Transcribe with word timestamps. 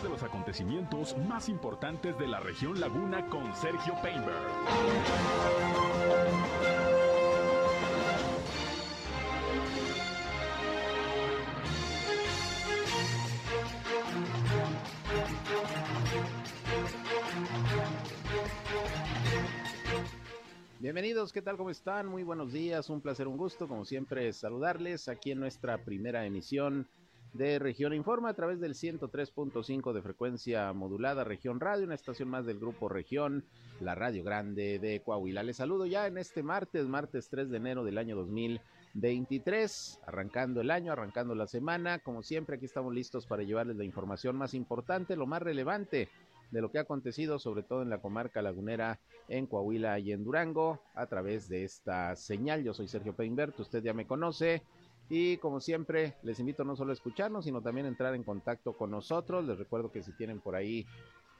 de 0.00 0.08
los 0.08 0.22
acontecimientos 0.22 1.14
más 1.28 1.50
importantes 1.50 2.18
de 2.18 2.26
la 2.26 2.40
región 2.40 2.80
Laguna 2.80 3.26
con 3.28 3.54
Sergio 3.54 3.92
Painberg. 4.02 4.38
Bienvenidos, 20.80 21.34
¿qué 21.34 21.42
tal? 21.42 21.58
¿Cómo 21.58 21.68
están? 21.68 22.06
Muy 22.06 22.22
buenos 22.22 22.50
días, 22.50 22.88
un 22.88 23.02
placer, 23.02 23.28
un 23.28 23.36
gusto, 23.36 23.68
como 23.68 23.84
siempre, 23.84 24.32
saludarles 24.32 25.08
aquí 25.08 25.32
en 25.32 25.40
nuestra 25.40 25.84
primera 25.84 26.24
emisión 26.24 26.88
de 27.32 27.58
Región 27.58 27.94
Informa 27.94 28.30
a 28.30 28.34
través 28.34 28.60
del 28.60 28.74
103.5 28.74 29.92
de 29.92 30.02
frecuencia 30.02 30.72
modulada 30.72 31.24
Región 31.24 31.60
Radio, 31.60 31.86
una 31.86 31.94
estación 31.94 32.28
más 32.28 32.44
del 32.44 32.58
grupo 32.58 32.88
Región, 32.88 33.44
la 33.80 33.94
Radio 33.94 34.22
Grande 34.22 34.78
de 34.78 35.00
Coahuila. 35.00 35.42
Les 35.42 35.56
saludo 35.56 35.86
ya 35.86 36.06
en 36.06 36.18
este 36.18 36.42
martes, 36.42 36.86
martes 36.86 37.28
3 37.30 37.48
de 37.50 37.56
enero 37.56 37.84
del 37.84 37.96
año 37.98 38.16
2023, 38.16 40.00
arrancando 40.06 40.60
el 40.60 40.70
año, 40.70 40.92
arrancando 40.92 41.34
la 41.34 41.46
semana. 41.46 42.00
Como 42.00 42.22
siempre, 42.22 42.56
aquí 42.56 42.66
estamos 42.66 42.94
listos 42.94 43.26
para 43.26 43.42
llevarles 43.42 43.76
la 43.76 43.84
información 43.84 44.36
más 44.36 44.52
importante, 44.52 45.16
lo 45.16 45.26
más 45.26 45.40
relevante 45.42 46.10
de 46.50 46.60
lo 46.60 46.70
que 46.70 46.78
ha 46.78 46.82
acontecido, 46.82 47.38
sobre 47.38 47.62
todo 47.62 47.82
en 47.82 47.88
la 47.88 48.02
comarca 48.02 48.42
lagunera, 48.42 49.00
en 49.28 49.46
Coahuila 49.46 49.98
y 49.98 50.12
en 50.12 50.22
Durango, 50.22 50.80
a 50.94 51.06
través 51.06 51.48
de 51.48 51.64
esta 51.64 52.14
señal. 52.14 52.62
Yo 52.62 52.74
soy 52.74 52.88
Sergio 52.88 53.16
Peinbert, 53.16 53.58
usted 53.58 53.82
ya 53.82 53.94
me 53.94 54.06
conoce. 54.06 54.62
Y 55.08 55.36
como 55.38 55.60
siempre, 55.60 56.16
les 56.22 56.38
invito 56.40 56.64
no 56.64 56.76
solo 56.76 56.90
a 56.90 56.94
escucharnos, 56.94 57.44
sino 57.44 57.60
también 57.60 57.86
a 57.86 57.90
entrar 57.90 58.14
en 58.14 58.22
contacto 58.22 58.72
con 58.72 58.90
nosotros. 58.90 59.44
Les 59.44 59.58
recuerdo 59.58 59.92
que 59.92 60.02
si 60.02 60.12
tienen 60.12 60.40
por 60.40 60.54
ahí 60.54 60.86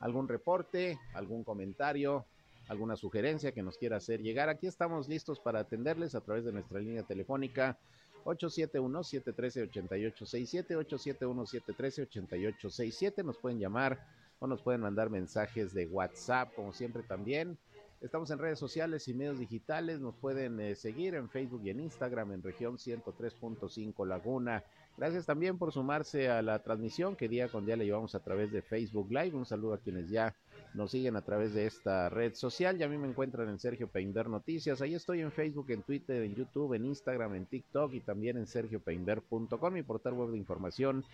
algún 0.00 0.28
reporte, 0.28 0.98
algún 1.14 1.44
comentario, 1.44 2.26
alguna 2.68 2.96
sugerencia 2.96 3.52
que 3.52 3.62
nos 3.62 3.78
quiera 3.78 3.96
hacer 3.96 4.20
llegar, 4.20 4.48
aquí 4.48 4.66
estamos 4.66 5.08
listos 5.08 5.40
para 5.40 5.60
atenderles 5.60 6.14
a 6.14 6.20
través 6.20 6.44
de 6.44 6.52
nuestra 6.52 6.80
línea 6.80 7.02
telefónica 7.02 7.78
871-713-8867, 8.24 10.76
871-713-8867. 10.76 13.24
Nos 13.24 13.38
pueden 13.38 13.58
llamar 13.58 14.06
o 14.38 14.46
nos 14.46 14.62
pueden 14.62 14.80
mandar 14.80 15.10
mensajes 15.10 15.74
de 15.74 15.86
WhatsApp, 15.86 16.54
como 16.54 16.72
siempre 16.72 17.02
también. 17.02 17.58
Estamos 18.02 18.32
en 18.32 18.40
redes 18.40 18.58
sociales 18.58 19.06
y 19.06 19.14
medios 19.14 19.38
digitales. 19.38 20.00
Nos 20.00 20.16
pueden 20.16 20.58
eh, 20.58 20.74
seguir 20.74 21.14
en 21.14 21.30
Facebook 21.30 21.62
y 21.64 21.70
en 21.70 21.78
Instagram 21.78 22.32
en 22.32 22.42
región 22.42 22.76
103.5 22.76 24.04
Laguna. 24.08 24.64
Gracias 24.98 25.24
también 25.24 25.56
por 25.56 25.72
sumarse 25.72 26.28
a 26.28 26.42
la 26.42 26.58
transmisión 26.64 27.14
que 27.14 27.28
día 27.28 27.48
con 27.48 27.64
día 27.64 27.76
le 27.76 27.84
llevamos 27.84 28.16
a 28.16 28.20
través 28.24 28.50
de 28.50 28.60
Facebook 28.60 29.12
Live. 29.12 29.36
Un 29.36 29.46
saludo 29.46 29.74
a 29.74 29.78
quienes 29.78 30.10
ya 30.10 30.34
nos 30.74 30.90
siguen 30.90 31.14
a 31.14 31.22
través 31.22 31.54
de 31.54 31.66
esta 31.66 32.08
red 32.08 32.34
social. 32.34 32.76
Ya 32.76 32.86
a 32.86 32.88
mí 32.88 32.98
me 32.98 33.06
encuentran 33.06 33.48
en 33.48 33.60
Sergio 33.60 33.86
Peinder 33.86 34.28
Noticias. 34.28 34.82
Ahí 34.82 34.94
estoy 34.96 35.20
en 35.20 35.30
Facebook, 35.30 35.70
en 35.70 35.82
Twitter, 35.82 36.24
en 36.24 36.34
YouTube, 36.34 36.74
en 36.74 36.86
Instagram, 36.86 37.36
en 37.36 37.46
TikTok 37.46 37.94
y 37.94 38.00
también 38.00 38.36
en 38.36 38.48
sergiopeinder.com, 38.48 39.72
mi 39.72 39.84
portal 39.84 40.14
web 40.14 40.32
de 40.32 40.38
información 40.38 41.04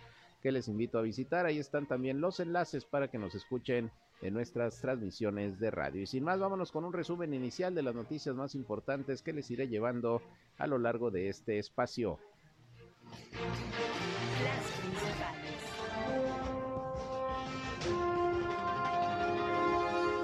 que 0.41 0.51
les 0.51 0.67
invito 0.67 0.97
a 0.97 1.03
visitar. 1.03 1.45
Ahí 1.45 1.59
están 1.59 1.87
también 1.87 2.21
los 2.21 2.39
enlaces 2.39 2.85
para 2.85 3.09
que 3.09 3.17
nos 3.17 3.35
escuchen 3.35 3.91
en 4.21 4.33
nuestras 4.33 4.79
transmisiones 4.81 5.59
de 5.59 5.71
radio. 5.71 6.01
Y 6.01 6.07
sin 6.07 6.23
más, 6.23 6.39
vámonos 6.39 6.71
con 6.71 6.85
un 6.85 6.93
resumen 6.93 7.33
inicial 7.33 7.73
de 7.73 7.83
las 7.83 7.95
noticias 7.95 8.35
más 8.35 8.55
importantes 8.55 9.21
que 9.21 9.33
les 9.33 9.49
iré 9.51 9.67
llevando 9.67 10.21
a 10.57 10.67
lo 10.67 10.77
largo 10.77 11.11
de 11.11 11.29
este 11.29 11.57
espacio. 11.57 12.19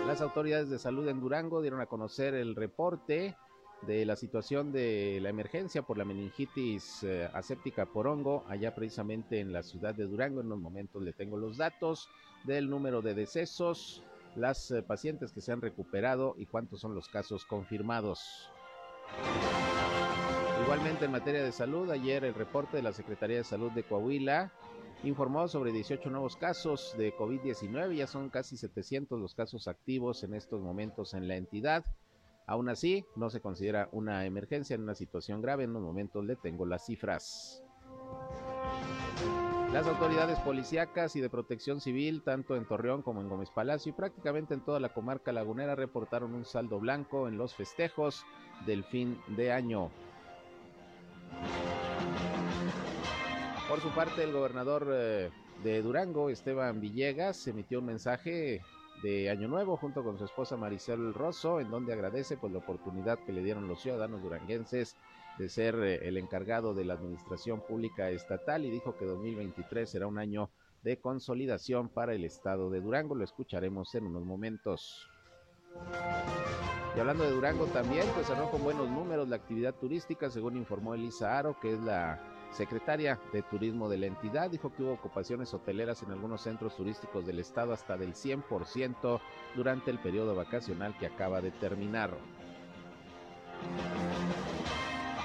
Las 0.07 0.21
autoridades 0.21 0.69
de 0.69 0.79
salud 0.79 1.07
en 1.07 1.19
Durango 1.19 1.61
dieron 1.61 1.81
a 1.81 1.87
conocer 1.87 2.35
el 2.35 2.55
reporte 2.55 3.35
de 3.85 4.05
la 4.05 4.15
situación 4.15 4.71
de 4.71 5.19
la 5.21 5.29
emergencia 5.29 5.81
por 5.81 5.97
la 5.97 6.05
meningitis 6.05 7.03
eh, 7.03 7.29
aséptica 7.33 7.85
por 7.85 8.07
hongo, 8.07 8.43
allá 8.47 8.73
precisamente 8.73 9.39
en 9.39 9.53
la 9.53 9.63
ciudad 9.63 9.93
de 9.93 10.05
Durango. 10.05 10.41
En 10.41 10.47
unos 10.47 10.59
momentos 10.59 11.01
le 11.01 11.13
tengo 11.13 11.37
los 11.37 11.57
datos 11.57 12.09
del 12.43 12.69
número 12.69 13.01
de 13.01 13.13
decesos, 13.13 14.03
las 14.35 14.71
eh, 14.71 14.81
pacientes 14.81 15.31
que 15.31 15.41
se 15.41 15.51
han 15.51 15.61
recuperado 15.61 16.35
y 16.37 16.45
cuántos 16.45 16.81
son 16.81 16.95
los 16.95 17.07
casos 17.07 17.45
confirmados. 17.45 18.49
Igualmente 20.63 21.05
en 21.05 21.11
materia 21.11 21.43
de 21.43 21.51
salud, 21.51 21.89
ayer 21.91 22.23
el 22.23 22.33
reporte 22.33 22.77
de 22.77 22.83
la 22.83 22.93
Secretaría 22.93 23.37
de 23.37 23.43
Salud 23.43 23.71
de 23.71 23.83
Coahuila 23.83 24.51
informó 25.03 25.47
sobre 25.47 25.71
18 25.71 26.09
nuevos 26.09 26.37
casos 26.37 26.95
de 26.97 27.15
COVID-19, 27.15 27.95
ya 27.95 28.07
son 28.07 28.29
casi 28.29 28.57
700 28.57 29.19
los 29.19 29.35
casos 29.35 29.67
activos 29.67 30.23
en 30.23 30.33
estos 30.33 30.61
momentos 30.61 31.13
en 31.13 31.27
la 31.27 31.35
entidad. 31.35 31.85
Aún 32.47 32.69
así, 32.69 33.05
no 33.15 33.29
se 33.29 33.41
considera 33.41 33.89
una 33.91 34.25
emergencia 34.25 34.75
en 34.75 34.83
una 34.83 34.95
situación 34.95 35.41
grave. 35.41 35.63
En 35.63 35.71
unos 35.71 35.83
momentos 35.83 36.23
le 36.25 36.35
tengo 36.35 36.65
las 36.65 36.85
cifras. 36.85 37.63
Las 39.73 39.87
autoridades 39.87 40.39
policíacas 40.39 41.15
y 41.15 41.21
de 41.21 41.29
protección 41.29 41.81
civil, 41.81 42.21
tanto 42.23 42.55
en 42.55 42.65
Torreón 42.65 43.01
como 43.01 43.19
en 43.19 43.27
Gómez 43.27 43.49
Palacio 43.49 43.89
y 43.89 43.93
prácticamente 43.93 44.53
en 44.53 44.61
toda 44.61 44.79
la 44.79 44.93
comarca 44.93 45.33
lagunera, 45.33 45.75
reportaron 45.75 46.33
un 46.33 46.45
saldo 46.45 46.79
blanco 46.79 47.27
en 47.27 47.37
los 47.37 47.55
festejos 47.55 48.23
del 48.65 48.85
fin 48.85 49.19
de 49.35 49.51
año. 49.51 49.91
Por 53.67 53.81
su 53.81 53.89
parte, 53.89 54.23
el 54.23 54.31
gobernador 54.31 54.87
eh, 54.93 55.29
de 55.63 55.81
Durango, 55.81 56.29
Esteban 56.29 56.79
Villegas, 56.79 57.47
emitió 57.47 57.79
un 57.79 57.87
mensaje 57.87 58.61
de 59.05 59.29
Año 59.29 59.47
Nuevo 59.47 59.77
junto 59.77 60.03
con 60.03 60.17
su 60.17 60.25
esposa 60.25 60.57
Maricel 60.57 61.13
Rosso, 61.13 61.59
en 61.59 61.69
donde 61.69 61.93
agradece 61.93 62.37
pues 62.37 62.51
la 62.51 62.57
oportunidad 62.57 63.19
que 63.19 63.33
le 63.33 63.43
dieron 63.43 63.67
los 63.67 63.79
ciudadanos 63.79 64.23
duranguenses 64.23 64.95
de 65.37 65.47
ser 65.47 65.75
eh, 65.75 66.07
el 66.07 66.17
encargado 66.17 66.73
de 66.73 66.85
la 66.85 66.95
administración 66.95 67.61
pública 67.61 68.09
estatal 68.09 68.65
y 68.65 68.71
dijo 68.71 68.97
que 68.97 69.05
2023 69.05 69.87
será 69.87 70.07
un 70.07 70.17
año 70.17 70.49
de 70.81 70.97
consolidación 70.97 71.87
para 71.87 72.15
el 72.15 72.25
estado 72.25 72.71
de 72.71 72.81
Durango. 72.81 73.13
Lo 73.13 73.23
escucharemos 73.23 73.93
en 73.93 74.07
unos 74.07 74.23
momentos. 74.23 75.07
Y 76.95 76.99
hablando 76.99 77.25
de 77.25 77.31
Durango 77.31 77.65
también, 77.67 78.07
pues 78.15 78.25
cerró 78.25 78.49
con 78.49 78.63
buenos 78.63 78.89
números 78.89 79.29
la 79.29 79.35
actividad 79.35 79.75
turística, 79.75 80.31
según 80.31 80.57
informó 80.57 80.95
Elisa 80.95 81.37
Aro, 81.37 81.59
que 81.59 81.73
es 81.73 81.79
la 81.81 82.19
secretaria 82.55 83.19
de 83.33 83.43
Turismo 83.43 83.89
de 83.89 83.97
la 83.97 84.07
entidad 84.07 84.49
dijo 84.49 84.73
que 84.73 84.83
hubo 84.83 84.93
ocupaciones 84.93 85.53
hoteleras 85.53 86.01
en 86.03 86.11
algunos 86.11 86.41
centros 86.41 86.75
turísticos 86.75 87.25
del 87.25 87.39
estado 87.39 87.73
hasta 87.73 87.97
del 87.97 88.13
100% 88.13 89.19
durante 89.55 89.91
el 89.91 89.99
periodo 89.99 90.35
vacacional 90.35 90.97
que 90.97 91.05
acaba 91.05 91.41
de 91.41 91.51
terminar. 91.51 92.11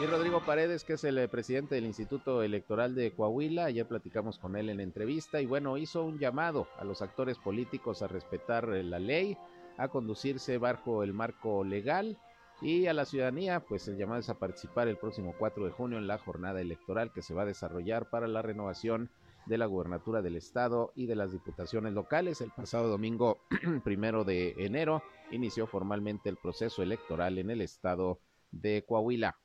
Y 0.03 0.07
Rodrigo 0.07 0.41
Paredes, 0.41 0.83
que 0.83 0.95
es 0.95 1.05
el 1.05 1.29
presidente 1.29 1.75
del 1.75 1.85
Instituto 1.85 2.43
Electoral 2.43 2.95
de 2.95 3.13
Coahuila, 3.13 3.67
ayer 3.67 3.87
platicamos 3.87 4.39
con 4.39 4.57
él 4.57 4.71
en 4.71 4.81
entrevista 4.81 5.41
y 5.41 5.47
bueno, 5.47 5.77
hizo 5.77 6.03
un 6.05 6.19
llamado 6.19 6.69
a 6.79 6.85
los 6.85 7.03
actores 7.03 7.39
políticos 7.39 8.03
a 8.03 8.09
respetar 8.09 8.67
la 8.69 8.99
ley, 8.99 9.37
a 9.77 9.89
conducirse 9.89 10.59
bajo 10.59 11.03
el 11.03 11.13
marco 11.13 11.65
legal 11.65 12.19
y 12.63 12.87
a 12.87 12.93
la 12.93 13.07
ciudadanía, 13.07 13.61
pues 13.61 13.89
el 13.89 13.97
llamado 13.97 14.21
es 14.21 14.29
a 14.29 14.39
participar 14.39 14.89
el 14.89 14.99
próximo 14.99 15.35
4 15.39 15.65
de 15.65 15.71
junio 15.71 15.99
en 15.99 16.07
la 16.07 16.19
jornada 16.19 16.61
electoral 16.61 17.13
que 17.13 17.23
se 17.23 17.33
va 17.33 17.43
a 17.43 17.47
desarrollar 17.47 18.11
para 18.11 18.29
la 18.29 18.43
renovación 18.43 19.11
de 19.47 19.57
la 19.57 19.67
gubernatura 19.67 20.21
del 20.21 20.37
estado 20.37 20.93
y 20.95 21.07
de 21.07 21.17
las 21.17 21.33
diputaciones 21.33 21.95
locales. 21.95 22.41
El 22.41 22.51
pasado 22.51 22.89
domingo 22.89 23.39
primero 23.85 24.25
de 24.25 24.55
enero 24.59 25.03
inició 25.31 25.67
formalmente 25.67 26.29
el 26.29 26.37
proceso 26.37 26.83
electoral 26.83 27.39
en 27.39 27.51
el 27.51 27.63
estado 27.63 28.21
de 28.51 28.85
Coahuila. 28.87 29.37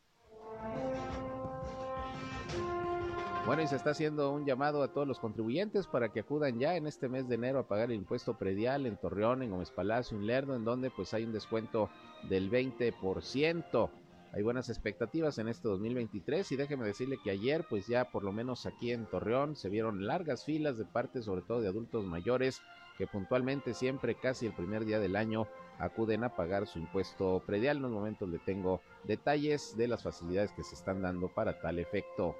Bueno, 3.46 3.62
y 3.62 3.68
se 3.68 3.76
está 3.76 3.92
haciendo 3.92 4.32
un 4.32 4.44
llamado 4.44 4.82
a 4.82 4.88
todos 4.88 5.08
los 5.08 5.20
contribuyentes 5.20 5.86
para 5.86 6.10
que 6.10 6.22
acudan 6.22 6.58
ya 6.58 6.76
en 6.78 6.88
este 6.88 7.08
mes 7.08 7.30
de 7.30 7.36
enero 7.36 7.60
a 7.60 7.68
pagar 7.68 7.92
el 7.92 7.98
impuesto 7.98 8.34
predial 8.34 8.88
en 8.88 8.98
Torreón, 8.98 9.44
en 9.44 9.52
Gómez 9.52 9.70
Palacio, 9.70 10.18
en 10.18 10.26
Lerdo, 10.26 10.56
en 10.56 10.66
donde 10.66 10.90
pues 10.90 11.14
hay 11.14 11.26
un 11.26 11.32
descuento 11.32 11.92
del 12.28 12.50
20%. 12.50 13.90
Hay 14.34 14.42
buenas 14.42 14.70
expectativas 14.70 15.38
en 15.38 15.48
este 15.48 15.68
2023 15.68 16.52
y 16.54 16.56
déjeme 16.56 16.88
decirle 16.88 17.20
que 17.24 17.30
ayer 17.30 17.64
pues 17.70 17.86
ya 17.86 18.06
por 18.06 18.24
lo 18.24 18.32
menos 18.32 18.66
aquí 18.66 18.92
en 18.92 19.06
Torreón 19.06 19.56
se 19.56 19.70
vieron 19.70 20.08
largas 20.08 20.44
filas 20.44 20.80
de 20.80 20.86
parte 20.86 21.22
sobre 21.22 21.44
todo 21.44 21.62
de 21.62 21.68
adultos 21.68 22.04
mayores 22.04 22.64
que 22.98 23.06
puntualmente 23.06 23.76
siempre 23.76 24.16
casi 24.16 24.48
el 24.48 24.54
primer 24.54 24.86
día 24.86 24.98
del 24.98 25.16
año 25.16 25.46
acuden 25.78 26.24
a 26.24 26.36
pagar 26.36 26.66
su 26.66 26.80
impuesto 26.80 27.44
predial. 27.46 27.78
En 27.78 27.86
unos 27.86 27.98
momentos 27.98 28.28
le 28.28 28.40
tengo 28.40 28.82
detalles 29.04 29.78
de 29.78 29.88
las 29.88 30.02
facilidades 30.02 30.52
que 30.54 30.64
se 30.64 30.74
están 30.74 31.04
dando 31.04 31.28
para 31.28 31.60
tal 31.62 31.78
efecto. 31.78 32.36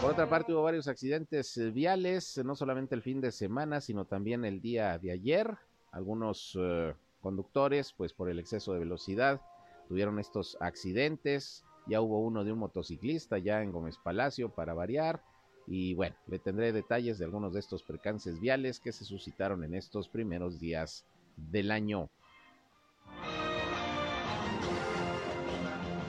Por 0.00 0.12
otra 0.12 0.28
parte, 0.28 0.52
hubo 0.52 0.62
varios 0.62 0.86
accidentes 0.86 1.56
eh, 1.56 1.70
viales, 1.70 2.40
no 2.44 2.54
solamente 2.54 2.94
el 2.94 3.02
fin 3.02 3.20
de 3.20 3.32
semana, 3.32 3.80
sino 3.80 4.04
también 4.04 4.44
el 4.44 4.60
día 4.60 4.96
de 4.96 5.10
ayer. 5.10 5.58
Algunos 5.90 6.56
eh, 6.58 6.94
conductores, 7.20 7.92
pues 7.92 8.12
por 8.12 8.30
el 8.30 8.38
exceso 8.38 8.72
de 8.72 8.78
velocidad, 8.78 9.40
tuvieron 9.88 10.20
estos 10.20 10.56
accidentes. 10.60 11.64
Ya 11.88 12.00
hubo 12.00 12.20
uno 12.20 12.44
de 12.44 12.52
un 12.52 12.60
motociclista 12.60 13.38
ya 13.38 13.60
en 13.62 13.72
Gómez 13.72 13.98
Palacio 13.98 14.50
para 14.50 14.72
variar. 14.72 15.20
Y 15.66 15.94
bueno, 15.94 16.14
le 16.28 16.38
tendré 16.38 16.72
detalles 16.72 17.18
de 17.18 17.24
algunos 17.24 17.52
de 17.52 17.60
estos 17.60 17.82
percances 17.82 18.38
viales 18.40 18.78
que 18.78 18.92
se 18.92 19.04
suscitaron 19.04 19.64
en 19.64 19.74
estos 19.74 20.08
primeros 20.08 20.60
días 20.60 21.04
del 21.36 21.72
año. 21.72 22.08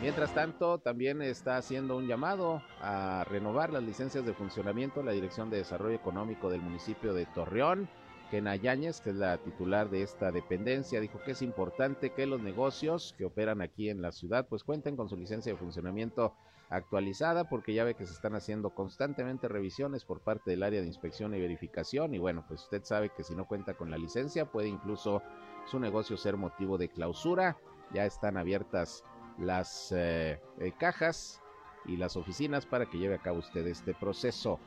Mientras 0.01 0.34
tanto, 0.34 0.78
también 0.78 1.22
está 1.22 1.57
haciendo 1.57 1.98
un 1.98 2.07
llamado 2.07 2.62
a 2.81 3.25
renovar 3.25 3.74
las 3.74 3.84
licencias 3.84 4.25
de 4.25 4.34
funcionamiento 4.34 5.04
la 5.04 5.12
Dirección 5.12 5.50
de 5.50 5.57
Desarrollo 5.57 5.96
Económico 5.96 6.50
del 6.50 6.62
municipio 6.62 7.13
de 7.13 7.25
Torreón. 7.25 7.90
Kena 8.31 8.56
Yáñez, 8.56 9.01
que 9.01 9.10
es 9.10 9.18
la 9.18 9.38
titular 9.40 9.90
de 9.90 10.04
esta 10.04 10.31
dependencia, 10.31 11.01
dijo 11.01 11.19
que 11.25 11.31
es 11.31 11.42
importante 11.42 12.12
que 12.12 12.28
los 12.28 12.42
negocios 12.42 13.13
que 13.18 13.25
operan 13.25 13.62
aquí 13.62 13.90
en 13.90 14.01
la 14.01 14.13
ciudad 14.13 14.48
pues 14.48 14.63
cuenten 14.63 14.96
con 14.96 15.10
su 15.10 15.18
licencia 15.18 15.51
de 15.51 15.57
funcionamiento 15.60 16.34
actualizada 16.69 17.50
porque 17.50 17.74
ya 17.74 17.84
ve 17.84 17.95
que 17.95 18.06
se 18.06 18.13
están 18.13 18.36
haciendo 18.36 18.69
constantemente 18.69 19.50
revisiones 19.50 20.06
por 20.06 20.22
parte 20.22 20.52
del 20.52 20.63
área 20.63 20.80
de 20.80 20.88
inspección 20.88 21.34
y 21.34 21.42
verificación 21.42 22.13
y 22.13 22.19
bueno, 22.19 22.45
pues 22.48 22.62
usted 22.62 22.84
sabe 22.86 23.10
que 23.10 23.24
si 23.24 23.36
no 23.36 23.48
cuenta 23.48 23.74
con 23.74 23.92
la 23.92 23.98
licencia 23.98 24.45
puede 24.45 24.69
incluso 24.69 25.22
su 25.66 25.78
negocio 25.78 26.16
ser 26.16 26.38
motivo 26.38 26.78
de 26.78 26.88
clausura. 26.88 27.57
Ya 27.92 28.06
están 28.06 28.38
abiertas 28.38 29.04
las 29.40 29.92
eh, 29.92 30.40
eh, 30.60 30.74
cajas 30.78 31.42
y 31.86 31.98
las 31.98 32.18
oficinas 32.18 32.66
para 32.66 32.86
que 32.86 32.98
lleve 32.98 33.16
a 33.16 33.22
cabo 33.22 33.40
usted 33.40 33.66
este 33.68 33.94
proceso. 33.94 34.60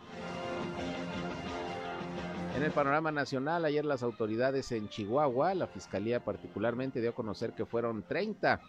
En 2.56 2.62
el 2.62 2.70
panorama 2.70 3.10
nacional, 3.10 3.64
ayer 3.64 3.84
las 3.84 4.02
autoridades 4.02 4.72
en 4.72 4.88
Chihuahua, 4.88 5.54
la 5.54 5.66
fiscalía 5.66 6.24
particularmente 6.24 7.00
dio 7.00 7.10
a 7.10 7.14
conocer 7.14 7.54
que 7.54 7.64
fueron 7.64 8.02
30 8.02 8.60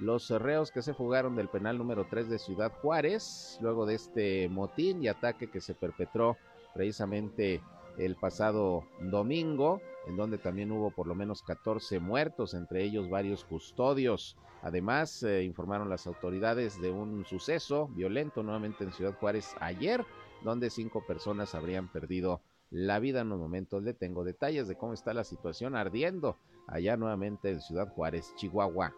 los 0.00 0.30
reos 0.30 0.70
que 0.70 0.82
se 0.82 0.94
fugaron 0.94 1.34
del 1.34 1.48
penal 1.48 1.76
número 1.76 2.06
3 2.08 2.28
de 2.28 2.38
Ciudad 2.38 2.72
Juárez, 2.82 3.58
luego 3.60 3.84
de 3.84 3.94
este 3.94 4.48
motín 4.48 5.02
y 5.02 5.08
ataque 5.08 5.50
que 5.50 5.60
se 5.60 5.74
perpetró 5.74 6.36
precisamente 6.74 7.60
el 7.98 8.16
pasado 8.16 8.84
domingo, 9.00 9.80
en 10.06 10.16
donde 10.16 10.38
también 10.38 10.72
hubo 10.72 10.90
por 10.90 11.06
lo 11.06 11.14
menos 11.14 11.42
14 11.42 12.00
muertos, 12.00 12.54
entre 12.54 12.84
ellos 12.84 13.10
varios 13.10 13.44
custodios. 13.44 14.36
Además, 14.62 15.22
eh, 15.22 15.44
informaron 15.44 15.88
las 15.88 16.06
autoridades 16.06 16.80
de 16.80 16.90
un 16.90 17.24
suceso 17.26 17.88
violento 17.88 18.42
nuevamente 18.42 18.84
en 18.84 18.92
Ciudad 18.92 19.14
Juárez 19.18 19.54
ayer, 19.60 20.04
donde 20.42 20.70
cinco 20.70 21.04
personas 21.06 21.54
habrían 21.54 21.88
perdido 21.88 22.40
la 22.70 22.98
vida 22.98 23.20
en 23.20 23.28
los 23.28 23.38
momentos. 23.38 23.82
Le 23.82 23.94
tengo 23.94 24.24
detalles 24.24 24.68
de 24.68 24.76
cómo 24.76 24.92
está 24.92 25.12
la 25.12 25.24
situación 25.24 25.74
ardiendo 25.74 26.36
allá 26.66 26.96
nuevamente 26.96 27.50
en 27.50 27.60
Ciudad 27.60 27.88
Juárez, 27.88 28.32
Chihuahua. 28.36 28.94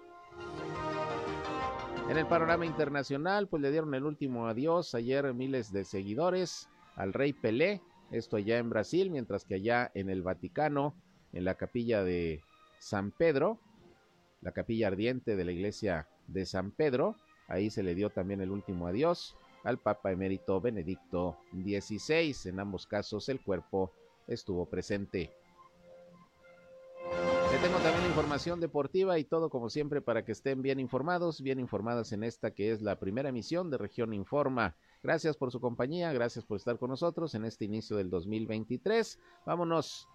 En 2.09 2.17
el 2.17 2.27
panorama 2.27 2.67
internacional, 2.67 3.47
pues 3.47 3.63
le 3.63 3.71
dieron 3.71 3.95
el 3.95 4.05
último 4.05 4.49
adiós 4.49 4.95
ayer 4.95 5.33
miles 5.33 5.73
de 5.73 5.85
seguidores 5.85 6.69
al 6.97 7.13
rey 7.13 7.33
Pelé, 7.33 7.81
esto 8.11 8.37
allá 8.37 8.59
en 8.59 8.71
Brasil, 8.71 9.11
mientras 9.11 9.45
que 9.45 9.55
allá 9.55 9.91
en 9.95 10.11
el 10.11 10.23
Vaticano, 10.23 10.95
en 11.33 11.45
la 11.45 11.55
capilla 11.55 12.03
de 12.03 12.41
San 12.79 13.11
Pedro, 13.11 13.59
la 14.41 14.53
capilla 14.53 14.89
ardiente 14.89 15.37
de 15.37 15.45
la 15.45 15.53
iglesia 15.53 16.09
de 16.27 16.47
San 16.47 16.71
Pedro, 16.71 17.17
ahí 17.49 17.71
se 17.71 17.83
le 17.83 17.95
dio 17.95 18.11
también 18.11 18.41
el 18.41 18.51
último 18.51 18.87
adiós 18.87 19.37
al 19.65 19.79
Papa 19.79 20.11
emérito 20.11 20.61
Benedicto 20.61 21.37
XVI. 21.53 22.35
En 22.49 22.61
ambos 22.61 22.87
casos 22.87 23.29
el 23.29 23.41
cuerpo 23.41 23.93
estuvo 24.27 24.67
presente. 24.67 25.31
Le 27.53 27.59
tengo 27.59 27.79
también 27.79 28.07
información 28.07 28.61
deportiva 28.61 29.19
y 29.19 29.25
todo 29.25 29.51
como 29.51 29.71
siempre 29.71 30.01
para 30.01 30.25
que 30.25 30.33
estén 30.33 30.63
bien 30.63 30.79
informados, 30.79 31.43
bien 31.43 31.59
informadas 31.59 32.13
en 32.13 32.23
esta 32.23 32.53
que 32.53 32.71
es 32.71 32.81
la 32.81 32.99
primera 32.99 33.29
emisión 33.29 33.71
de 33.71 33.79
Región 33.79 34.15
Informa. 34.15 34.77
Gracias 35.03 35.37
por 35.37 35.51
su 35.51 35.61
compañía, 35.61 36.13
gracias 36.13 36.45
por 36.45 36.59
estar 36.59 36.79
con 36.79 36.91
nosotros 36.91 37.35
en 37.35 37.47
este 37.47 37.65
inicio 37.65 37.97
del 37.97 38.11
2023. 38.11 39.19
Vámonos 39.47 40.07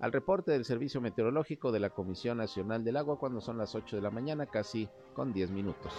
al 0.00 0.12
reporte 0.12 0.50
del 0.50 0.64
Servicio 0.64 1.00
Meteorológico 1.00 1.70
de 1.70 1.78
la 1.78 1.90
Comisión 1.90 2.38
Nacional 2.38 2.82
del 2.82 2.96
Agua 2.96 3.18
cuando 3.18 3.40
son 3.40 3.58
las 3.58 3.76
8 3.76 3.94
de 3.94 4.02
la 4.02 4.10
mañana, 4.10 4.46
casi 4.46 4.88
con 5.14 5.32
10 5.32 5.52
minutos. 5.52 5.92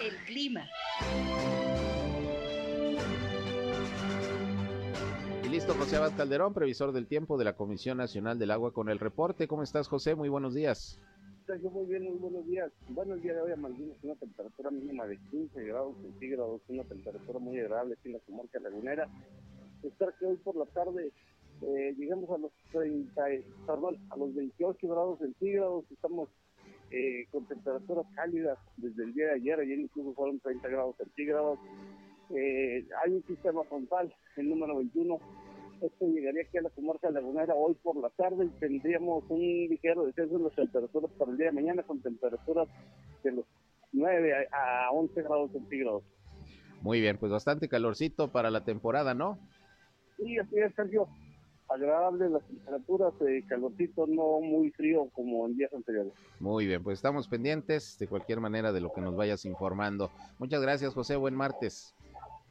El 0.00 0.16
clima. 0.24 0.66
Y 5.44 5.48
listo, 5.48 5.74
José 5.74 5.96
Abad 5.96 6.16
Calderón, 6.16 6.54
previsor 6.54 6.92
del 6.92 7.06
tiempo 7.06 7.36
de 7.36 7.44
la 7.44 7.54
Comisión 7.54 7.98
Nacional 7.98 8.38
del 8.38 8.50
Agua 8.50 8.72
con 8.72 8.88
el 8.88 8.98
reporte. 8.98 9.46
¿Cómo 9.46 9.62
estás, 9.62 9.88
José? 9.88 10.14
Muy 10.14 10.30
buenos 10.30 10.54
días. 10.54 10.98
Sergio, 11.46 11.70
muy 11.70 11.86
bien, 11.86 12.02
muy 12.02 12.18
buenos 12.18 12.44
días. 12.44 12.72
Bueno, 12.88 13.14
el 13.14 13.22
día 13.22 13.34
de 13.34 13.40
hoy 13.40 13.52
amanecimos 13.52 13.96
una 14.02 14.16
temperatura 14.16 14.68
mínima 14.72 15.06
de 15.06 15.16
15 15.30 15.62
grados 15.62 15.94
centígrados, 16.02 16.60
una 16.68 16.82
temperatura 16.82 17.38
muy 17.38 17.60
agradable 17.60 17.94
aquí 17.94 18.08
en 18.08 18.14
la 18.14 18.18
comarca 18.18 18.58
lagunera. 18.58 19.08
Espero 19.84 20.12
que 20.18 20.26
hoy 20.26 20.36
por 20.38 20.56
la 20.56 20.64
tarde 20.66 21.12
eh, 21.62 21.94
lleguemos 21.96 22.28
a 22.30 22.38
los 22.38 22.50
30, 22.72 23.22
perdón, 23.64 23.96
a 24.10 24.16
los 24.16 24.34
28 24.34 24.88
grados 24.88 25.20
centígrados. 25.20 25.84
Estamos 25.92 26.28
eh, 26.90 27.26
con 27.30 27.46
temperaturas 27.46 28.06
cálidas 28.16 28.58
desde 28.76 29.04
el 29.04 29.14
día 29.14 29.26
de 29.26 29.34
ayer. 29.34 29.60
Ayer 29.60 29.78
incluso 29.78 30.14
fueron 30.14 30.40
30 30.40 30.66
grados 30.68 30.96
centígrados. 30.96 31.60
Eh, 32.30 32.84
hay 33.04 33.12
un 33.12 33.22
sistema 33.24 33.62
frontal, 33.64 34.12
el 34.36 34.48
número 34.48 34.78
21, 34.78 35.20
esto 35.80 36.06
llegaría 36.06 36.42
aquí 36.42 36.58
a 36.58 36.62
la 36.62 36.70
comarca 36.70 37.10
lagunera 37.10 37.54
hoy 37.54 37.74
por 37.82 37.96
la 37.96 38.10
tarde 38.10 38.46
y 38.46 38.60
tendríamos 38.60 39.24
un 39.28 39.40
ligero 39.40 40.06
descenso 40.06 40.36
en 40.36 40.44
las 40.44 40.54
temperaturas 40.54 41.10
para 41.18 41.30
el 41.30 41.36
día 41.36 41.46
de 41.46 41.52
mañana 41.52 41.82
con 41.82 42.00
temperaturas 42.00 42.68
de 43.22 43.32
los 43.32 43.44
9 43.92 44.48
a 44.52 44.90
11 44.92 45.22
grados 45.22 45.52
centígrados. 45.52 46.02
Muy 46.82 47.00
bien, 47.00 47.18
pues 47.18 47.32
bastante 47.32 47.68
calorcito 47.68 48.30
para 48.30 48.50
la 48.50 48.64
temporada, 48.64 49.14
¿no? 49.14 49.38
Sí, 50.16 50.38
así 50.38 50.58
es, 50.58 50.74
Sergio. 50.74 51.08
Agradable 51.68 52.30
las 52.30 52.46
temperaturas, 52.46 53.12
eh, 53.22 53.42
calorcito, 53.48 54.06
no 54.06 54.40
muy 54.40 54.70
frío 54.70 55.08
como 55.12 55.46
en 55.46 55.56
días 55.56 55.72
anteriores. 55.74 56.12
Muy 56.38 56.66
bien, 56.66 56.82
pues 56.82 56.98
estamos 56.98 57.26
pendientes 57.26 57.98
de 57.98 58.06
cualquier 58.06 58.40
manera 58.40 58.72
de 58.72 58.80
lo 58.80 58.92
que 58.92 59.00
nos 59.00 59.16
vayas 59.16 59.44
informando. 59.44 60.12
Muchas 60.38 60.62
gracias, 60.62 60.94
José. 60.94 61.16
Buen 61.16 61.34
martes. 61.34 61.95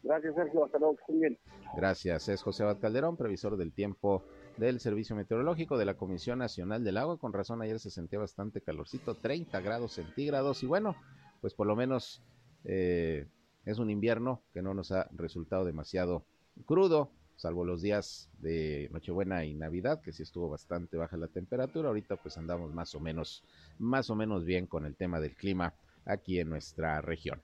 Gracias, 0.06 0.36
Sergio. 0.36 0.66
Hasta 0.66 0.78
luego, 0.78 0.98
bien. 1.10 1.38
Gracias. 1.76 2.30
Es 2.30 2.44
José 2.44 2.64
Abad 2.64 2.80
Calderón, 2.80 3.18
previsor 3.18 3.58
del 3.58 3.74
tiempo 3.74 4.24
del 4.58 4.80
Servicio 4.80 5.16
Meteorológico 5.16 5.78
de 5.78 5.86
la 5.86 5.96
Comisión 5.96 6.40
Nacional 6.40 6.84
del 6.84 6.98
Agua. 6.98 7.18
Con 7.18 7.34
razón, 7.34 7.62
ayer 7.62 7.80
se 7.80 7.90
sentía 7.90 8.20
bastante 8.20 8.62
calorcito, 8.62 9.16
30 9.16 9.60
grados 9.62 9.94
centígrados. 9.94 10.62
Y 10.62 10.68
bueno, 10.68 10.96
pues 11.42 11.56
por 11.56 11.66
lo 11.66 11.76
menos 11.76 12.22
eh, 12.66 13.28
es 13.66 13.80
un 13.80 13.90
invierno 13.90 14.44
que 14.54 14.62
no 14.62 14.76
nos 14.76 14.92
ha 14.92 15.10
resultado 15.12 15.66
demasiado 15.66 16.24
crudo 16.66 17.12
salvo 17.36 17.66
los 17.66 17.82
días 17.82 18.30
de 18.40 18.90
Nochebuena 18.92 19.44
y 19.46 19.54
Navidad, 19.54 20.02
que 20.02 20.14
sí 20.14 20.24
estuvo 20.24 20.50
bastante 20.50 20.98
baja 20.98 21.18
la 21.18 21.28
temperatura. 21.28 21.90
Ahorita 21.90 22.16
pues 22.16 22.38
andamos 22.38 22.74
más 22.74 22.96
o 22.96 23.00
menos, 23.00 23.44
más 23.78 24.10
o 24.10 24.16
menos 24.16 24.46
bien 24.46 24.68
con 24.68 24.86
el 24.86 24.96
tema 24.96 25.20
del 25.20 25.36
clima 25.36 25.74
aquí 26.06 26.40
en 26.40 26.50
nuestra 26.50 27.02
región. 27.02 27.42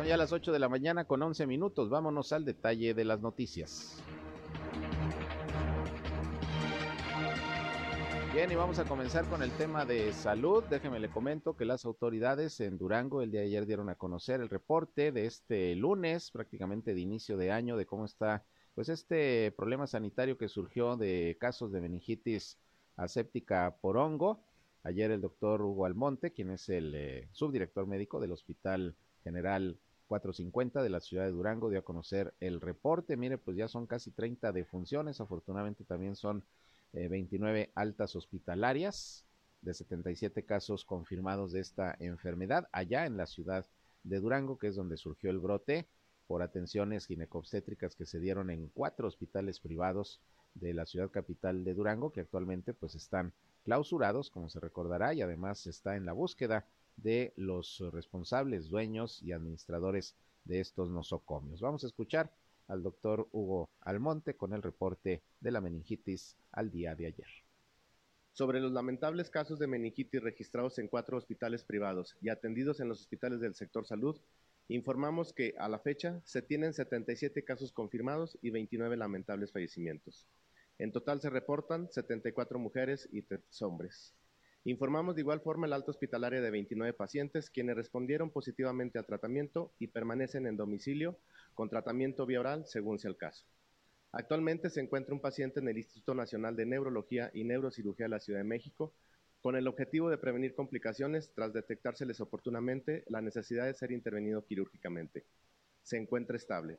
Son 0.00 0.08
ya 0.08 0.16
las 0.16 0.32
8 0.32 0.50
de 0.50 0.58
la 0.58 0.70
mañana 0.70 1.04
con 1.04 1.22
11 1.22 1.46
minutos. 1.46 1.90
Vámonos 1.90 2.32
al 2.32 2.46
detalle 2.46 2.94
de 2.94 3.04
las 3.04 3.20
noticias. 3.20 4.02
Bien, 8.32 8.50
y 8.50 8.54
vamos 8.54 8.78
a 8.78 8.86
comenzar 8.86 9.26
con 9.26 9.42
el 9.42 9.50
tema 9.50 9.84
de 9.84 10.14
salud. 10.14 10.64
Déjeme 10.70 11.00
le 11.00 11.10
comento 11.10 11.54
que 11.54 11.66
las 11.66 11.84
autoridades 11.84 12.60
en 12.60 12.78
Durango 12.78 13.20
el 13.20 13.30
día 13.30 13.42
de 13.42 13.48
ayer 13.48 13.66
dieron 13.66 13.90
a 13.90 13.94
conocer 13.94 14.40
el 14.40 14.48
reporte 14.48 15.12
de 15.12 15.26
este 15.26 15.74
lunes, 15.74 16.30
prácticamente 16.30 16.94
de 16.94 17.00
inicio 17.02 17.36
de 17.36 17.52
año, 17.52 17.76
de 17.76 17.84
cómo 17.84 18.06
está 18.06 18.42
pues 18.74 18.88
este 18.88 19.52
problema 19.52 19.86
sanitario 19.86 20.38
que 20.38 20.48
surgió 20.48 20.96
de 20.96 21.36
casos 21.38 21.72
de 21.72 21.82
meningitis 21.82 22.56
aséptica 22.96 23.76
por 23.82 23.98
hongo. 23.98 24.40
Ayer 24.82 25.10
el 25.10 25.20
doctor 25.20 25.60
Hugo 25.60 25.84
Almonte, 25.84 26.32
quien 26.32 26.48
es 26.48 26.70
el 26.70 26.94
eh, 26.94 27.28
subdirector 27.32 27.86
médico 27.86 28.18
del 28.18 28.32
Hospital 28.32 28.96
General 29.22 29.76
450 30.10 30.82
de 30.82 30.90
la 30.90 30.98
ciudad 30.98 31.24
de 31.24 31.30
Durango, 31.30 31.70
dio 31.70 31.78
a 31.78 31.82
conocer 31.82 32.34
el 32.40 32.60
reporte. 32.60 33.16
Mire, 33.16 33.38
pues 33.38 33.56
ya 33.56 33.68
son 33.68 33.86
casi 33.86 34.10
30 34.10 34.50
defunciones, 34.50 35.20
afortunadamente 35.20 35.84
también 35.84 36.16
son 36.16 36.42
29 36.92 37.60
eh, 37.60 37.70
altas 37.76 38.16
hospitalarias 38.16 39.24
de 39.62 39.72
77 39.72 40.44
casos 40.44 40.84
confirmados 40.84 41.52
de 41.52 41.60
esta 41.60 41.94
enfermedad 42.00 42.68
allá 42.72 43.06
en 43.06 43.16
la 43.16 43.26
ciudad 43.26 43.64
de 44.02 44.18
Durango, 44.18 44.58
que 44.58 44.66
es 44.66 44.74
donde 44.74 44.96
surgió 44.96 45.30
el 45.30 45.38
brote 45.38 45.86
por 46.26 46.42
atenciones 46.42 47.06
ginecobstétricas 47.06 47.94
que 47.94 48.04
se 48.04 48.18
dieron 48.18 48.50
en 48.50 48.66
cuatro 48.74 49.06
hospitales 49.06 49.60
privados 49.60 50.20
de 50.54 50.74
la 50.74 50.86
ciudad 50.86 51.12
capital 51.12 51.62
de 51.62 51.74
Durango, 51.74 52.10
que 52.10 52.22
actualmente 52.22 52.74
pues 52.74 52.96
están 52.96 53.32
clausurados, 53.62 54.28
como 54.30 54.48
se 54.48 54.58
recordará, 54.58 55.14
y 55.14 55.22
además 55.22 55.68
está 55.68 55.94
en 55.94 56.04
la 56.04 56.14
búsqueda 56.14 56.66
de 57.02 57.32
los 57.36 57.82
responsables, 57.92 58.68
dueños 58.68 59.22
y 59.22 59.32
administradores 59.32 60.14
de 60.44 60.60
estos 60.60 60.90
nosocomios. 60.90 61.60
Vamos 61.60 61.84
a 61.84 61.86
escuchar 61.86 62.30
al 62.68 62.82
doctor 62.82 63.28
Hugo 63.32 63.68
Almonte 63.80 64.36
con 64.36 64.52
el 64.52 64.62
reporte 64.62 65.22
de 65.40 65.50
la 65.50 65.60
meningitis 65.60 66.36
al 66.52 66.70
día 66.70 66.94
de 66.94 67.06
ayer. 67.06 67.28
sobre 68.32 68.60
los 68.60 68.72
lamentables 68.72 69.28
casos 69.28 69.58
de 69.58 69.66
meningitis 69.66 70.22
registrados 70.22 70.78
en 70.78 70.88
cuatro 70.88 71.18
hospitales 71.18 71.64
privados 71.64 72.16
y 72.22 72.28
atendidos 72.30 72.80
en 72.80 72.88
los 72.88 73.00
hospitales 73.00 73.40
del 73.40 73.54
sector 73.54 73.86
salud, 73.86 74.18
informamos 74.68 75.32
que 75.32 75.54
a 75.58 75.68
la 75.68 75.80
fecha 75.80 76.20
se 76.24 76.40
tienen 76.40 76.72
77 76.72 77.44
casos 77.44 77.72
confirmados 77.72 78.38
y 78.40 78.50
29 78.50 78.96
lamentables 78.96 79.52
fallecimientos. 79.52 80.26
En 80.78 80.92
total 80.92 81.20
se 81.20 81.28
reportan 81.28 81.90
74 81.90 82.58
mujeres 82.58 83.08
y 83.12 83.22
3 83.22 83.42
hombres. 83.62 84.14
Informamos 84.64 85.14
de 85.14 85.22
igual 85.22 85.40
forma 85.40 85.66
el 85.66 85.72
alta 85.72 85.90
hospitalaria 85.90 86.42
de 86.42 86.50
29 86.50 86.92
pacientes 86.92 87.48
quienes 87.48 87.76
respondieron 87.76 88.30
positivamente 88.30 88.98
al 88.98 89.06
tratamiento 89.06 89.72
y 89.78 89.86
permanecen 89.86 90.46
en 90.46 90.56
domicilio 90.56 91.18
con 91.54 91.70
tratamiento 91.70 92.26
vía 92.26 92.40
oral 92.40 92.66
según 92.66 92.98
sea 92.98 93.10
el 93.10 93.16
caso. 93.16 93.46
Actualmente 94.12 94.68
se 94.68 94.80
encuentra 94.80 95.14
un 95.14 95.20
paciente 95.20 95.60
en 95.60 95.68
el 95.68 95.78
Instituto 95.78 96.14
Nacional 96.14 96.56
de 96.56 96.66
Neurología 96.66 97.30
y 97.32 97.44
Neurocirugía 97.44 98.04
de 98.04 98.10
la 98.10 98.20
Ciudad 98.20 98.40
de 98.40 98.44
México 98.44 98.92
con 99.40 99.56
el 99.56 99.66
objetivo 99.66 100.10
de 100.10 100.18
prevenir 100.18 100.54
complicaciones 100.54 101.32
tras 101.34 101.54
detectárseles 101.54 102.20
oportunamente 102.20 103.04
la 103.06 103.22
necesidad 103.22 103.64
de 103.64 103.74
ser 103.74 103.92
intervenido 103.92 104.44
quirúrgicamente. 104.44 105.24
Se 105.82 105.96
encuentra 105.96 106.36
estable. 106.36 106.78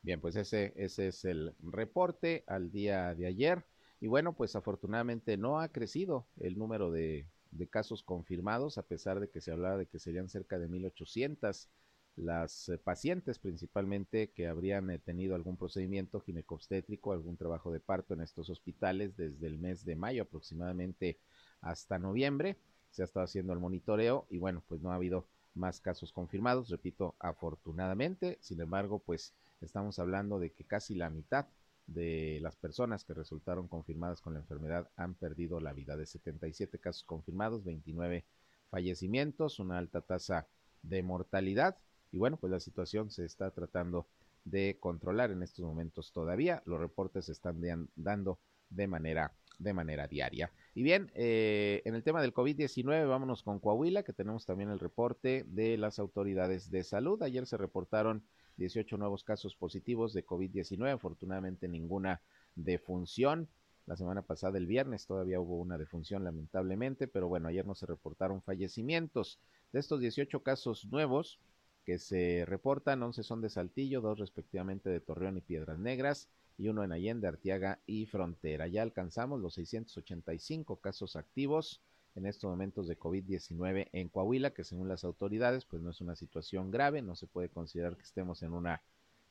Bien, 0.00 0.20
pues 0.20 0.36
ese, 0.36 0.72
ese 0.76 1.08
es 1.08 1.24
el 1.24 1.54
reporte 1.60 2.44
al 2.46 2.70
día 2.70 3.14
de 3.14 3.26
ayer. 3.26 3.64
Y 4.04 4.06
bueno, 4.06 4.34
pues 4.34 4.54
afortunadamente 4.54 5.38
no 5.38 5.60
ha 5.60 5.68
crecido 5.70 6.26
el 6.38 6.58
número 6.58 6.90
de, 6.90 7.26
de 7.52 7.66
casos 7.68 8.02
confirmados, 8.02 8.76
a 8.76 8.82
pesar 8.82 9.18
de 9.18 9.30
que 9.30 9.40
se 9.40 9.50
hablaba 9.50 9.78
de 9.78 9.86
que 9.86 9.98
serían 9.98 10.28
cerca 10.28 10.58
de 10.58 10.68
1.800 10.68 11.70
las 12.16 12.68
eh, 12.68 12.76
pacientes 12.76 13.38
principalmente 13.38 14.28
que 14.28 14.46
habrían 14.46 14.90
eh, 14.90 14.98
tenido 14.98 15.34
algún 15.34 15.56
procedimiento 15.56 16.20
ginecobstétrico, 16.20 17.14
algún 17.14 17.38
trabajo 17.38 17.72
de 17.72 17.80
parto 17.80 18.12
en 18.12 18.20
estos 18.20 18.50
hospitales 18.50 19.16
desde 19.16 19.46
el 19.46 19.56
mes 19.56 19.86
de 19.86 19.96
mayo 19.96 20.24
aproximadamente 20.24 21.18
hasta 21.62 21.98
noviembre. 21.98 22.58
Se 22.90 23.00
ha 23.00 23.06
estado 23.06 23.24
haciendo 23.24 23.54
el 23.54 23.58
monitoreo 23.58 24.26
y 24.28 24.36
bueno, 24.36 24.62
pues 24.68 24.82
no 24.82 24.92
ha 24.92 24.96
habido 24.96 25.24
más 25.54 25.80
casos 25.80 26.12
confirmados, 26.12 26.68
repito, 26.68 27.14
afortunadamente. 27.20 28.36
Sin 28.42 28.60
embargo, 28.60 28.98
pues 28.98 29.32
estamos 29.62 29.98
hablando 29.98 30.38
de 30.38 30.50
que 30.52 30.64
casi 30.64 30.94
la 30.94 31.08
mitad 31.08 31.46
de 31.86 32.38
las 32.40 32.56
personas 32.56 33.04
que 33.04 33.14
resultaron 33.14 33.68
confirmadas 33.68 34.20
con 34.20 34.34
la 34.34 34.40
enfermedad 34.40 34.88
han 34.96 35.14
perdido 35.14 35.60
la 35.60 35.72
vida. 35.72 35.96
De 35.96 36.06
77 36.06 36.78
casos 36.78 37.04
confirmados, 37.04 37.64
29 37.64 38.24
fallecimientos, 38.70 39.58
una 39.58 39.78
alta 39.78 40.00
tasa 40.00 40.46
de 40.82 41.02
mortalidad 41.02 41.76
y 42.14 42.18
bueno, 42.18 42.36
pues 42.36 42.52
la 42.52 42.60
situación 42.60 43.10
se 43.10 43.24
está 43.24 43.50
tratando 43.50 44.06
de 44.44 44.76
controlar 44.78 45.32
en 45.32 45.42
estos 45.42 45.64
momentos 45.64 46.12
todavía. 46.12 46.62
Los 46.64 46.78
reportes 46.78 47.24
se 47.24 47.32
están 47.32 47.60
dando 47.96 48.38
de 48.70 48.86
manera, 48.86 49.32
de 49.58 49.72
manera 49.72 50.06
diaria. 50.06 50.52
Y 50.76 50.84
bien, 50.84 51.10
eh, 51.14 51.82
en 51.84 51.96
el 51.96 52.04
tema 52.04 52.22
del 52.22 52.32
COVID-19, 52.32 53.08
vámonos 53.08 53.42
con 53.42 53.58
Coahuila, 53.58 54.04
que 54.04 54.12
tenemos 54.12 54.46
también 54.46 54.70
el 54.70 54.78
reporte 54.78 55.44
de 55.48 55.76
las 55.76 55.98
autoridades 55.98 56.70
de 56.70 56.84
salud. 56.84 57.20
Ayer 57.20 57.46
se 57.46 57.56
reportaron 57.56 58.22
18 58.56 58.96
nuevos 58.96 59.24
casos 59.24 59.54
positivos 59.54 60.12
de 60.12 60.24
COVID-19, 60.24 60.92
afortunadamente 60.92 61.68
ninguna 61.68 62.20
defunción. 62.54 63.48
La 63.86 63.96
semana 63.96 64.22
pasada, 64.22 64.58
el 64.58 64.66
viernes, 64.66 65.06
todavía 65.06 65.40
hubo 65.40 65.58
una 65.58 65.76
defunción, 65.76 66.24
lamentablemente, 66.24 67.06
pero 67.06 67.28
bueno, 67.28 67.48
ayer 67.48 67.66
no 67.66 67.74
se 67.74 67.86
reportaron 67.86 68.42
fallecimientos. 68.42 69.38
De 69.72 69.80
estos 69.80 70.00
18 70.00 70.42
casos 70.42 70.86
nuevos, 70.86 71.38
que 71.84 71.98
se 71.98 72.44
reportan, 72.46 73.02
11 73.02 73.22
son 73.22 73.42
de 73.42 73.50
Saltillo, 73.50 74.00
dos 74.00 74.18
respectivamente 74.18 74.88
de 74.88 75.00
Torreón 75.00 75.36
y 75.36 75.42
Piedras 75.42 75.78
Negras, 75.78 76.28
y 76.56 76.68
uno 76.68 76.84
en 76.84 76.92
Allende, 76.92 77.28
Arteaga 77.28 77.80
y 77.86 78.06
Frontera. 78.06 78.68
Ya 78.68 78.82
alcanzamos 78.82 79.40
los 79.40 79.54
685 79.54 80.76
casos 80.76 81.16
activos 81.16 81.82
en 82.14 82.26
estos 82.26 82.50
momentos 82.50 82.86
de 82.86 82.98
COVID-19 82.98 83.88
en 83.92 84.08
Coahuila, 84.08 84.52
que 84.52 84.64
según 84.64 84.88
las 84.88 85.04
autoridades, 85.04 85.64
pues 85.64 85.82
no 85.82 85.90
es 85.90 86.00
una 86.00 86.16
situación 86.16 86.70
grave, 86.70 87.02
no 87.02 87.16
se 87.16 87.26
puede 87.26 87.48
considerar 87.48 87.96
que 87.96 88.04
estemos 88.04 88.42
en 88.42 88.52
una 88.52 88.82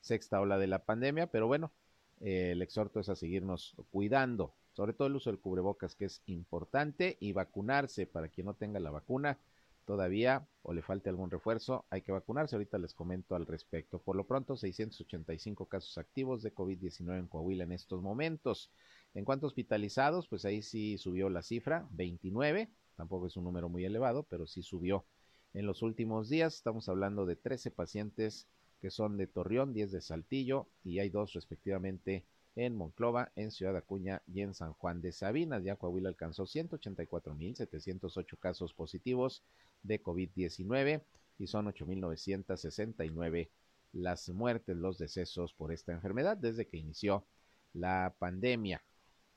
sexta 0.02 0.42
ola 0.42 0.58
de 0.58 0.68
la 0.68 0.80
pandemia, 0.80 1.28
pero 1.28 1.48
bueno, 1.48 1.72
eh, 2.20 2.52
el 2.52 2.62
exhorto 2.62 3.00
es 3.00 3.10
a 3.10 3.16
seguirnos 3.16 3.76
cuidando, 3.92 4.54
sobre 4.74 4.94
todo 4.94 5.08
el 5.08 5.16
uso 5.16 5.30
del 5.30 5.40
cubrebocas, 5.40 5.96
que 5.96 6.06
es 6.06 6.22
importante, 6.26 7.18
y 7.20 7.32
vacunarse 7.32 8.06
para 8.06 8.28
quien 8.28 8.48
no 8.48 8.54
tenga 8.54 8.80
la 8.80 8.92
vacuna 8.92 9.38
todavía 9.86 10.48
o 10.62 10.74
le 10.74 10.82
falte 10.82 11.10
algún 11.10 11.30
refuerzo, 11.30 11.86
hay 11.90 12.02
que 12.02 12.12
vacunarse. 12.12 12.56
Ahorita 12.56 12.78
les 12.78 12.94
comento 12.94 13.36
al 13.36 13.46
respecto. 13.46 14.00
Por 14.00 14.16
lo 14.16 14.26
pronto, 14.26 14.56
685 14.56 15.66
casos 15.66 15.98
activos 15.98 16.42
de 16.42 16.54
COVID-19 16.54 17.20
en 17.20 17.28
Coahuila 17.28 17.64
en 17.66 17.74
estos 17.74 18.02
momentos. 18.02 18.72
En 19.16 19.26
cuanto 19.26 19.46
a 19.46 19.50
hospitalizados, 19.50 20.28
pues 20.28 20.44
ahí 20.46 20.62
sí 20.64 20.98
subió 20.98 21.30
la 21.30 21.44
cifra, 21.44 21.88
29. 21.92 22.70
Tampoco 22.96 23.28
es 23.28 23.38
un 23.38 23.44
número 23.44 23.70
muy 23.70 23.86
elevado, 23.86 24.24
pero 24.24 24.48
sí 24.48 24.64
subió 24.64 25.06
en 25.54 25.66
los 25.66 25.82
últimos 25.82 26.30
días. 26.30 26.56
Estamos 26.56 26.90
hablando 26.90 27.26
de 27.26 27.36
13 27.36 27.72
pacientes 27.72 28.48
que 28.82 28.90
son 28.90 29.18
de 29.18 29.28
Torreón, 29.28 29.72
10 29.74 29.92
de 29.92 30.02
Saltillo 30.02 30.68
y 30.84 31.00
hay 31.00 31.10
dos 31.10 31.34
respectivamente 31.34 32.26
en 32.56 32.76
Monclova, 32.76 33.32
en 33.36 33.52
Ciudad 33.52 33.78
Acuña 33.78 34.22
y 34.28 34.42
en 34.42 34.54
San 34.54 34.74
Juan 34.74 35.02
de 35.02 35.12
Sabinas. 35.12 35.64
Ya 35.64 35.76
Coahuila 35.76 36.10
alcanzó 36.10 36.44
184.708 36.44 38.38
casos 38.40 38.74
positivos 38.74 39.44
de 39.84 40.02
COVID-19 40.04 41.02
y 41.40 41.48
son 41.48 41.68
8.969 41.68 43.50
las 43.94 44.30
muertes, 44.30 44.76
los 44.76 44.98
decesos 44.98 45.54
por 45.54 45.72
esta 45.72 45.94
enfermedad 45.94 46.36
desde 46.36 46.68
que 46.68 46.78
inició 46.78 47.26
la 47.74 48.16
pandemia. 48.20 48.82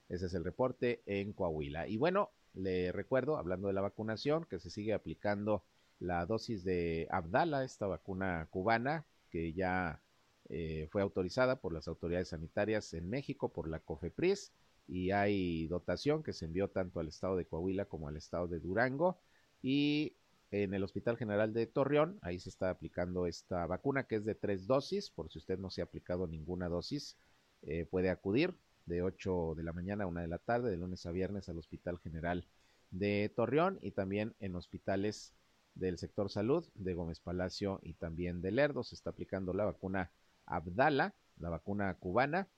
Ese 0.09 0.27
es 0.27 0.35
el 0.35 0.45
reporte 0.45 1.03
en 1.07 1.33
Coahuila. 1.33 1.89
Y 1.89 1.97
bueno, 1.97 2.31
le 2.55 2.93
recuerdo, 2.93 3.37
hablando 3.37 3.69
de 3.69 3.75
la 3.75 3.81
vacunación, 3.81 4.47
que 4.49 4.59
se 4.59 4.71
sigue 4.71 4.95
aplicando 4.95 5.65
la 5.99 6.27
dosis 6.27 6.65
de 6.65 7.07
Abdala, 7.11 7.65
esta 7.65 7.87
vacuna 7.87 8.49
cubana 8.51 9.07
que 9.31 9.53
ya 9.53 10.01
eh, 10.49 10.89
fue 10.91 11.03
autorizada 11.03 11.61
por 11.61 11.73
las 11.73 11.89
autoridades 11.89 12.29
sanitarias 12.29 12.95
en 12.95 13.09
México, 13.11 13.53
por 13.53 13.69
la 13.69 13.81
COFEPRIS, 13.81 14.53
y 14.89 15.11
hay 15.11 15.67
dotación 15.67 16.23
que 16.23 16.33
se 16.33 16.45
envió 16.45 16.69
tanto 16.69 17.01
al 17.01 17.09
estado 17.09 17.37
de 17.37 17.47
Coahuila 17.47 17.87
como 17.87 18.09
al 18.09 18.17
estado 18.17 18.47
de 18.47 18.61
Durango. 18.61 19.19
Y 19.63 20.15
en 20.53 20.75
el 20.75 20.85
Hospital 20.85 21.17
General 21.17 21.53
de 21.53 21.67
Torreón, 21.67 22.19
ahí 22.23 22.39
se 22.39 22.51
está 22.51 22.71
aplicando 22.71 23.27
esta 23.27 23.67
vacuna 23.67 24.05
que 24.05 24.17
es 24.17 24.25
de 24.25 24.37
tres 24.37 24.67
dosis, 24.67 25.11
por 25.11 25.31
si 25.31 25.39
usted 25.39 25.59
no 25.59 25.71
se 25.71 25.81
ha 25.81 25.85
aplicado 25.85 26.29
ninguna 26.29 26.69
dosis, 26.69 27.17
eh, 27.63 27.85
puede 27.85 28.11
acudir 28.11 28.55
de 28.87 29.02
8 29.02 29.55
de 29.57 29.62
la 29.62 29.73
mañana 29.73 30.05
a 30.05 30.07
1 30.07 30.21
de 30.21 30.28
la 30.28 30.38
tarde, 30.38 30.71
de 30.71 30.76
lunes 30.76 31.05
a 31.07 31.12
viernes 31.12 31.49
al 31.49 31.59
Hospital 31.59 31.99
General 31.99 32.47
de 32.90 33.33
Torreón 33.35 33.78
y 33.83 33.90
también 33.90 34.35
en 34.40 34.55
hospitales 34.57 35.35
del 35.75 35.99
sector 35.99 36.31
salud 36.31 36.66
de 36.75 36.95
Gómez 36.95 37.21
Palacio 37.21 37.81
y 37.83 37.95
también 37.95 38.40
de 38.40 38.50
Lerdo. 38.50 38.83
Se 38.83 38.95
está 38.95 39.11
aplicando 39.11 39.52
la 39.52 39.64
vacuna 39.64 40.11
Abdala, 40.47 41.14
la 41.38 41.50
vacuna 41.50 41.95
cubana, 41.95 42.49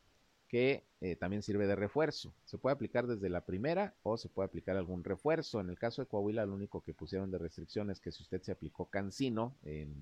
que 0.49 0.87
eh, 1.01 1.15
también 1.17 1.43
sirve 1.43 1.67
de 1.67 1.77
refuerzo. 1.77 2.35
Se 2.45 2.59
puede 2.59 2.75
aplicar 2.75 3.07
desde 3.07 3.29
la 3.29 3.45
primera 3.45 3.95
o 4.03 4.17
se 4.17 4.29
puede 4.29 4.47
aplicar 4.47 4.77
algún 4.77 5.05
refuerzo. 5.05 5.61
En 5.61 5.69
el 5.69 5.79
caso 5.79 6.03
de 6.03 6.09
Coahuila, 6.09 6.47
lo 6.47 6.55
único 6.55 6.83
que 6.83 6.95
pusieron 6.95 7.31
de 7.31 7.39
restricción 7.39 7.91
es 7.91 8.01
que 8.01 8.11
si 8.11 8.23
usted 8.23 8.43
se 8.43 8.53
aplicó 8.53 8.87
cancino 8.87 9.55
en, 9.63 9.95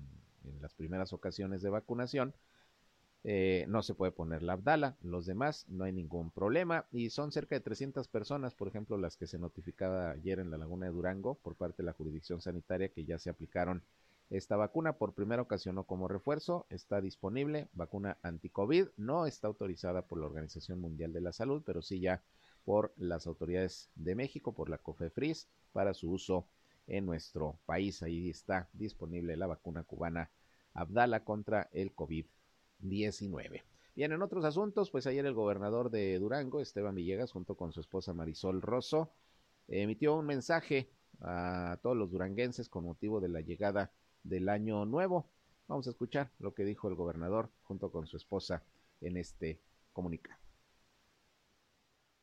las 0.61 0.73
primeras 0.73 1.11
ocasiones 1.11 1.61
de 1.61 1.69
vacunación, 1.69 2.33
eh, 3.23 3.65
no 3.67 3.83
se 3.83 3.93
puede 3.93 4.11
poner 4.11 4.43
la 4.43 4.53
Abdala. 4.53 4.95
Los 5.01 5.25
demás 5.25 5.65
no 5.67 5.83
hay 5.83 5.91
ningún 5.91 6.31
problema. 6.31 6.85
Y 6.91 7.09
son 7.09 7.31
cerca 7.31 7.55
de 7.55 7.61
300 7.61 8.07
personas, 8.07 8.53
por 8.53 8.67
ejemplo, 8.67 8.97
las 8.97 9.17
que 9.17 9.27
se 9.27 9.39
notificaba 9.39 10.11
ayer 10.11 10.39
en 10.39 10.51
la 10.51 10.57
Laguna 10.57 10.85
de 10.85 10.91
Durango 10.91 11.35
por 11.35 11.55
parte 11.55 11.83
de 11.83 11.87
la 11.87 11.93
jurisdicción 11.93 12.41
sanitaria 12.41 12.89
que 12.89 13.05
ya 13.05 13.17
se 13.17 13.29
aplicaron 13.29 13.83
esta 14.29 14.57
vacuna 14.57 14.93
por 14.93 15.13
primera 15.13 15.41
ocasión 15.41 15.77
o 15.77 15.85
como 15.85 16.09
refuerzo 16.09 16.65
está 16.69 16.99
disponible, 16.99 17.69
vacuna 17.71 18.17
anti-COVID, 18.23 18.87
no 18.97 19.25
está 19.25 19.47
autorizada 19.47 20.01
por 20.01 20.19
la 20.19 20.25
Organización 20.25 20.81
Mundial 20.81 21.13
de 21.13 21.21
la 21.21 21.31
Salud, 21.31 21.63
pero 21.65 21.81
sí 21.81 22.01
ya 22.01 22.21
por 22.65 22.93
las 22.97 23.25
autoridades 23.25 23.89
de 23.95 24.15
México, 24.15 24.51
por 24.51 24.69
la 24.69 24.79
COFEFRIS, 24.79 25.47
para 25.71 25.93
su 25.93 26.11
uso 26.11 26.45
en 26.87 27.05
nuestro 27.05 27.57
país. 27.65 28.03
Ahí 28.03 28.29
está 28.29 28.67
disponible 28.73 29.37
la 29.37 29.47
vacuna 29.47 29.83
cubana 29.83 30.29
Abdala 30.73 31.23
contra 31.23 31.69
el 31.71 31.95
COVID-19. 31.95 32.36
Bien, 32.79 34.11
en 34.11 34.21
otros 34.21 34.45
asuntos, 34.45 34.91
pues 34.91 35.07
ayer 35.07 35.25
el 35.25 35.33
gobernador 35.33 35.89
de 35.89 36.19
Durango, 36.19 36.61
Esteban 36.61 36.95
Villegas, 36.95 37.31
junto 37.31 37.55
con 37.55 37.71
su 37.71 37.79
esposa 37.79 38.13
Marisol 38.13 38.61
Rosso, 38.61 39.11
emitió 39.67 40.15
un 40.15 40.25
mensaje 40.25 40.89
a 41.21 41.79
todos 41.81 41.97
los 41.97 42.11
duranguenses 42.11 42.69
con 42.69 42.85
motivo 42.85 43.19
de 43.19 43.29
la 43.29 43.41
llegada 43.41 43.91
del 44.23 44.49
año 44.49 44.85
nuevo. 44.85 45.27
Vamos 45.67 45.87
a 45.87 45.89
escuchar 45.89 46.31
lo 46.39 46.53
que 46.53 46.63
dijo 46.63 46.87
el 46.87 46.95
gobernador 46.95 47.49
junto 47.63 47.91
con 47.91 48.05
su 48.05 48.17
esposa 48.17 48.63
en 49.01 49.17
este 49.17 49.59
comunicado. 49.93 50.39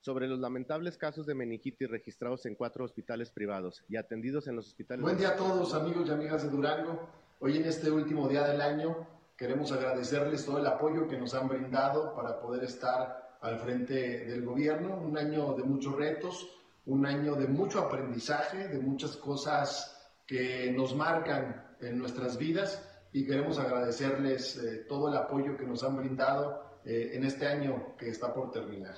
Sobre 0.00 0.28
los 0.28 0.38
lamentables 0.38 0.96
casos 0.96 1.26
de 1.26 1.34
meningitis 1.34 1.90
registrados 1.90 2.46
en 2.46 2.54
cuatro 2.54 2.84
hospitales 2.84 3.30
privados 3.30 3.82
y 3.88 3.96
atendidos 3.96 4.46
en 4.46 4.56
los 4.56 4.68
hospitales. 4.68 5.02
Buen 5.02 5.18
día 5.18 5.30
a 5.30 5.36
todos, 5.36 5.74
amigos 5.74 6.08
y 6.08 6.12
amigas 6.12 6.42
de 6.42 6.50
Durango. 6.50 7.08
Hoy 7.40 7.56
en 7.56 7.64
este 7.64 7.90
último 7.90 8.28
día 8.28 8.46
del 8.46 8.60
año 8.60 9.13
queremos 9.36 9.72
agradecerles 9.72 10.44
todo 10.44 10.58
el 10.58 10.66
apoyo 10.66 11.08
que 11.08 11.18
nos 11.18 11.34
han 11.34 11.48
brindado 11.48 12.14
para 12.14 12.40
poder 12.40 12.64
estar 12.64 13.36
al 13.40 13.58
frente 13.58 14.24
del 14.24 14.44
gobierno. 14.44 14.96
Un 14.96 15.18
año 15.18 15.54
de 15.54 15.64
muchos 15.64 15.96
retos, 15.96 16.48
un 16.86 17.06
año 17.06 17.34
de 17.34 17.46
mucho 17.46 17.80
aprendizaje, 17.80 18.68
de 18.68 18.78
muchas 18.78 19.16
cosas 19.16 19.90
que 20.26 20.72
nos 20.72 20.94
marcan 20.94 21.76
en 21.80 21.98
nuestras 21.98 22.38
vidas 22.38 22.82
y 23.12 23.26
queremos 23.26 23.58
agradecerles 23.58 24.56
eh, 24.56 24.84
todo 24.88 25.08
el 25.08 25.16
apoyo 25.16 25.56
que 25.56 25.64
nos 25.64 25.84
han 25.84 25.96
brindado 25.96 26.80
eh, 26.84 27.12
en 27.14 27.24
este 27.24 27.46
año 27.46 27.96
que 27.96 28.08
está 28.08 28.32
por 28.32 28.50
terminar. 28.50 28.94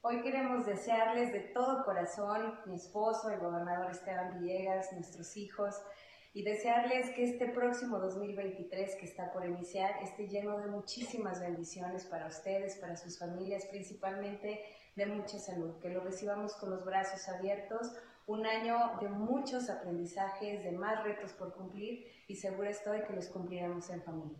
Hoy 0.00 0.22
queremos 0.22 0.66
desearles 0.66 1.32
de 1.32 1.40
todo 1.54 1.84
corazón, 1.84 2.58
mi 2.66 2.74
esposo, 2.74 3.30
el 3.30 3.40
gobernador 3.40 3.90
Esteban 3.90 4.38
Villegas, 4.38 4.92
nuestros 4.92 5.36
hijos, 5.36 5.74
y 6.34 6.42
desearles 6.42 7.10
que 7.10 7.22
este 7.22 7.46
próximo 7.46 8.00
2023 8.00 8.96
que 8.96 9.06
está 9.06 9.32
por 9.32 9.46
iniciar 9.46 10.02
esté 10.02 10.26
lleno 10.26 10.58
de 10.58 10.66
muchísimas 10.66 11.40
bendiciones 11.40 12.04
para 12.04 12.26
ustedes, 12.26 12.74
para 12.76 12.96
sus 12.96 13.16
familias, 13.16 13.64
principalmente 13.66 14.60
de 14.96 15.06
mucha 15.06 15.38
salud, 15.38 15.78
que 15.80 15.90
lo 15.90 16.00
recibamos 16.00 16.54
con 16.54 16.70
los 16.70 16.84
brazos 16.84 17.28
abiertos, 17.28 17.92
un 18.26 18.46
año 18.46 18.76
de 19.00 19.08
muchos 19.08 19.70
aprendizajes, 19.70 20.64
de 20.64 20.72
más 20.72 21.04
retos 21.04 21.32
por 21.32 21.54
cumplir 21.54 22.04
y 22.26 22.34
seguro 22.34 22.68
estoy 22.68 23.02
que 23.02 23.12
los 23.12 23.28
cumpliremos 23.28 23.88
en 23.90 24.02
familia. 24.02 24.38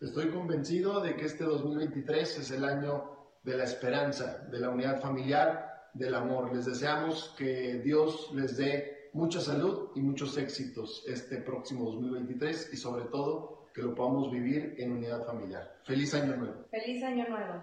Estoy 0.00 0.30
convencido 0.30 1.00
de 1.00 1.14
que 1.14 1.26
este 1.26 1.44
2023 1.44 2.38
es 2.38 2.50
el 2.52 2.64
año 2.64 3.18
de 3.42 3.56
la 3.58 3.64
esperanza, 3.64 4.38
de 4.50 4.60
la 4.60 4.70
unidad 4.70 5.00
familiar, 5.00 5.90
del 5.92 6.14
amor. 6.14 6.54
Les 6.54 6.64
deseamos 6.64 7.34
que 7.36 7.80
Dios 7.84 8.30
les 8.32 8.56
dé 8.56 8.93
mucha 9.14 9.40
salud 9.40 9.90
y 9.94 10.00
muchos 10.00 10.36
éxitos 10.36 11.04
este 11.06 11.38
próximo 11.38 11.84
2023 11.84 12.70
y 12.72 12.76
sobre 12.76 13.04
todo 13.04 13.66
que 13.72 13.80
lo 13.80 13.94
podamos 13.94 14.30
vivir 14.30 14.74
en 14.78 14.92
unidad 14.92 15.24
familiar. 15.24 15.80
Feliz 15.84 16.12
año 16.14 16.36
nuevo. 16.36 16.64
Feliz 16.70 17.02
año 17.04 17.28
nuevo. 17.28 17.62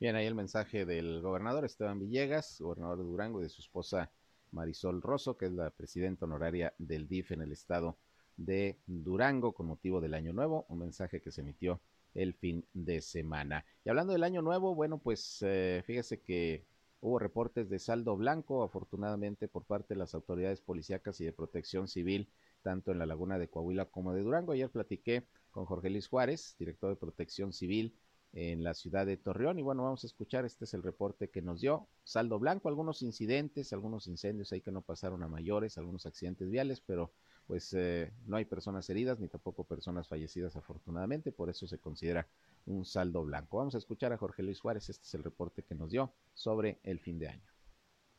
Bien, 0.00 0.16
ahí 0.16 0.26
el 0.26 0.34
mensaje 0.34 0.86
del 0.86 1.20
gobernador 1.20 1.64
Esteban 1.64 2.00
Villegas, 2.00 2.58
gobernador 2.60 2.98
de 2.98 3.04
Durango, 3.04 3.40
y 3.40 3.44
de 3.44 3.48
su 3.50 3.60
esposa 3.60 4.10
Marisol 4.50 5.02
Rosso, 5.02 5.36
que 5.36 5.46
es 5.46 5.52
la 5.52 5.70
presidenta 5.70 6.24
honoraria 6.24 6.72
del 6.78 7.06
DIF 7.06 7.32
en 7.32 7.42
el 7.42 7.52
estado 7.52 7.98
de 8.36 8.78
Durango 8.86 9.52
con 9.52 9.66
motivo 9.66 10.00
del 10.00 10.14
año 10.14 10.32
nuevo, 10.32 10.64
un 10.68 10.78
mensaje 10.78 11.20
que 11.20 11.30
se 11.30 11.42
emitió 11.42 11.80
el 12.14 12.32
fin 12.32 12.64
de 12.72 13.02
semana. 13.02 13.64
Y 13.84 13.90
hablando 13.90 14.14
del 14.14 14.24
año 14.24 14.40
nuevo, 14.40 14.74
bueno, 14.74 14.98
pues 14.98 15.38
eh, 15.42 15.82
fíjese 15.86 16.22
que 16.22 16.64
Hubo 17.00 17.18
reportes 17.18 17.68
de 17.68 17.78
saldo 17.78 18.16
blanco, 18.16 18.62
afortunadamente, 18.62 19.48
por 19.48 19.64
parte 19.64 19.94
de 19.94 19.98
las 19.98 20.14
autoridades 20.14 20.60
policíacas 20.60 21.20
y 21.20 21.24
de 21.24 21.32
protección 21.32 21.88
civil, 21.88 22.28
tanto 22.62 22.90
en 22.90 22.98
la 22.98 23.06
laguna 23.06 23.38
de 23.38 23.48
Coahuila 23.48 23.86
como 23.86 24.12
de 24.12 24.22
Durango. 24.22 24.52
Ayer 24.52 24.70
platiqué 24.70 25.26
con 25.50 25.66
Jorge 25.66 25.90
Luis 25.90 26.08
Juárez, 26.08 26.56
director 26.58 26.90
de 26.90 26.96
protección 26.96 27.52
civil 27.52 27.94
en 28.32 28.64
la 28.64 28.74
ciudad 28.74 29.06
de 29.06 29.16
Torreón. 29.16 29.58
Y 29.58 29.62
bueno, 29.62 29.84
vamos 29.84 30.04
a 30.04 30.06
escuchar, 30.06 30.44
este 30.44 30.64
es 30.64 30.74
el 30.74 30.82
reporte 30.82 31.30
que 31.30 31.42
nos 31.42 31.60
dio. 31.60 31.88
Saldo 32.02 32.38
blanco, 32.38 32.68
algunos 32.68 33.02
incidentes, 33.02 33.72
algunos 33.72 34.06
incendios 34.06 34.52
ahí 34.52 34.60
que 34.60 34.72
no 34.72 34.82
pasaron 34.82 35.22
a 35.22 35.28
mayores, 35.28 35.78
algunos 35.78 36.06
accidentes 36.06 36.50
viales, 36.50 36.80
pero 36.80 37.12
pues 37.46 37.72
eh, 37.74 38.12
no 38.26 38.36
hay 38.36 38.44
personas 38.44 38.88
heridas 38.90 39.20
ni 39.20 39.28
tampoco 39.28 39.64
personas 39.64 40.08
fallecidas 40.08 40.56
afortunadamente, 40.56 41.32
por 41.32 41.48
eso 41.48 41.66
se 41.66 41.78
considera 41.78 42.26
un 42.66 42.84
saldo 42.84 43.24
blanco. 43.24 43.58
Vamos 43.58 43.74
a 43.74 43.78
escuchar 43.78 44.12
a 44.12 44.18
Jorge 44.18 44.42
Luis 44.42 44.58
Suárez, 44.58 44.88
este 44.88 45.04
es 45.04 45.14
el 45.14 45.24
reporte 45.24 45.62
que 45.62 45.74
nos 45.74 45.90
dio 45.90 46.12
sobre 46.34 46.78
el 46.82 46.98
fin 46.98 47.18
de 47.18 47.28
año. 47.28 47.48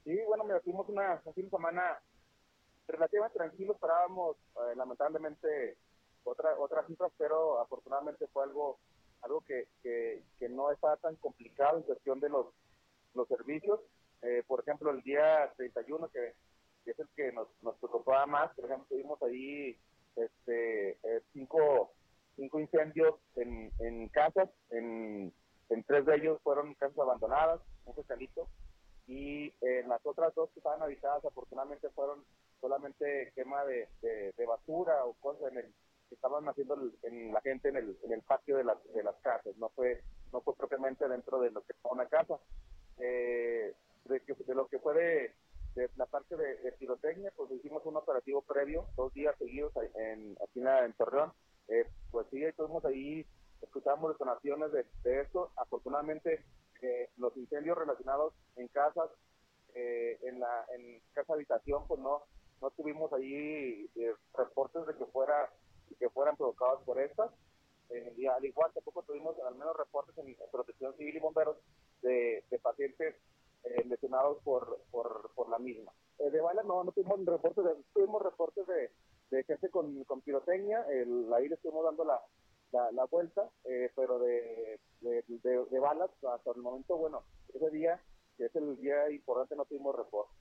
Sí, 0.03 0.17
bueno, 0.27 0.45
mira, 0.45 0.59
tuvimos 0.61 0.87
una, 0.89 1.21
un 1.25 1.33
fin 1.33 1.49
semana 1.49 1.99
relativamente 2.87 3.37
tranquilo, 3.37 3.73
esperábamos 3.73 4.37
eh, 4.55 4.75
lamentablemente 4.75 5.77
otra, 6.23 6.57
otras 6.57 6.87
cifras, 6.87 7.11
pero 7.17 7.59
afortunadamente 7.59 8.27
fue 8.27 8.43
algo 8.43 8.79
algo 9.21 9.41
que, 9.41 9.67
que, 9.81 10.49
no 10.49 10.71
estaba 10.71 10.95
tan 10.97 11.15
complicado 11.17 11.77
en 11.77 11.83
cuestión 11.83 12.19
de 12.19 12.29
los, 12.29 12.47
los 13.13 13.27
servicios. 13.27 13.79
Eh, 14.21 14.43
por 14.47 14.61
ejemplo, 14.61 14.91
el 14.91 15.01
día 15.01 15.51
31, 15.57 16.09
que, 16.09 16.33
que 16.87 16.91
es 16.91 16.99
el 16.99 17.09
que 17.17 17.31
nos, 17.33 17.49
nos 17.61 17.75
preocupaba 17.79 18.25
más, 18.25 18.53
por 18.55 18.63
ejemplo, 18.63 18.87
tuvimos 18.89 19.21
ahí 19.21 19.77
este, 20.15 20.91
eh, 20.91 21.21
cinco 21.33 21.91
cinco 22.37 22.59
incendios 22.59 23.15
en, 23.35 23.71
en 23.79 24.07
casas, 24.09 24.47
en, 24.69 25.33
en, 25.69 25.83
tres 25.83 26.05
de 26.05 26.15
ellos 26.15 26.39
fueron 26.43 26.75
casas 26.75 26.97
abandonadas, 26.99 27.59
un 27.85 27.95
socialito, 27.95 28.47
y 29.07 29.53
en 29.61 29.89
las 29.89 30.05
otras 30.05 30.33
dos 30.35 30.49
que 30.51 30.59
estaban 30.59 30.81
habitadas 30.81 31.25
afortunadamente 31.25 31.89
fueron 31.89 32.23
solamente 32.61 33.33
quema 33.35 33.65
de, 33.65 33.89
de, 34.01 34.45
basura 34.45 35.03
o 35.05 35.13
cosas 35.15 35.51
en 35.51 35.57
el, 35.57 35.73
que 36.07 36.15
estaban 36.15 36.47
haciendo 36.47 36.77
en 37.03 37.33
la 37.33 37.41
gente 37.41 37.69
en 37.69 37.77
el, 37.77 37.97
en 38.03 38.13
el 38.13 38.21
patio 38.21 38.57
de, 38.57 38.63
las 38.63 38.77
de 38.93 39.03
las 39.03 39.15
casas, 39.17 39.57
no 39.57 39.69
fue 39.69 40.03
no 40.31 40.41
fue 40.41 40.55
propiamente 40.55 41.07
dentro 41.07 41.39
de 41.41 41.51
lo 41.51 41.61
que 41.63 41.73
fue 41.81 41.91
una 41.91 42.05
casa. 42.05 42.39
Eh, 42.99 43.73
de, 44.05 44.21
de, 44.45 44.55
lo 44.55 44.67
que 44.67 44.79
fue 44.79 44.93
de, 44.93 45.33
de 45.77 45.89
la 45.95 46.07
parte 46.07 46.35
de, 46.35 46.71
pirotecnia, 46.79 47.31
pues 47.35 47.51
hicimos 47.51 47.85
un 47.85 47.97
operativo 47.97 48.41
previo, 48.41 48.87
dos 48.95 49.13
días 49.13 49.35
seguidos 49.37 49.71
en, 49.95 50.35
aquí 50.43 50.59
en, 50.59 50.67
en 50.67 50.93
Torreón, 50.93 51.31
eh, 51.67 51.85
pues 52.09 52.25
sí, 52.31 52.43
estuvimos 52.43 52.83
ahí, 52.83 53.25
escuchamos 53.61 54.11
detonaciones 54.13 54.71
de, 54.71 54.85
de 55.03 55.21
esto. 55.21 55.51
Afortunadamente, 55.55 56.43
eh, 56.81 57.09
los 57.17 57.37
incendios 57.37 57.77
relacionados 57.77 58.33
en 58.55 58.67
casas, 58.69 59.11
eh, 59.75 60.17
en 60.23 60.39
la 60.39 60.65
en 60.75 60.99
casa 61.13 61.33
habitación, 61.33 61.87
pues 61.87 61.99
no 62.01 62.23
no 62.59 62.71
tuvimos 62.71 63.13
ahí 63.13 63.87
reportes 64.33 64.87
de 64.87 64.95
que 64.95 65.05
fuera 65.05 65.51
que 65.99 66.09
fueran 66.09 66.35
provocados 66.35 66.81
por 66.85 66.99
estas. 66.99 67.29
y 68.17 68.25
al 68.25 68.43
igual 68.43 68.71
tampoco 68.73 69.03
tuvimos 69.03 69.37
al 69.47 69.53
menos 69.55 69.77
reportes 69.77 70.17
en, 70.17 70.35
protección 70.51 70.97
civil 70.97 71.17
y 71.17 71.19
bomberos 71.19 71.57
de, 72.01 72.43
de 72.49 72.59
pacientes 72.59 73.15
lesionados 73.85 74.41
por, 74.43 74.83
por, 74.91 75.31
por 75.35 75.49
la 75.49 75.59
misma. 75.59 75.91
de 76.17 76.41
balas 76.41 76.65
no, 76.65 76.83
no 76.83 76.91
tuvimos 76.91 77.25
reportes, 77.25 77.63
de, 77.63 77.75
tuvimos 77.93 78.21
reportes 78.21 78.65
de, 78.67 78.91
de 79.31 79.43
gente 79.43 79.69
con, 79.69 80.03
con 80.05 80.21
pirotecnia, 80.21 80.85
el, 80.89 81.31
ahí 81.33 81.47
le 81.47 81.55
estuvimos 81.55 81.83
dando 81.83 82.03
la, 82.05 82.21
la, 82.91 83.05
vuelta, 83.05 83.49
eh, 83.65 83.91
pero 83.95 84.19
de, 84.19 84.79
de, 85.01 85.79
balas 85.79 86.11
hasta 86.23 86.51
el 86.51 86.61
momento, 86.61 86.97
bueno, 86.97 87.23
ese 87.53 87.69
día, 87.71 88.01
que 88.37 88.45
es 88.45 88.55
el 88.55 88.77
día 88.77 89.09
importante, 89.11 89.55
no 89.55 89.65
tuvimos 89.65 89.95
reporte. 89.95 90.33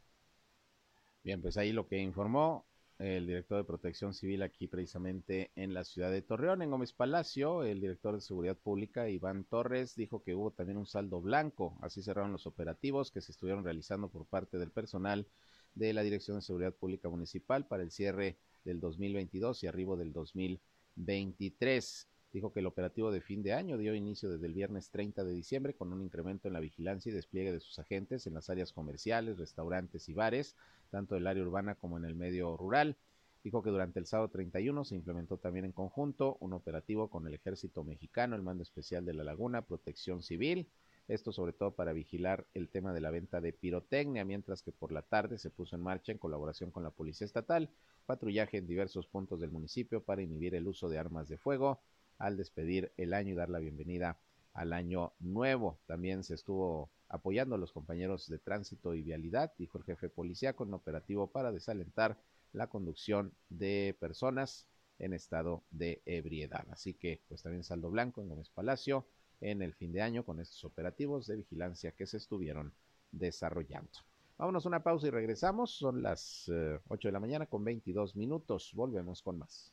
Bien, 1.22 1.40
pues 1.40 1.56
ahí 1.56 1.72
lo 1.72 1.86
que 1.86 1.98
informó 1.98 2.64
el 2.98 3.26
director 3.26 3.58
de 3.58 3.64
Protección 3.64 4.14
Civil 4.14 4.42
aquí 4.42 4.68
precisamente 4.68 5.50
en 5.54 5.74
la 5.74 5.84
ciudad 5.84 6.10
de 6.10 6.22
Torreón, 6.22 6.62
en 6.62 6.70
Gómez 6.70 6.92
Palacio, 6.92 7.62
el 7.62 7.80
director 7.80 8.14
de 8.14 8.22
Seguridad 8.22 8.56
Pública, 8.56 9.08
Iván 9.08 9.44
Torres, 9.44 9.94
dijo 9.96 10.22
que 10.22 10.34
hubo 10.34 10.50
también 10.50 10.78
un 10.78 10.86
saldo 10.86 11.20
blanco, 11.20 11.76
así 11.82 12.02
cerraron 12.02 12.32
los 12.32 12.46
operativos 12.46 13.10
que 13.10 13.20
se 13.20 13.32
estuvieron 13.32 13.64
realizando 13.64 14.08
por 14.08 14.24
parte 14.26 14.58
del 14.58 14.70
personal 14.70 15.26
de 15.74 15.92
la 15.92 16.02
Dirección 16.02 16.38
de 16.38 16.42
Seguridad 16.42 16.72
Pública 16.72 17.08
Municipal 17.08 17.66
para 17.66 17.82
el 17.82 17.90
cierre 17.90 18.38
del 18.64 18.80
2022 18.80 19.62
y 19.62 19.66
arribo 19.66 19.96
del 19.96 20.12
2023. 20.12 22.08
Dijo 22.32 22.52
que 22.52 22.60
el 22.60 22.66
operativo 22.66 23.12
de 23.12 23.20
fin 23.20 23.42
de 23.42 23.52
año 23.52 23.78
dio 23.78 23.94
inicio 23.94 24.30
desde 24.30 24.46
el 24.46 24.54
viernes 24.54 24.90
30 24.90 25.24
de 25.24 25.32
diciembre 25.32 25.74
con 25.74 25.92
un 25.92 26.02
incremento 26.02 26.48
en 26.48 26.54
la 26.54 26.60
vigilancia 26.60 27.10
y 27.10 27.14
despliegue 27.14 27.52
de 27.52 27.60
sus 27.60 27.78
agentes 27.78 28.26
en 28.26 28.34
las 28.34 28.50
áreas 28.50 28.72
comerciales, 28.72 29.38
restaurantes 29.38 30.08
y 30.08 30.14
bares, 30.14 30.56
tanto 30.86 31.14
del 31.14 31.26
área 31.26 31.42
urbana 31.42 31.74
como 31.74 31.98
en 31.98 32.04
el 32.04 32.14
medio 32.14 32.56
rural. 32.56 32.96
Dijo 33.44 33.62
que 33.62 33.70
durante 33.70 34.00
el 34.00 34.06
sábado 34.06 34.28
31 34.28 34.84
se 34.84 34.96
implementó 34.96 35.38
también 35.38 35.64
en 35.64 35.72
conjunto 35.72 36.36
un 36.40 36.52
operativo 36.52 37.08
con 37.08 37.26
el 37.26 37.34
ejército 37.34 37.84
mexicano, 37.84 38.34
el 38.34 38.42
mando 38.42 38.62
especial 38.62 39.04
de 39.04 39.14
la 39.14 39.22
laguna, 39.22 39.62
protección 39.62 40.22
civil, 40.22 40.68
esto 41.08 41.30
sobre 41.30 41.52
todo 41.52 41.70
para 41.70 41.92
vigilar 41.92 42.46
el 42.54 42.68
tema 42.68 42.92
de 42.92 43.00
la 43.00 43.10
venta 43.12 43.40
de 43.40 43.52
pirotecnia, 43.52 44.24
mientras 44.24 44.62
que 44.62 44.72
por 44.72 44.90
la 44.90 45.02
tarde 45.02 45.38
se 45.38 45.50
puso 45.50 45.76
en 45.76 45.82
marcha 45.82 46.10
en 46.10 46.18
colaboración 46.18 46.72
con 46.72 46.82
la 46.82 46.90
Policía 46.90 47.24
Estatal 47.24 47.70
patrullaje 48.06 48.58
en 48.58 48.66
diversos 48.66 49.06
puntos 49.06 49.40
del 49.40 49.50
municipio 49.50 50.02
para 50.02 50.22
inhibir 50.22 50.54
el 50.54 50.66
uso 50.66 50.88
de 50.88 50.98
armas 50.98 51.28
de 51.28 51.38
fuego 51.38 51.80
al 52.18 52.36
despedir 52.36 52.92
el 52.96 53.12
año 53.12 53.32
y 53.32 53.36
dar 53.36 53.50
la 53.50 53.58
bienvenida 53.58 54.18
al 54.56 54.72
año 54.72 55.12
nuevo. 55.20 55.78
También 55.86 56.24
se 56.24 56.34
estuvo 56.34 56.90
apoyando 57.08 57.54
a 57.54 57.58
los 57.58 57.72
compañeros 57.72 58.26
de 58.28 58.38
tránsito 58.38 58.94
y 58.94 59.02
vialidad, 59.02 59.52
dijo 59.58 59.78
el 59.78 59.84
jefe 59.84 60.08
policía, 60.08 60.54
con 60.54 60.74
operativo 60.74 61.30
para 61.30 61.52
desalentar 61.52 62.18
la 62.52 62.68
conducción 62.68 63.32
de 63.50 63.96
personas 64.00 64.66
en 64.98 65.12
estado 65.12 65.62
de 65.70 66.02
ebriedad. 66.06 66.66
Así 66.70 66.94
que, 66.94 67.22
pues 67.28 67.42
también 67.42 67.64
saldo 67.64 67.90
blanco 67.90 68.22
en 68.22 68.28
Gómez 68.28 68.48
Palacio 68.48 69.06
en 69.42 69.60
el 69.60 69.74
fin 69.74 69.92
de 69.92 70.00
año 70.00 70.24
con 70.24 70.40
estos 70.40 70.64
operativos 70.64 71.26
de 71.26 71.36
vigilancia 71.36 71.92
que 71.92 72.06
se 72.06 72.16
estuvieron 72.16 72.72
desarrollando. 73.12 73.90
Vámonos 74.38 74.64
a 74.64 74.68
una 74.68 74.82
pausa 74.82 75.06
y 75.06 75.10
regresamos. 75.10 75.70
Son 75.70 76.02
las 76.02 76.48
8 76.48 76.54
eh, 76.54 77.08
de 77.08 77.12
la 77.12 77.20
mañana 77.20 77.46
con 77.46 77.62
22 77.62 78.16
minutos. 78.16 78.72
Volvemos 78.74 79.22
con 79.22 79.38
más. 79.38 79.72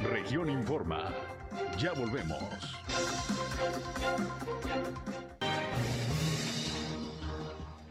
Región 0.00 0.48
Informa. 0.48 1.12
Ya 1.78 1.92
volvemos. 1.92 2.38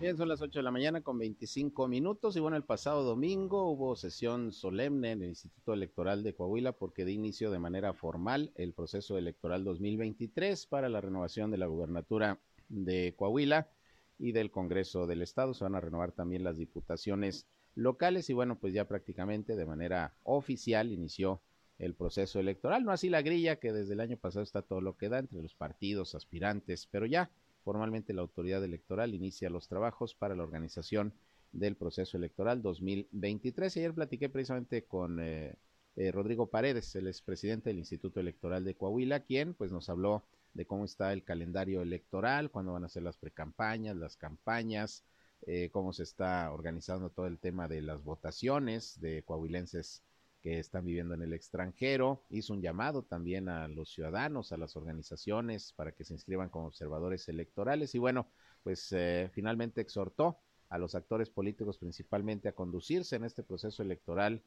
Bien, 0.01 0.17
son 0.17 0.29
las 0.29 0.41
8 0.41 0.57
de 0.57 0.63
la 0.63 0.71
mañana 0.71 1.01
con 1.01 1.19
25 1.19 1.87
minutos 1.87 2.35
y 2.35 2.39
bueno, 2.39 2.57
el 2.57 2.63
pasado 2.63 3.03
domingo 3.03 3.69
hubo 3.69 3.95
sesión 3.95 4.51
solemne 4.51 5.11
en 5.11 5.21
el 5.21 5.29
Instituto 5.29 5.73
Electoral 5.73 6.23
de 6.23 6.33
Coahuila 6.33 6.71
porque 6.71 7.05
de 7.05 7.11
inicio 7.11 7.51
de 7.51 7.59
manera 7.59 7.93
formal 7.93 8.51
el 8.55 8.73
proceso 8.73 9.19
electoral 9.19 9.63
2023 9.63 10.65
para 10.65 10.89
la 10.89 11.01
renovación 11.01 11.51
de 11.51 11.59
la 11.59 11.67
gubernatura 11.67 12.39
de 12.67 13.13
Coahuila 13.15 13.69
y 14.17 14.31
del 14.31 14.49
Congreso 14.49 15.05
del 15.05 15.21
Estado. 15.21 15.53
Se 15.53 15.65
van 15.65 15.75
a 15.75 15.81
renovar 15.81 16.13
también 16.13 16.43
las 16.43 16.57
diputaciones 16.57 17.45
locales 17.75 18.27
y 18.31 18.33
bueno, 18.33 18.57
pues 18.57 18.73
ya 18.73 18.87
prácticamente 18.87 19.55
de 19.55 19.65
manera 19.67 20.15
oficial 20.23 20.91
inició 20.91 21.41
el 21.81 21.95
proceso 21.95 22.39
electoral. 22.39 22.85
No 22.85 22.91
así 22.91 23.09
la 23.09 23.23
grilla 23.23 23.57
que 23.57 23.73
desde 23.73 23.93
el 23.93 24.01
año 24.01 24.15
pasado 24.15 24.43
está 24.43 24.61
todo 24.61 24.81
lo 24.81 24.97
que 24.97 25.09
da 25.09 25.17
entre 25.17 25.41
los 25.41 25.55
partidos, 25.55 26.13
aspirantes, 26.13 26.87
pero 26.91 27.07
ya 27.07 27.31
formalmente 27.63 28.13
la 28.13 28.21
autoridad 28.21 28.63
electoral 28.63 29.15
inicia 29.15 29.49
los 29.49 29.67
trabajos 29.67 30.13
para 30.13 30.35
la 30.35 30.43
organización 30.43 31.13
del 31.51 31.75
proceso 31.75 32.17
electoral 32.17 32.61
2023. 32.61 33.75
Ayer 33.77 33.93
platiqué 33.95 34.29
precisamente 34.29 34.83
con 34.83 35.19
eh, 35.19 35.55
eh, 35.95 36.11
Rodrigo 36.11 36.51
Paredes, 36.51 36.95
el 36.95 37.07
expresidente 37.07 37.71
del 37.71 37.79
Instituto 37.79 38.19
Electoral 38.19 38.63
de 38.63 38.75
Coahuila, 38.75 39.21
quien 39.21 39.55
pues 39.55 39.71
nos 39.71 39.89
habló 39.89 40.23
de 40.53 40.65
cómo 40.67 40.85
está 40.85 41.11
el 41.13 41.23
calendario 41.23 41.81
electoral, 41.81 42.51
cuándo 42.51 42.73
van 42.73 42.83
a 42.83 42.89
ser 42.89 43.03
las 43.03 43.17
precampañas, 43.17 43.95
las 43.95 44.17
campañas, 44.17 45.03
eh, 45.47 45.69
cómo 45.71 45.93
se 45.93 46.03
está 46.03 46.51
organizando 46.51 47.09
todo 47.09 47.25
el 47.25 47.39
tema 47.39 47.67
de 47.67 47.81
las 47.81 48.03
votaciones 48.03 49.01
de 49.01 49.23
coahuilenses 49.23 50.03
que 50.41 50.59
están 50.59 50.85
viviendo 50.85 51.13
en 51.13 51.21
el 51.21 51.33
extranjero. 51.33 52.23
Hizo 52.29 52.53
un 52.53 52.61
llamado 52.61 53.03
también 53.03 53.47
a 53.47 53.67
los 53.67 53.89
ciudadanos, 53.89 54.51
a 54.51 54.57
las 54.57 54.75
organizaciones 54.75 55.73
para 55.73 55.91
que 55.91 56.03
se 56.03 56.13
inscriban 56.13 56.49
como 56.49 56.67
observadores 56.67 57.29
electorales 57.29 57.95
y 57.95 57.99
bueno, 57.99 58.27
pues 58.63 58.91
eh, 58.91 59.29
finalmente 59.33 59.81
exhortó 59.81 60.39
a 60.69 60.77
los 60.77 60.95
actores 60.95 61.29
políticos 61.29 61.77
principalmente 61.77 62.49
a 62.49 62.53
conducirse 62.53 63.15
en 63.15 63.25
este 63.25 63.43
proceso 63.43 63.83
electoral 63.83 64.41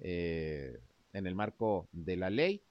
eh, 0.00 0.78
en 1.12 1.26
el 1.26 1.34
marco 1.34 1.88
de 1.92 2.16
la 2.16 2.30
ley, 2.30 2.62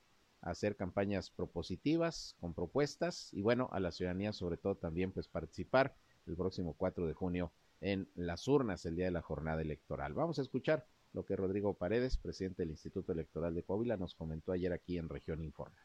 a 0.41 0.51
hacer 0.51 0.75
campañas 0.75 1.31
propositivas 1.31 2.35
con 2.39 2.53
propuestas 2.53 3.33
y 3.33 3.41
bueno, 3.41 3.69
a 3.71 3.79
la 3.79 3.91
ciudadanía 3.91 4.33
sobre 4.33 4.57
todo 4.57 4.75
también 4.75 5.11
pues 5.11 5.27
participar 5.27 5.95
el 6.27 6.35
próximo 6.35 6.73
4 6.73 7.07
de 7.07 7.13
junio 7.13 7.51
en 7.81 8.07
las 8.15 8.47
urnas 8.47 8.85
el 8.85 8.95
día 8.95 9.05
de 9.05 9.11
la 9.11 9.21
jornada 9.21 9.61
electoral. 9.61 10.13
Vamos 10.13 10.37
a 10.37 10.41
escuchar 10.41 10.85
lo 11.13 11.25
que 11.25 11.35
Rodrigo 11.35 11.73
Paredes, 11.73 12.17
presidente 12.17 12.63
del 12.63 12.71
Instituto 12.71 13.11
Electoral 13.11 13.55
de 13.55 13.63
Coahuila, 13.63 13.97
nos 13.97 14.15
comentó 14.15 14.51
ayer 14.51 14.71
aquí 14.73 14.97
en 14.97 15.09
Región 15.09 15.41
Informa. 15.43 15.77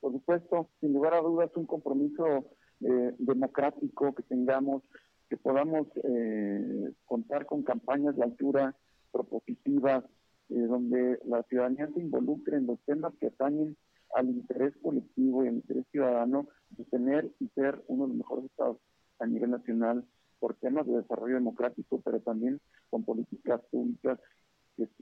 Por 0.00 0.12
supuesto, 0.12 0.70
sin 0.80 0.92
lugar 0.92 1.14
a 1.14 1.20
dudas, 1.20 1.50
un 1.56 1.66
compromiso 1.66 2.50
eh, 2.80 3.14
democrático 3.18 4.14
que 4.14 4.22
tengamos, 4.22 4.82
que 5.28 5.36
podamos 5.36 5.88
eh, 6.04 6.92
contar 7.04 7.46
con 7.46 7.62
campañas 7.62 8.16
de 8.16 8.22
altura 8.22 8.76
propositivas, 9.10 10.04
eh, 10.48 10.60
donde 10.60 11.18
la 11.24 11.42
ciudadanía 11.44 11.88
se 11.92 12.00
involucre 12.00 12.56
en 12.56 12.66
los 12.66 12.78
temas 12.84 13.14
que 13.18 13.28
atañen 13.28 13.76
al 14.14 14.28
interés 14.28 14.74
colectivo 14.82 15.44
y 15.44 15.48
al 15.48 15.54
interés 15.54 15.84
ciudadano 15.90 16.48
de 16.70 16.84
tener 16.84 17.30
y 17.40 17.48
ser 17.48 17.82
uno 17.88 18.04
de 18.04 18.08
los 18.10 18.18
mejores 18.18 18.44
estados 18.44 18.78
a 19.18 19.26
nivel 19.26 19.50
nacional 19.50 20.06
por 20.38 20.54
temas 20.54 20.86
de 20.86 20.96
desarrollo 20.96 21.34
democrático, 21.34 22.00
pero 22.04 22.20
también 22.20 22.60
con 22.90 23.04
políticas 23.04 23.60
públicas 23.70 24.18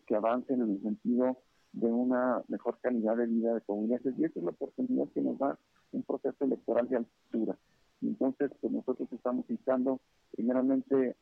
que, 0.07 0.15
avancen 0.15 0.63
en 0.63 0.71
el 0.71 0.83
sentido 0.83 1.39
de 1.73 1.87
una 1.87 2.43
mejor 2.49 2.79
calidad 2.81 3.17
de 3.17 3.27
vida 3.27 3.55
de 3.55 3.61
comunidades. 3.63 4.15
Y 4.19 4.25
esa 4.25 4.39
es 4.39 4.45
la 4.45 4.51
oportunidad 4.51 5.09
que 5.13 5.21
nos 5.21 5.39
da 5.39 5.59
un 5.93 6.03
proceso 6.03 6.45
electoral 6.45 6.89
de 6.89 6.97
altura. 6.99 7.59
entonces, 8.01 8.51
pues 8.61 8.73
nosotros 8.73 9.09
estamos 9.13 9.45
invitando 9.49 10.01
primeramente 10.33 11.17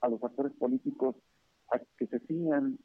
a 0.00 0.08
los 0.08 0.22
actores 0.22 0.52
políticos 0.54 1.16
a 1.72 1.78
que 1.98 2.06
se 2.06 2.18
ciñan 2.20 2.78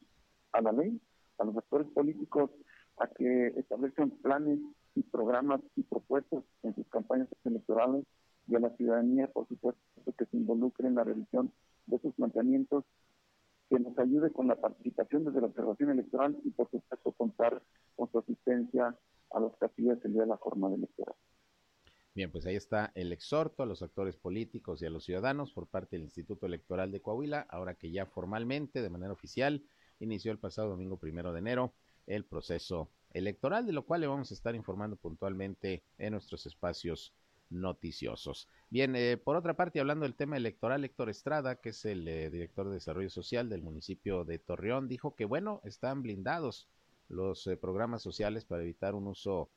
a 0.51 0.61
la 0.61 0.71
ley, 0.71 0.99
a 1.37 1.45
los 1.45 1.57
actores 1.57 1.87
políticos 1.89 2.51
a 2.97 3.07
que 3.07 3.47
establezcan 3.57 4.11
planes 4.11 4.59
y 4.95 5.03
programas 5.03 5.61
y 5.75 5.83
propuestas 5.83 6.43
en 6.63 6.75
sus 6.75 6.87
campañas 6.89 7.27
electorales 7.45 8.05
y 8.49 8.55
a 8.55 8.59
la 8.59 8.75
ciudadanía, 8.75 9.27
por 9.27 9.47
supuesto, 9.47 9.81
que 10.17 10.25
se 10.25 10.37
involucre 10.37 10.87
en 10.87 10.95
la 10.95 11.03
revisión 11.03 11.51
de 11.85 11.99
sus 11.99 12.13
planteamientos 12.15 12.83
que 13.69 13.79
nos 13.79 13.97
ayude 13.99 14.31
con 14.31 14.47
la 14.47 14.55
participación 14.55 15.25
desde 15.25 15.41
la 15.41 15.47
observación 15.47 15.91
electoral 15.91 16.35
y 16.43 16.49
por 16.49 16.69
supuesto 16.71 17.11
contar 17.11 17.61
con 17.95 18.11
su 18.11 18.19
asistencia 18.19 18.97
a 19.31 19.39
los 19.39 19.55
casillas 19.57 20.03
el 20.03 20.13
día 20.13 20.23
de 20.23 20.27
la 20.29 20.37
jornada 20.37 20.73
electoral. 20.73 21.15
Bien, 22.15 22.31
pues 22.31 22.47
ahí 22.47 22.55
está 22.55 22.91
el 22.95 23.13
exhorto 23.13 23.61
a 23.61 23.67
los 23.67 23.83
actores 23.83 24.17
políticos 24.17 24.81
y 24.81 24.87
a 24.87 24.89
los 24.89 25.05
ciudadanos 25.05 25.53
por 25.53 25.67
parte 25.67 25.95
del 25.95 26.03
Instituto 26.03 26.47
Electoral 26.47 26.91
de 26.91 27.01
Coahuila, 27.01 27.45
ahora 27.49 27.75
que 27.75 27.91
ya 27.91 28.07
formalmente, 28.07 28.81
de 28.81 28.89
manera 28.89 29.13
oficial, 29.13 29.63
inició 29.99 30.31
el 30.31 30.39
pasado 30.39 30.69
domingo 30.69 30.97
primero 30.97 31.31
de 31.31 31.39
enero 31.39 31.73
el 32.07 32.25
proceso 32.25 32.89
electoral, 33.11 33.67
de 33.67 33.73
lo 33.73 33.85
cual 33.85 34.01
le 34.01 34.07
vamos 34.07 34.31
a 34.31 34.33
estar 34.33 34.55
informando 34.55 34.95
puntualmente 34.95 35.83
en 35.99 36.13
nuestros 36.13 36.47
espacios 36.47 37.13
noticiosos. 37.49 38.47
Bien, 38.69 38.95
eh, 38.95 39.17
por 39.17 39.35
otra 39.35 39.55
parte, 39.55 39.79
hablando 39.79 40.03
del 40.03 40.15
tema 40.15 40.37
electoral, 40.37 40.83
Héctor 40.83 41.09
Estrada, 41.09 41.55
que 41.55 41.69
es 41.69 41.85
el 41.85 42.07
eh, 42.07 42.29
director 42.29 42.67
de 42.67 42.75
Desarrollo 42.75 43.09
Social 43.09 43.49
del 43.49 43.61
municipio 43.61 44.23
de 44.23 44.39
Torreón, 44.39 44.87
dijo 44.87 45.15
que, 45.15 45.25
bueno, 45.25 45.61
están 45.63 46.01
blindados 46.01 46.67
los 47.07 47.47
eh, 47.47 47.57
programas 47.57 48.01
sociales 48.01 48.45
para 48.45 48.63
evitar 48.63 48.95
un 48.95 49.07
uso 49.07 49.49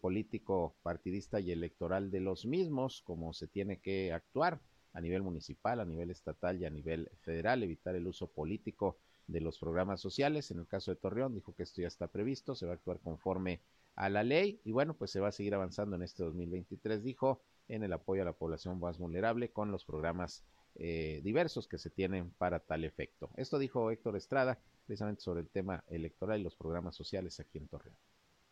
político, 0.00 0.74
partidista 0.82 1.38
y 1.38 1.52
electoral 1.52 2.10
de 2.10 2.20
los 2.20 2.46
mismos, 2.46 3.02
como 3.02 3.34
se 3.34 3.46
tiene 3.46 3.78
que 3.78 4.10
actuar 4.10 4.58
a 4.94 5.02
nivel 5.02 5.22
municipal, 5.22 5.80
a 5.80 5.84
nivel 5.84 6.10
estatal 6.10 6.58
y 6.58 6.64
a 6.64 6.70
nivel 6.70 7.10
federal, 7.20 7.62
evitar 7.62 7.94
el 7.94 8.06
uso 8.06 8.26
político 8.26 8.96
de 9.26 9.42
los 9.42 9.58
programas 9.58 10.00
sociales. 10.00 10.50
En 10.50 10.60
el 10.60 10.66
caso 10.66 10.90
de 10.90 10.96
Torreón, 10.96 11.34
dijo 11.34 11.54
que 11.54 11.64
esto 11.64 11.82
ya 11.82 11.88
está 11.88 12.08
previsto, 12.08 12.54
se 12.54 12.64
va 12.64 12.72
a 12.72 12.74
actuar 12.76 13.00
conforme 13.00 13.60
a 13.96 14.08
la 14.08 14.22
ley 14.22 14.60
y 14.64 14.72
bueno, 14.72 14.94
pues 14.94 15.10
se 15.10 15.20
va 15.20 15.28
a 15.28 15.32
seguir 15.32 15.54
avanzando 15.54 15.96
en 15.96 16.02
este 16.02 16.22
2023, 16.22 17.02
dijo, 17.02 17.42
en 17.68 17.82
el 17.82 17.92
apoyo 17.92 18.22
a 18.22 18.26
la 18.26 18.34
población 18.34 18.78
más 18.78 18.98
vulnerable 18.98 19.50
con 19.50 19.72
los 19.72 19.84
programas 19.84 20.44
eh, 20.76 21.20
diversos 21.24 21.66
que 21.66 21.78
se 21.78 21.90
tienen 21.90 22.30
para 22.32 22.60
tal 22.60 22.84
efecto. 22.84 23.30
Esto 23.36 23.58
dijo 23.58 23.90
Héctor 23.90 24.16
Estrada 24.16 24.58
precisamente 24.86 25.22
sobre 25.22 25.40
el 25.40 25.48
tema 25.48 25.82
electoral 25.88 26.40
y 26.40 26.44
los 26.44 26.54
programas 26.54 26.94
sociales 26.94 27.40
aquí 27.40 27.58
en 27.58 27.66
Torreón. 27.66 27.96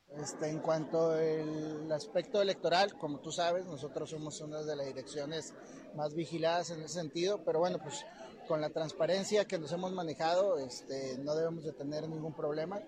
Este, 0.09 0.49
en 0.49 0.61
cuanto 0.61 1.11
al 1.13 1.91
aspecto 1.91 2.41
electoral, 2.41 2.97
como 2.99 3.21
tú 3.21 3.33
sabes, 3.33 3.67
nosotros 3.67 4.11
somos 4.11 4.41
una 4.41 4.63
de 4.63 4.77
las 4.77 4.87
direcciones 4.87 5.55
más 5.97 6.15
vigiladas 6.15 6.71
en 6.71 6.81
ese 6.81 6.95
sentido, 6.95 7.45
pero 7.45 7.59
bueno, 7.59 7.79
pues 7.79 8.05
con 8.47 8.61
la 8.61 8.71
transparencia 8.71 9.45
que 9.45 9.59
nos 9.59 9.73
hemos 9.73 9.93
manejado, 9.93 10.59
este, 10.59 11.19
no 11.19 11.35
debemos 11.35 11.65
de 11.65 11.73
tener 11.73 12.09
ningún 12.09 12.35
problema. 12.35 12.81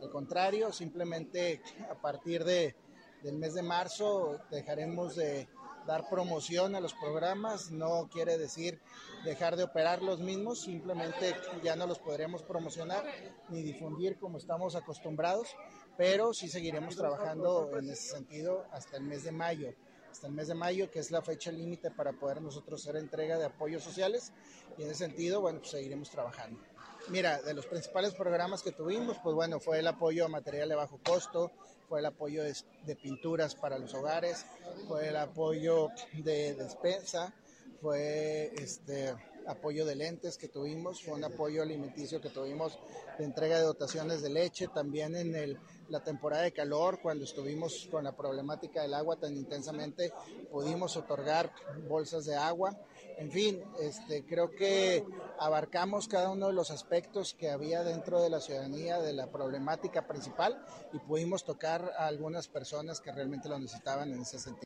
Al 0.00 0.10
contrario, 0.10 0.72
simplemente 0.72 1.62
a 1.90 1.94
partir 1.94 2.44
de, 2.44 2.74
del 3.22 3.36
mes 3.36 3.54
de 3.54 3.62
marzo 3.62 4.38
dejaremos 4.50 5.16
de 5.16 5.48
dar 5.86 6.08
promoción 6.08 6.74
a 6.74 6.80
los 6.80 6.94
programas, 6.94 7.70
no 7.70 8.08
quiere 8.10 8.38
decir 8.38 8.80
dejar 9.24 9.56
de 9.56 9.64
operar 9.64 10.02
los 10.02 10.20
mismos, 10.20 10.62
simplemente 10.62 11.34
ya 11.62 11.76
no 11.76 11.86
los 11.86 11.98
podremos 11.98 12.42
promocionar 12.42 13.04
ni 13.50 13.62
difundir 13.62 14.18
como 14.18 14.38
estamos 14.38 14.76
acostumbrados, 14.76 15.48
pero 15.96 16.32
sí 16.32 16.48
seguiremos 16.48 16.96
trabajando 16.96 17.70
en 17.78 17.90
ese 17.90 18.12
sentido 18.14 18.64
hasta 18.72 18.96
el 18.96 19.04
mes 19.04 19.24
de 19.24 19.32
mayo 19.32 19.74
hasta 20.14 20.28
el 20.28 20.32
mes 20.32 20.46
de 20.46 20.54
mayo, 20.54 20.92
que 20.92 21.00
es 21.00 21.10
la 21.10 21.22
fecha 21.22 21.50
límite 21.50 21.90
para 21.90 22.12
poder 22.12 22.40
nosotros 22.40 22.80
hacer 22.80 22.94
entrega 22.94 23.36
de 23.36 23.46
apoyos 23.46 23.82
sociales. 23.82 24.32
Y 24.78 24.82
en 24.84 24.90
ese 24.90 25.06
sentido, 25.06 25.40
bueno, 25.40 25.58
pues 25.58 25.72
seguiremos 25.72 26.08
trabajando. 26.08 26.60
Mira, 27.08 27.42
de 27.42 27.52
los 27.52 27.66
principales 27.66 28.14
programas 28.14 28.62
que 28.62 28.70
tuvimos, 28.70 29.18
pues 29.24 29.34
bueno, 29.34 29.58
fue 29.58 29.80
el 29.80 29.88
apoyo 29.88 30.24
a 30.24 30.28
material 30.28 30.68
de 30.68 30.76
bajo 30.76 31.00
costo, 31.04 31.50
fue 31.88 31.98
el 31.98 32.06
apoyo 32.06 32.44
de, 32.44 32.94
pinturas 32.94 33.56
para 33.56 33.76
los 33.76 33.92
hogares, 33.92 34.46
fue 34.86 35.08
el 35.08 35.16
apoyo 35.16 35.88
de 36.12 36.54
despensa, 36.54 37.34
fue 37.80 38.52
este 38.54 39.16
apoyo 39.46 39.84
de 39.84 39.96
lentes 39.96 40.36
que 40.36 40.48
tuvimos, 40.48 41.02
fue 41.02 41.14
un 41.14 41.24
apoyo 41.24 41.62
alimenticio 41.62 42.20
que 42.20 42.30
tuvimos 42.30 42.78
de 43.18 43.24
entrega 43.24 43.58
de 43.58 43.64
dotaciones 43.64 44.22
de 44.22 44.30
leche, 44.30 44.68
también 44.68 45.16
en 45.16 45.34
el, 45.34 45.58
la 45.88 46.02
temporada 46.02 46.42
de 46.42 46.52
calor, 46.52 47.00
cuando 47.00 47.24
estuvimos 47.24 47.88
con 47.90 48.04
la 48.04 48.16
problemática 48.16 48.82
del 48.82 48.94
agua 48.94 49.16
tan 49.16 49.36
intensamente, 49.36 50.12
pudimos 50.50 50.96
otorgar 50.96 51.52
bolsas 51.88 52.24
de 52.24 52.36
agua. 52.36 52.76
En 53.16 53.30
fin, 53.30 53.62
este, 53.80 54.24
creo 54.24 54.50
que 54.50 55.04
abarcamos 55.38 56.08
cada 56.08 56.30
uno 56.30 56.48
de 56.48 56.52
los 56.52 56.70
aspectos 56.70 57.34
que 57.34 57.50
había 57.50 57.84
dentro 57.84 58.20
de 58.20 58.30
la 58.30 58.40
ciudadanía 58.40 58.98
de 59.00 59.12
la 59.12 59.30
problemática 59.30 60.06
principal 60.06 60.64
y 60.92 60.98
pudimos 60.98 61.44
tocar 61.44 61.92
a 61.96 62.06
algunas 62.06 62.48
personas 62.48 63.00
que 63.00 63.12
realmente 63.12 63.48
lo 63.48 63.58
necesitaban 63.58 64.12
en 64.12 64.20
ese 64.20 64.38
sentido. 64.38 64.64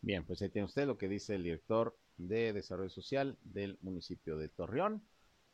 Bien, 0.00 0.24
pues 0.26 0.42
ahí 0.42 0.50
tiene 0.50 0.66
usted 0.66 0.86
lo 0.86 0.98
que 0.98 1.08
dice 1.08 1.34
el 1.34 1.44
director 1.44 1.96
de 2.16 2.52
Desarrollo 2.52 2.90
Social 2.90 3.38
del 3.42 3.78
municipio 3.82 4.36
de 4.36 4.48
Torreón. 4.48 5.02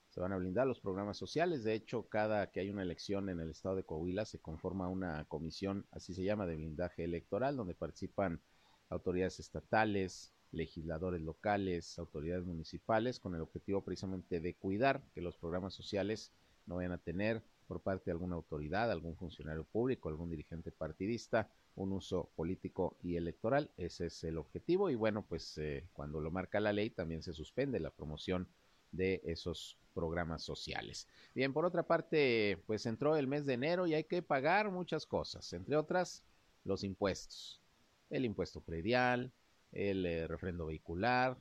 Se 0.09 0.21
van 0.21 0.33
a 0.33 0.37
blindar 0.37 0.67
los 0.67 0.81
programas 0.81 1.17
sociales. 1.17 1.63
De 1.63 1.75
hecho, 1.75 2.09
cada 2.09 2.51
que 2.51 2.61
hay 2.61 2.71
una 2.71 2.83
elección 2.83 3.29
en 3.29 3.41
el 3.41 3.51
estado 3.51 3.77
de 3.77 3.85
Coahuila 3.85 4.25
se 4.25 4.41
conforma 4.41 4.89
una 4.89 5.25
comisión, 5.27 5.87
así 5.93 6.15
se 6.15 6.25
llama, 6.25 6.47
de 6.47 6.57
blindaje 6.57 7.05
electoral, 7.05 7.57
donde 7.57 7.75
participan 7.75 8.41
autoridades 8.89 9.39
estatales, 9.39 10.35
legisladores 10.53 11.21
locales, 11.21 11.99
autoridades 11.99 12.45
municipales, 12.45 13.21
con 13.21 13.35
el 13.35 13.41
objetivo 13.41 13.85
precisamente 13.85 14.41
de 14.41 14.55
cuidar 14.55 15.03
que 15.15 15.21
los 15.21 15.37
programas 15.37 15.75
sociales 15.75 16.33
no 16.67 16.77
vayan 16.77 16.93
a 16.93 16.99
tener 16.99 17.43
por 17.71 17.83
parte 17.83 18.07
de 18.07 18.11
alguna 18.11 18.35
autoridad, 18.35 18.91
algún 18.91 19.15
funcionario 19.15 19.63
público, 19.63 20.09
algún 20.09 20.29
dirigente 20.29 20.73
partidista, 20.73 21.49
un 21.77 21.93
uso 21.93 22.29
político 22.35 22.97
y 23.01 23.15
electoral. 23.15 23.71
Ese 23.77 24.07
es 24.07 24.25
el 24.25 24.39
objetivo 24.39 24.91
y 24.91 24.97
bueno, 24.97 25.25
pues 25.29 25.57
eh, 25.59 25.87
cuando 25.93 26.21
lo 26.21 26.33
marca 26.33 26.59
la 26.59 26.73
ley 26.73 26.91
también 26.91 27.23
se 27.23 27.33
suspende 27.33 27.79
la 27.79 27.93
promoción 27.93 28.49
de 28.91 29.21
esos 29.25 29.79
programas 29.95 30.43
sociales. 30.43 31.07
Bien, 31.33 31.53
por 31.53 31.65
otra 31.65 31.85
parte, 31.85 32.61
pues 32.67 32.87
entró 32.87 33.15
el 33.15 33.29
mes 33.29 33.47
de 33.47 33.55
enero 33.55 33.87
y 33.87 33.95
hay 33.95 34.03
que 34.03 34.21
pagar 34.21 34.73
muchas 34.73 35.07
cosas, 35.07 35.53
entre 35.53 35.77
otras 35.77 36.25
los 36.65 36.83
impuestos, 36.83 37.63
el 38.11 38.25
impuesto 38.25 38.61
predial, 38.63 39.31
el 39.71 40.07
eh, 40.07 40.27
refrendo 40.27 40.67
vehicular, 40.67 41.39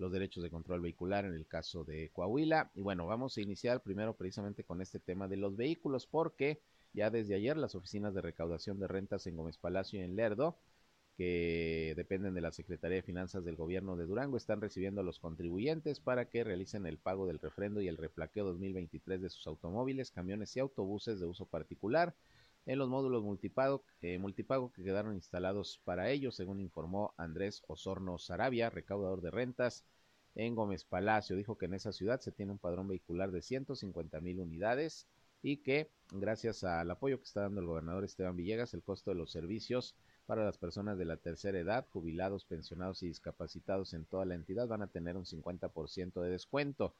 los 0.00 0.10
derechos 0.10 0.42
de 0.42 0.50
control 0.50 0.80
vehicular 0.80 1.26
en 1.26 1.34
el 1.34 1.46
caso 1.46 1.84
de 1.84 2.10
Coahuila. 2.10 2.70
Y 2.74 2.80
bueno, 2.80 3.06
vamos 3.06 3.36
a 3.36 3.40
iniciar 3.42 3.82
primero 3.82 4.16
precisamente 4.16 4.64
con 4.64 4.80
este 4.80 4.98
tema 4.98 5.28
de 5.28 5.36
los 5.36 5.56
vehículos, 5.56 6.06
porque 6.06 6.60
ya 6.94 7.10
desde 7.10 7.34
ayer 7.34 7.56
las 7.56 7.74
oficinas 7.74 8.14
de 8.14 8.22
recaudación 8.22 8.80
de 8.80 8.88
rentas 8.88 9.26
en 9.26 9.36
Gómez 9.36 9.58
Palacio 9.58 10.00
y 10.00 10.02
en 10.02 10.16
Lerdo, 10.16 10.56
que 11.16 11.92
dependen 11.96 12.32
de 12.32 12.40
la 12.40 12.50
Secretaría 12.50 12.96
de 12.96 13.02
Finanzas 13.02 13.44
del 13.44 13.56
Gobierno 13.56 13.94
de 13.94 14.06
Durango, 14.06 14.38
están 14.38 14.62
recibiendo 14.62 15.02
a 15.02 15.04
los 15.04 15.18
contribuyentes 15.18 16.00
para 16.00 16.30
que 16.30 16.44
realicen 16.44 16.86
el 16.86 16.96
pago 16.96 17.26
del 17.26 17.38
refrendo 17.38 17.82
y 17.82 17.88
el 17.88 17.98
replaqueo 17.98 18.46
2023 18.46 19.20
de 19.20 19.28
sus 19.28 19.46
automóviles, 19.46 20.10
camiones 20.10 20.56
y 20.56 20.60
autobuses 20.60 21.20
de 21.20 21.26
uso 21.26 21.44
particular 21.44 22.14
en 22.66 22.78
los 22.78 22.88
módulos 22.88 23.22
multipago, 23.22 23.82
eh, 24.02 24.18
multipago 24.18 24.72
que 24.72 24.84
quedaron 24.84 25.14
instalados 25.14 25.80
para 25.84 26.10
ellos, 26.10 26.36
según 26.36 26.60
informó 26.60 27.14
Andrés 27.16 27.62
Osorno 27.66 28.18
Sarabia, 28.18 28.70
recaudador 28.70 29.20
de 29.20 29.30
rentas 29.30 29.84
en 30.34 30.54
Gómez 30.54 30.84
Palacio. 30.84 31.36
Dijo 31.36 31.58
que 31.58 31.66
en 31.66 31.74
esa 31.74 31.92
ciudad 31.92 32.20
se 32.20 32.32
tiene 32.32 32.52
un 32.52 32.58
padrón 32.58 32.88
vehicular 32.88 33.30
de 33.30 33.42
150 33.42 34.20
mil 34.20 34.40
unidades 34.40 35.06
y 35.42 35.58
que 35.58 35.90
gracias 36.12 36.64
al 36.64 36.90
apoyo 36.90 37.18
que 37.18 37.24
está 37.24 37.42
dando 37.42 37.60
el 37.60 37.66
gobernador 37.66 38.04
Esteban 38.04 38.36
Villegas, 38.36 38.74
el 38.74 38.82
costo 38.82 39.10
de 39.10 39.16
los 39.16 39.30
servicios 39.30 39.96
para 40.26 40.44
las 40.44 40.58
personas 40.58 40.98
de 40.98 41.06
la 41.06 41.16
tercera 41.16 41.58
edad, 41.58 41.86
jubilados, 41.90 42.44
pensionados 42.44 43.02
y 43.02 43.08
discapacitados 43.08 43.94
en 43.94 44.04
toda 44.04 44.26
la 44.26 44.34
entidad 44.34 44.68
van 44.68 44.82
a 44.82 44.86
tener 44.86 45.16
un 45.16 45.24
50% 45.24 46.20
de 46.20 46.30
descuento 46.30 46.94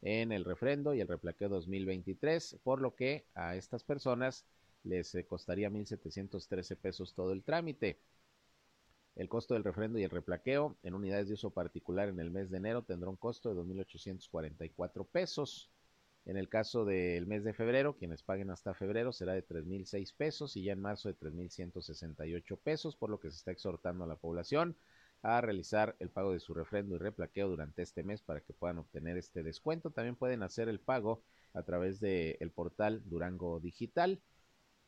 en 0.00 0.32
el 0.32 0.44
refrendo 0.44 0.94
y 0.94 1.00
el 1.00 1.06
replaqueo 1.06 1.48
2023, 1.48 2.58
por 2.64 2.80
lo 2.80 2.96
que 2.96 3.24
a 3.34 3.54
estas 3.54 3.84
personas 3.84 4.44
les 4.84 5.14
eh, 5.14 5.24
costaría 5.26 5.70
1.713 5.70 6.76
pesos 6.76 7.14
todo 7.14 7.32
el 7.32 7.42
trámite. 7.42 7.98
El 9.14 9.28
costo 9.28 9.54
del 9.54 9.64
refrendo 9.64 9.98
y 9.98 10.04
el 10.04 10.10
replaqueo 10.10 10.76
en 10.82 10.94
unidades 10.94 11.28
de 11.28 11.34
uso 11.34 11.50
particular 11.50 12.08
en 12.08 12.18
el 12.18 12.30
mes 12.30 12.50
de 12.50 12.56
enero 12.56 12.82
tendrá 12.82 13.10
un 13.10 13.16
costo 13.16 13.54
de 13.54 13.60
2.844 13.60 15.06
pesos. 15.06 15.70
En 16.24 16.36
el 16.36 16.48
caso 16.48 16.84
del 16.84 17.26
mes 17.26 17.44
de 17.44 17.52
febrero, 17.52 17.96
quienes 17.96 18.22
paguen 18.22 18.50
hasta 18.50 18.74
febrero 18.74 19.12
será 19.12 19.34
de 19.34 19.46
3.006 19.46 20.14
pesos 20.16 20.56
y 20.56 20.62
ya 20.62 20.72
en 20.72 20.80
marzo 20.80 21.08
de 21.08 21.18
3.168 21.18 22.58
pesos, 22.58 22.96
por 22.96 23.10
lo 23.10 23.18
que 23.18 23.30
se 23.30 23.36
está 23.36 23.50
exhortando 23.50 24.04
a 24.04 24.06
la 24.06 24.16
población 24.16 24.76
a 25.22 25.40
realizar 25.40 25.96
el 25.98 26.10
pago 26.10 26.32
de 26.32 26.40
su 26.40 26.54
refrendo 26.54 26.94
y 26.94 26.98
replaqueo 26.98 27.48
durante 27.48 27.82
este 27.82 28.02
mes 28.02 28.22
para 28.22 28.40
que 28.40 28.52
puedan 28.52 28.78
obtener 28.78 29.16
este 29.16 29.42
descuento. 29.42 29.90
También 29.90 30.16
pueden 30.16 30.42
hacer 30.42 30.68
el 30.68 30.80
pago 30.80 31.22
a 31.54 31.62
través 31.62 32.00
del 32.00 32.50
portal 32.52 33.02
Durango 33.04 33.60
Digital 33.60 34.20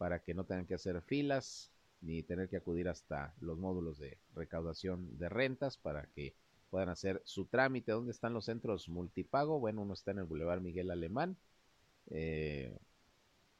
para 0.04 0.18
que 0.18 0.34
no 0.34 0.44
tengan 0.44 0.66
que 0.66 0.74
hacer 0.74 1.00
filas 1.00 1.72
ni 2.02 2.22
tener 2.22 2.50
que 2.50 2.58
acudir 2.58 2.90
hasta 2.90 3.34
los 3.40 3.58
módulos 3.58 3.98
de 3.98 4.18
recaudación 4.34 5.16
de 5.16 5.30
rentas 5.30 5.78
para 5.78 6.04
que 6.08 6.34
puedan 6.68 6.90
hacer 6.90 7.22
su 7.24 7.46
trámite. 7.46 7.92
¿Dónde 7.92 8.12
están 8.12 8.34
los 8.34 8.44
centros 8.44 8.90
multipago? 8.90 9.58
Bueno, 9.58 9.80
uno 9.80 9.94
está 9.94 10.10
en 10.10 10.18
el 10.18 10.24
Boulevard 10.24 10.60
Miguel 10.60 10.90
Alemán. 10.90 11.38
Eh, 12.10 12.76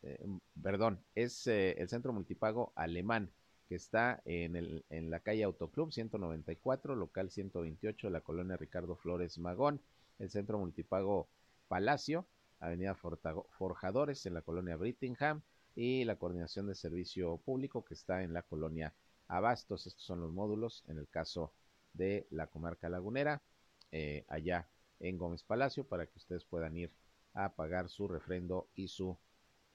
eh, 0.02 0.18
perdón, 0.62 1.02
es 1.14 1.46
eh, 1.46 1.76
el 1.78 1.88
centro 1.88 2.12
multipago 2.12 2.74
alemán 2.76 3.30
que 3.66 3.76
está 3.76 4.20
en, 4.26 4.54
el, 4.54 4.84
en 4.90 5.08
la 5.08 5.20
calle 5.20 5.44
Autoclub 5.44 5.94
194, 5.94 6.94
local 6.94 7.30
128 7.30 8.08
de 8.08 8.12
la 8.12 8.20
colonia 8.20 8.58
Ricardo 8.58 8.96
Flores 8.96 9.38
Magón. 9.38 9.80
El 10.18 10.28
centro 10.28 10.58
multipago 10.58 11.26
Palacio, 11.68 12.26
avenida 12.60 12.94
Forjadores 12.94 14.26
en 14.26 14.34
la 14.34 14.42
colonia 14.42 14.76
Brittingham 14.76 15.40
y 15.74 16.04
la 16.04 16.16
coordinación 16.16 16.66
de 16.66 16.74
servicio 16.74 17.38
público 17.38 17.84
que 17.84 17.94
está 17.94 18.22
en 18.22 18.32
la 18.32 18.42
colonia 18.42 18.94
Abastos. 19.28 19.86
Estos 19.86 20.04
son 20.04 20.20
los 20.20 20.32
módulos 20.32 20.84
en 20.88 20.98
el 20.98 21.08
caso 21.08 21.52
de 21.92 22.26
la 22.30 22.46
comarca 22.46 22.88
lagunera, 22.88 23.42
eh, 23.92 24.24
allá 24.28 24.68
en 25.00 25.18
Gómez 25.18 25.42
Palacio, 25.42 25.84
para 25.84 26.06
que 26.06 26.18
ustedes 26.18 26.44
puedan 26.44 26.76
ir 26.76 26.90
a 27.34 27.54
pagar 27.54 27.88
su 27.88 28.08
refrendo 28.08 28.68
y 28.74 28.88
su 28.88 29.16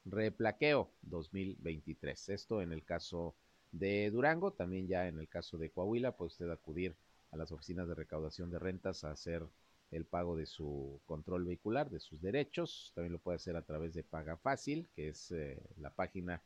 replaqueo 0.06 0.92
2023. 1.02 2.30
Esto 2.30 2.62
en 2.62 2.72
el 2.72 2.84
caso 2.84 3.36
de 3.72 4.10
Durango, 4.12 4.52
también 4.52 4.88
ya 4.88 5.08
en 5.08 5.20
el 5.20 5.28
caso 5.28 5.58
de 5.58 5.70
Coahuila, 5.70 6.16
puede 6.16 6.28
usted 6.28 6.50
acudir 6.50 6.96
a 7.32 7.38
las 7.38 7.52
oficinas 7.52 7.88
de 7.88 7.96
recaudación 7.96 8.50
de 8.50 8.60
rentas 8.60 9.04
a 9.04 9.12
hacer 9.12 9.46
el 9.92 10.06
pago 10.06 10.36
de 10.36 10.46
su 10.46 11.02
control 11.06 11.46
vehicular, 11.46 11.90
de 11.90 12.00
sus 12.00 12.22
derechos. 12.22 12.92
También 12.96 13.14
lo 13.14 13.20
puede 13.20 13.38
hacer 13.38 13.56
a 13.56 13.66
través 13.66 13.94
de 13.94 14.04
Paga 14.04 14.38
Fácil, 14.38 14.88
que 14.96 15.10
es 15.10 15.32
eh, 15.32 15.62
la 15.78 15.90
página 15.90 16.42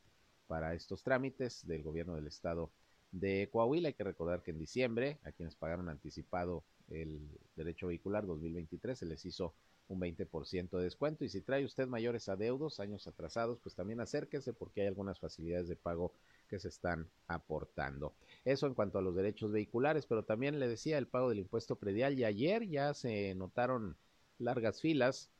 para 0.46 0.74
estos 0.74 1.02
trámites 1.02 1.66
del 1.66 1.82
gobierno 1.82 2.14
del 2.14 2.26
estado 2.26 2.70
de 3.12 3.48
Coahuila. 3.50 3.88
Hay 3.88 3.94
que 3.94 4.04
recordar 4.04 4.42
que 4.42 4.50
en 4.50 4.58
diciembre, 4.58 5.18
a 5.24 5.32
quienes 5.32 5.54
pagaron 5.54 5.88
anticipado 5.88 6.64
el 6.88 7.28
derecho 7.56 7.88
vehicular 7.88 8.26
2023, 8.26 8.98
se 8.98 9.06
les 9.06 9.24
hizo 9.24 9.54
un 9.88 10.00
20% 10.00 10.78
de 10.78 10.84
descuento. 10.84 11.24
Y 11.24 11.28
si 11.28 11.40
trae 11.40 11.64
usted 11.64 11.86
mayores 11.86 12.28
adeudos, 12.28 12.80
años 12.80 13.06
atrasados, 13.06 13.58
pues 13.60 13.74
también 13.74 14.00
acérquese 14.00 14.52
porque 14.52 14.82
hay 14.82 14.86
algunas 14.88 15.18
facilidades 15.20 15.68
de 15.68 15.76
pago 15.76 16.12
que 16.48 16.58
se 16.58 16.68
están 16.68 17.08
aportando. 17.26 18.14
Eso 18.44 18.66
en 18.66 18.74
cuanto 18.74 18.98
a 18.98 19.02
los 19.02 19.14
derechos 19.14 19.52
vehiculares, 19.52 20.06
pero 20.06 20.24
también 20.24 20.58
le 20.58 20.68
decía 20.68 20.98
el 20.98 21.08
pago 21.08 21.28
del 21.28 21.38
impuesto 21.40 21.76
predial 21.76 22.18
y 22.18 22.24
ayer 22.24 22.68
ya 22.68 22.94
se 22.94 23.34
notaron 23.34 23.96
largas 24.38 24.80
filas 24.80 25.30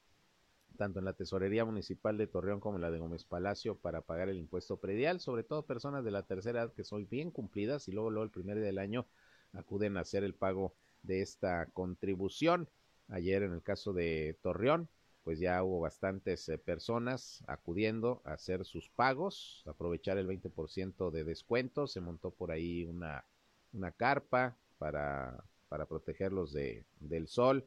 tanto 0.76 0.98
en 0.98 1.04
la 1.04 1.12
Tesorería 1.12 1.64
Municipal 1.64 2.18
de 2.18 2.26
Torreón 2.26 2.60
como 2.60 2.76
en 2.76 2.82
la 2.82 2.90
de 2.90 2.98
Gómez 2.98 3.24
Palacio 3.24 3.76
para 3.76 4.00
pagar 4.02 4.28
el 4.28 4.38
impuesto 4.38 4.78
predial, 4.78 5.20
sobre 5.20 5.44
todo 5.44 5.66
personas 5.66 6.04
de 6.04 6.10
la 6.10 6.24
tercera 6.24 6.62
edad 6.62 6.72
que 6.72 6.84
son 6.84 7.08
bien 7.08 7.30
cumplidas 7.30 7.88
y 7.88 7.92
luego, 7.92 8.10
luego 8.10 8.24
el 8.24 8.30
primer 8.30 8.56
día 8.56 8.66
del 8.66 8.78
año 8.78 9.06
acuden 9.52 9.96
a 9.96 10.00
hacer 10.00 10.24
el 10.24 10.34
pago 10.34 10.74
de 11.02 11.22
esta 11.22 11.66
contribución. 11.66 12.68
Ayer 13.08 13.42
en 13.42 13.52
el 13.52 13.62
caso 13.62 13.92
de 13.92 14.36
Torreón, 14.42 14.88
pues 15.24 15.38
ya 15.38 15.62
hubo 15.64 15.80
bastantes 15.80 16.48
eh, 16.48 16.58
personas 16.58 17.42
acudiendo 17.46 18.20
a 18.24 18.34
hacer 18.34 18.64
sus 18.64 18.90
pagos, 18.90 19.62
aprovechar 19.66 20.18
el 20.18 20.28
20% 20.28 21.10
de 21.10 21.24
descuento, 21.24 21.86
se 21.86 22.00
montó 22.00 22.30
por 22.30 22.52
ahí 22.52 22.84
una, 22.84 23.24
una 23.72 23.90
carpa 23.90 24.56
para, 24.78 25.42
para 25.68 25.86
protegerlos 25.86 26.52
de, 26.52 26.84
del 27.00 27.26
sol, 27.26 27.66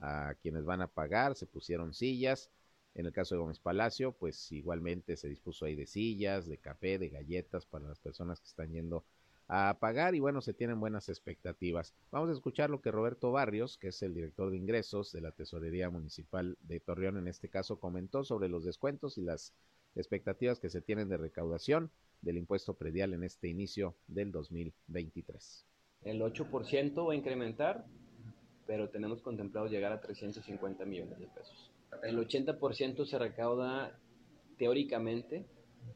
a 0.00 0.34
quienes 0.42 0.64
van 0.64 0.82
a 0.82 0.86
pagar, 0.86 1.34
se 1.34 1.46
pusieron 1.46 1.94
sillas, 1.94 2.50
en 2.94 3.06
el 3.06 3.12
caso 3.12 3.34
de 3.34 3.40
Gómez 3.40 3.58
Palacio, 3.58 4.12
pues 4.12 4.50
igualmente 4.52 5.16
se 5.16 5.28
dispuso 5.28 5.64
ahí 5.64 5.76
de 5.76 5.86
sillas, 5.86 6.46
de 6.46 6.58
café, 6.58 6.98
de 6.98 7.08
galletas 7.08 7.64
para 7.64 7.86
las 7.88 7.98
personas 7.98 8.40
que 8.40 8.48
están 8.48 8.70
yendo 8.72 8.98
a 8.98 9.02
pagar 9.48 10.14
y 10.14 10.20
bueno, 10.20 10.40
se 10.40 10.52
tienen 10.52 10.78
buenas 10.78 11.08
expectativas. 11.08 11.94
Vamos 12.10 12.28
a 12.28 12.34
escuchar 12.34 12.68
lo 12.68 12.82
que 12.82 12.90
Roberto 12.90 13.32
Barrios, 13.32 13.78
que 13.78 13.88
es 13.88 14.02
el 14.02 14.14
director 14.14 14.50
de 14.50 14.58
ingresos 14.58 15.10
de 15.12 15.22
la 15.22 15.32
Tesorería 15.32 15.88
Municipal 15.88 16.56
de 16.60 16.80
Torreón, 16.80 17.16
en 17.16 17.28
este 17.28 17.48
caso, 17.48 17.80
comentó 17.80 18.24
sobre 18.24 18.48
los 18.48 18.64
descuentos 18.64 19.16
y 19.16 19.22
las 19.22 19.54
expectativas 19.94 20.60
que 20.60 20.68
se 20.68 20.82
tienen 20.82 21.08
de 21.08 21.16
recaudación 21.16 21.90
del 22.20 22.36
impuesto 22.36 22.74
predial 22.74 23.14
en 23.14 23.24
este 23.24 23.48
inicio 23.48 23.94
del 24.06 24.32
2023. 24.32 25.64
El 26.02 26.20
8% 26.20 27.06
va 27.06 27.12
a 27.12 27.16
incrementar, 27.16 27.86
pero 28.66 28.90
tenemos 28.90 29.22
contemplado 29.22 29.66
llegar 29.66 29.92
a 29.92 30.00
350 30.00 30.84
millones 30.84 31.18
de 31.18 31.26
pesos. 31.26 31.72
El 32.02 32.18
80% 32.18 33.06
se 33.06 33.18
recauda 33.18 33.98
teóricamente 34.58 35.46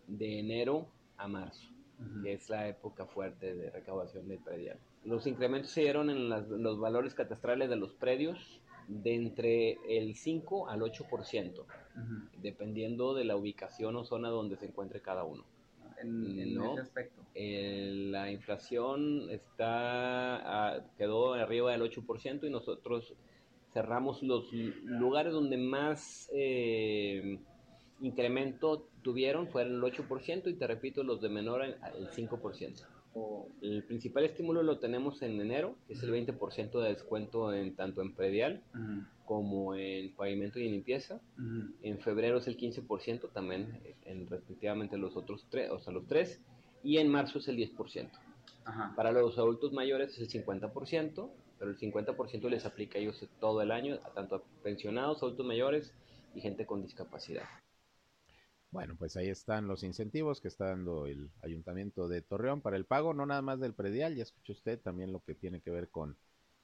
de 0.06 0.38
enero 0.38 0.88
a 1.18 1.28
marzo 1.28 1.72
que 2.22 2.32
es 2.32 2.48
la 2.48 2.68
época 2.68 3.06
fuerte 3.06 3.54
de 3.54 3.70
recaudación 3.70 4.28
del 4.28 4.38
predial. 4.38 4.78
Los 5.04 5.26
incrementos 5.26 5.70
se 5.70 5.82
dieron 5.82 6.10
en 6.10 6.28
los 6.28 6.78
valores 6.78 7.14
catastrales 7.14 7.68
de 7.68 7.76
los 7.76 7.92
predios 7.92 8.60
de 8.88 9.14
entre 9.14 9.78
el 9.88 10.14
5 10.14 10.68
al 10.68 10.80
8%, 10.80 11.64
dependiendo 12.40 13.14
de 13.14 13.24
la 13.24 13.36
ubicación 13.36 13.96
o 13.96 14.04
zona 14.04 14.28
donde 14.28 14.56
se 14.56 14.66
encuentre 14.66 15.00
cada 15.00 15.24
uno. 15.24 15.44
En, 16.00 16.60
ese 16.60 16.80
aspecto. 16.80 17.22
la 17.34 18.30
inflación 18.32 19.30
está 19.30 20.84
quedó 20.98 21.34
arriba 21.34 21.70
del 21.70 21.82
8% 21.82 22.44
y 22.44 22.50
nosotros 22.50 23.14
cerramos 23.72 24.22
los 24.22 24.52
lugares 24.52 25.32
donde 25.32 25.56
más 25.56 26.28
eh, 26.34 27.38
incremento 28.02 28.86
tuvieron 29.02 29.48
fueron 29.48 29.74
el 29.74 29.82
8% 29.82 30.50
y 30.50 30.54
te 30.54 30.66
repito, 30.66 31.02
los 31.02 31.20
de 31.20 31.28
menor 31.28 31.62
el 31.62 31.76
5%. 32.08 32.86
El 33.60 33.84
principal 33.84 34.24
estímulo 34.24 34.62
lo 34.62 34.78
tenemos 34.78 35.20
en 35.22 35.40
enero, 35.40 35.76
que 35.86 35.94
es 35.94 36.02
el 36.02 36.12
20% 36.12 36.80
de 36.80 36.88
descuento 36.88 37.52
en 37.52 37.74
tanto 37.74 38.00
en 38.00 38.14
predial 38.14 38.62
como 39.26 39.74
en 39.74 40.14
pavimento 40.14 40.58
y 40.58 40.68
limpieza. 40.68 41.20
En 41.82 41.98
febrero 41.98 42.38
es 42.38 42.46
el 42.46 42.56
15%, 42.56 43.30
también 43.32 43.80
en 44.04 44.26
respectivamente 44.28 44.96
los 44.96 45.16
otros 45.16 45.46
tres, 45.50 45.70
o 45.70 45.78
sea, 45.78 45.92
los 45.92 46.06
tres. 46.06 46.40
Y 46.82 46.98
en 46.98 47.08
marzo 47.08 47.38
es 47.38 47.48
el 47.48 47.56
10%. 47.56 48.08
Para 48.96 49.12
los 49.12 49.38
adultos 49.38 49.72
mayores 49.72 50.18
es 50.18 50.34
el 50.34 50.44
50%, 50.44 51.30
pero 51.58 51.70
el 51.70 51.78
50% 51.78 52.48
les 52.48 52.64
aplica 52.64 52.98
a 52.98 53.02
ellos 53.02 53.24
todo 53.40 53.60
el 53.62 53.70
año, 53.70 53.98
tanto 54.14 54.36
a 54.36 54.42
pensionados, 54.62 55.22
adultos 55.22 55.46
mayores 55.46 55.94
y 56.34 56.40
gente 56.40 56.66
con 56.66 56.82
discapacidad. 56.82 57.44
Bueno, 58.72 58.96
pues 58.96 59.16
ahí 59.18 59.28
están 59.28 59.68
los 59.68 59.82
incentivos 59.82 60.40
que 60.40 60.48
está 60.48 60.64
dando 60.68 61.06
el 61.06 61.30
Ayuntamiento 61.42 62.08
de 62.08 62.22
Torreón 62.22 62.62
para 62.62 62.78
el 62.78 62.86
pago, 62.86 63.12
no 63.12 63.26
nada 63.26 63.42
más 63.42 63.60
del 63.60 63.74
predial, 63.74 64.16
ya 64.16 64.22
escuchó 64.22 64.54
usted 64.54 64.80
también 64.80 65.12
lo 65.12 65.20
que 65.22 65.34
tiene 65.34 65.60
que 65.60 65.70
ver 65.70 65.90
con 65.90 66.16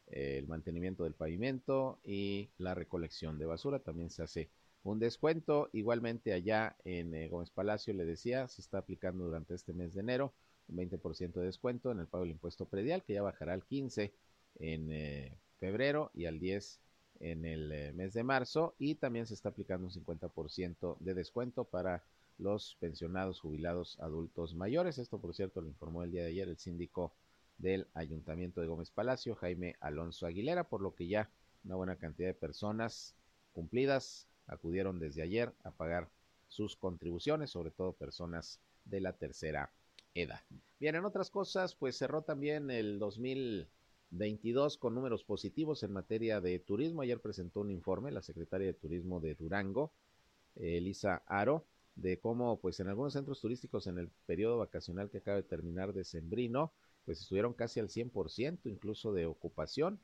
eh, 0.07 0.38
el 0.38 0.49
mantenimiento 0.49 1.05
del 1.05 1.12
pavimento 1.12 2.01
y 2.03 2.51
la 2.57 2.75
recolección 2.75 3.38
de 3.38 3.44
basura, 3.44 3.81
también 3.81 4.09
se 4.09 4.23
hace 4.23 4.51
un 4.85 4.99
descuento. 4.99 5.68
Igualmente 5.75 6.33
allá 6.33 6.79
en 6.85 7.14
eh, 7.14 7.29
Gómez 7.29 7.51
Palacio, 7.51 7.92
le 7.92 8.07
decía, 8.07 8.49
se 8.49 8.62
está 8.62 8.79
aplicando 8.79 9.25
durante 9.25 9.55
este 9.55 9.75
mes 9.75 9.92
de 9.92 10.01
enero 10.01 10.33
un 10.68 10.77
20% 10.79 11.40
de 11.40 11.44
descuento 11.47 11.92
en 11.92 12.01
el 12.01 12.07
pago 12.07 12.25
del 12.25 12.33
impuesto 12.33 12.64
predial, 12.66 13.05
que 13.05 13.14
ya 13.14 13.23
bajará 13.23 13.53
al 13.53 13.66
15 13.66 14.14
en 14.61 14.90
eh, 14.92 15.38
febrero 15.61 16.11
y 16.14 16.25
al 16.25 16.40
10 16.40 16.81
en 17.20 17.44
el 17.44 17.72
eh, 17.72 17.92
mes 17.92 18.12
de 18.14 18.22
marzo 18.22 18.74
y 18.78 18.94
también 18.94 19.26
se 19.26 19.35
está 19.35 19.50
aplicando 19.50 19.87
un 19.87 19.92
50% 19.92 20.96
de 21.00 21.14
descuento 21.14 21.64
para 21.64 22.02
los 22.38 22.76
pensionados 22.81 23.40
jubilados 23.40 23.98
adultos 24.00 24.54
mayores. 24.54 24.98
Esto, 24.98 25.20
por 25.20 25.35
cierto, 25.35 25.61
lo 25.61 25.68
informó 25.68 26.04
el 26.04 26.12
día 26.12 26.22
de 26.22 26.28
ayer 26.28 26.48
el 26.48 26.59
síndico 26.59 27.12
del 27.59 27.88
Ayuntamiento 27.94 28.61
de 28.61 28.68
Gómez 28.68 28.90
Palacio, 28.90 29.35
Jaime 29.35 29.76
Alonso 29.81 30.26
Aguilera, 30.26 30.64
por 30.64 30.81
lo 30.81 30.94
que 30.94 31.09
ya 31.09 31.28
una 31.64 31.74
buena 31.74 31.96
cantidad 31.96 32.28
de 32.28 32.35
personas 32.35 33.14
cumplidas 33.52 34.28
acudieron 34.46 35.00
desde 35.00 35.22
ayer 35.22 35.52
a 35.64 35.72
pagar 35.72 36.09
sus 36.48 36.76
contribuciones, 36.76 37.50
sobre 37.50 37.72
todo 37.72 37.92
personas 37.92 38.61
de 38.85 39.00
la 39.00 39.12
tercera 39.12 39.70
edad. 40.14 40.40
Bien, 40.81 40.94
en 40.94 41.04
otras 41.04 41.31
cosas, 41.31 41.74
pues 41.74 41.96
cerró 41.96 42.22
también 42.22 42.70
el 42.70 42.98
2000 42.98 43.68
22 44.11 44.79
con 44.79 44.94
números 44.94 45.25
positivos 45.25 45.83
en 45.83 45.92
materia 45.92 46.40
de 46.40 46.59
turismo. 46.59 47.03
Ayer 47.03 47.21
presentó 47.21 47.61
un 47.61 47.71
informe 47.71 48.11
la 48.11 48.23
secretaria 48.23 48.66
de 48.66 48.75
Turismo 48.75 49.21
de 49.21 49.35
Durango, 49.35 49.92
Elisa 50.57 51.23
Aro, 51.27 51.64
de 51.94 52.18
cómo 52.18 52.61
pues 52.61 52.81
en 52.81 52.88
algunos 52.88 53.12
centros 53.12 53.40
turísticos 53.40 53.87
en 53.87 53.99
el 53.99 54.09
periodo 54.27 54.59
vacacional 54.59 55.11
que 55.11 55.18
acaba 55.18 55.37
de 55.37 55.42
terminar 55.42 55.92
de 55.92 56.05
Sembrino, 56.05 56.73
pues 57.05 57.21
estuvieron 57.21 57.55
casi 57.55 57.81
al 57.81 57.88
100% 57.88 58.61
incluso 58.64 59.12
de 59.12 59.27
ocupación, 59.27 60.01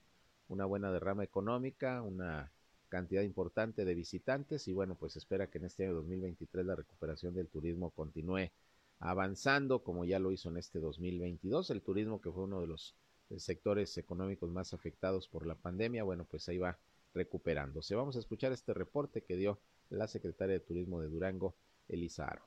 una 0.49 0.65
buena 0.65 0.93
derrama 0.93 1.25
económica, 1.25 2.03
una 2.03 2.53
cantidad 2.89 3.23
importante 3.23 3.85
de 3.85 3.95
visitantes 3.95 4.69
y 4.69 4.73
bueno, 4.73 4.97
pues 4.97 5.17
espera 5.17 5.49
que 5.49 5.59
en 5.59 5.65
este 5.65 5.85
año 5.85 5.95
2023 5.95 6.67
la 6.67 6.77
recuperación 6.77 7.35
del 7.35 7.49
turismo 7.49 7.91
continúe 7.91 8.51
avanzando 9.01 9.83
como 9.83 10.05
ya 10.05 10.19
lo 10.19 10.33
hizo 10.33 10.49
en 10.49 10.59
este 10.59 10.81
2022, 10.81 11.71
el 11.71 11.83
turismo 11.83 12.21
que 12.21 12.31
fue 12.31 12.45
uno 12.45 12.61
de 12.61 12.67
los 12.67 12.95
sectores 13.37 13.97
económicos 13.99 14.51
más 14.51 14.75
afectados 14.75 15.29
por 15.29 15.47
la 15.47 15.55
pandemia, 15.55 16.05
bueno, 16.05 16.25
pues 16.25 16.49
ahí 16.49 16.59
va 16.59 16.79
recuperándose. 17.15 17.95
Vamos 17.95 18.17
a 18.17 18.21
escuchar 18.21 18.53
este 18.53 18.75
reporte 18.75 19.23
que 19.23 19.37
dio 19.37 19.61
la 19.91 20.09
secretaria 20.09 20.55
de 20.55 20.61
Turismo 20.61 21.01
de 21.01 21.09
Durango, 21.09 21.55
Elisa 21.89 22.27
Aro. 22.27 22.47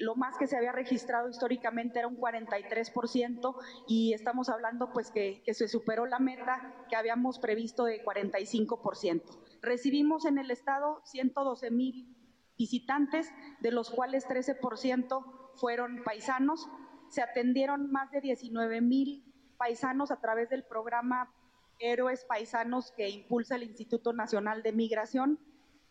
lo 0.00 0.16
más 0.16 0.38
que 0.38 0.46
se 0.46 0.56
había 0.56 0.72
registrado 0.72 1.28
históricamente 1.28 1.98
era 1.98 2.08
un 2.08 2.16
43% 2.16 3.54
y 3.86 4.14
estamos 4.14 4.48
hablando 4.48 4.92
pues 4.92 5.10
que, 5.10 5.42
que, 5.44 5.52
se 5.52 5.68
superó 5.68 6.06
la 6.06 6.18
meta 6.18 6.86
que 6.88 6.96
habíamos 6.96 7.38
previsto 7.38 7.84
de 7.84 8.02
45%. 8.02 9.22
Recibimos 9.60 10.24
en 10.24 10.38
el 10.38 10.50
estado 10.50 11.02
112 11.04 11.70
mil 11.70 12.16
visitantes, 12.56 13.30
de 13.60 13.72
los 13.72 13.90
cuales 13.90 14.26
13% 14.26 15.50
fueron 15.54 16.02
paisanos, 16.02 16.68
se 17.10 17.22
atendieron 17.22 17.90
más 17.90 18.10
de 18.10 18.20
19 18.20 18.80
mil 18.80 19.24
paisanos 19.58 20.10
a 20.10 20.20
través 20.20 20.48
del 20.48 20.64
programa 20.64 21.30
Héroes 21.78 22.24
Paisanos 22.24 22.92
que 22.92 23.08
impulsa 23.08 23.56
el 23.56 23.64
Instituto 23.64 24.12
Nacional 24.12 24.62
de 24.62 24.72
Migración. 24.72 25.38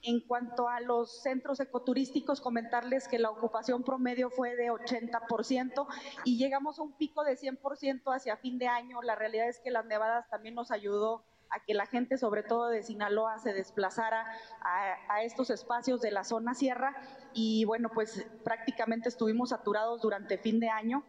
En 0.01 0.21
cuanto 0.21 0.69
a 0.69 0.79
los 0.79 1.21
centros 1.23 1.59
ecoturísticos, 1.59 2.39
comentarles 2.39 3.09
que 3.09 3.19
la 3.19 3.31
ocupación 3.31 3.83
promedio 3.83 4.29
fue 4.29 4.55
de 4.55 4.71
80% 4.71 5.87
y 6.23 6.37
llegamos 6.37 6.79
a 6.79 6.83
un 6.83 6.93
pico 6.93 7.25
de 7.25 7.35
100% 7.35 8.15
hacia 8.15 8.37
fin 8.37 8.57
de 8.57 8.67
año. 8.67 9.01
La 9.01 9.15
realidad 9.15 9.49
es 9.49 9.59
que 9.59 9.71
las 9.71 9.85
nevadas 9.85 10.29
también 10.29 10.55
nos 10.55 10.71
ayudó 10.71 11.25
a 11.51 11.63
que 11.65 11.73
la 11.73 11.85
gente, 11.85 12.17
sobre 12.17 12.43
todo 12.43 12.67
de 12.69 12.83
Sinaloa, 12.83 13.39
se 13.39 13.53
desplazara 13.53 14.25
a, 14.61 15.13
a, 15.13 15.23
estos 15.23 15.49
espacios 15.49 16.01
de 16.01 16.11
la 16.11 16.23
zona 16.23 16.53
sierra 16.53 16.95
y 17.33 17.65
bueno, 17.65 17.89
pues 17.93 18.25
prácticamente 18.43 19.09
estuvimos 19.09 19.49
saturados 19.49 20.01
durante 20.01 20.37
fin 20.37 20.59
de 20.59 20.69
año. 20.69 21.03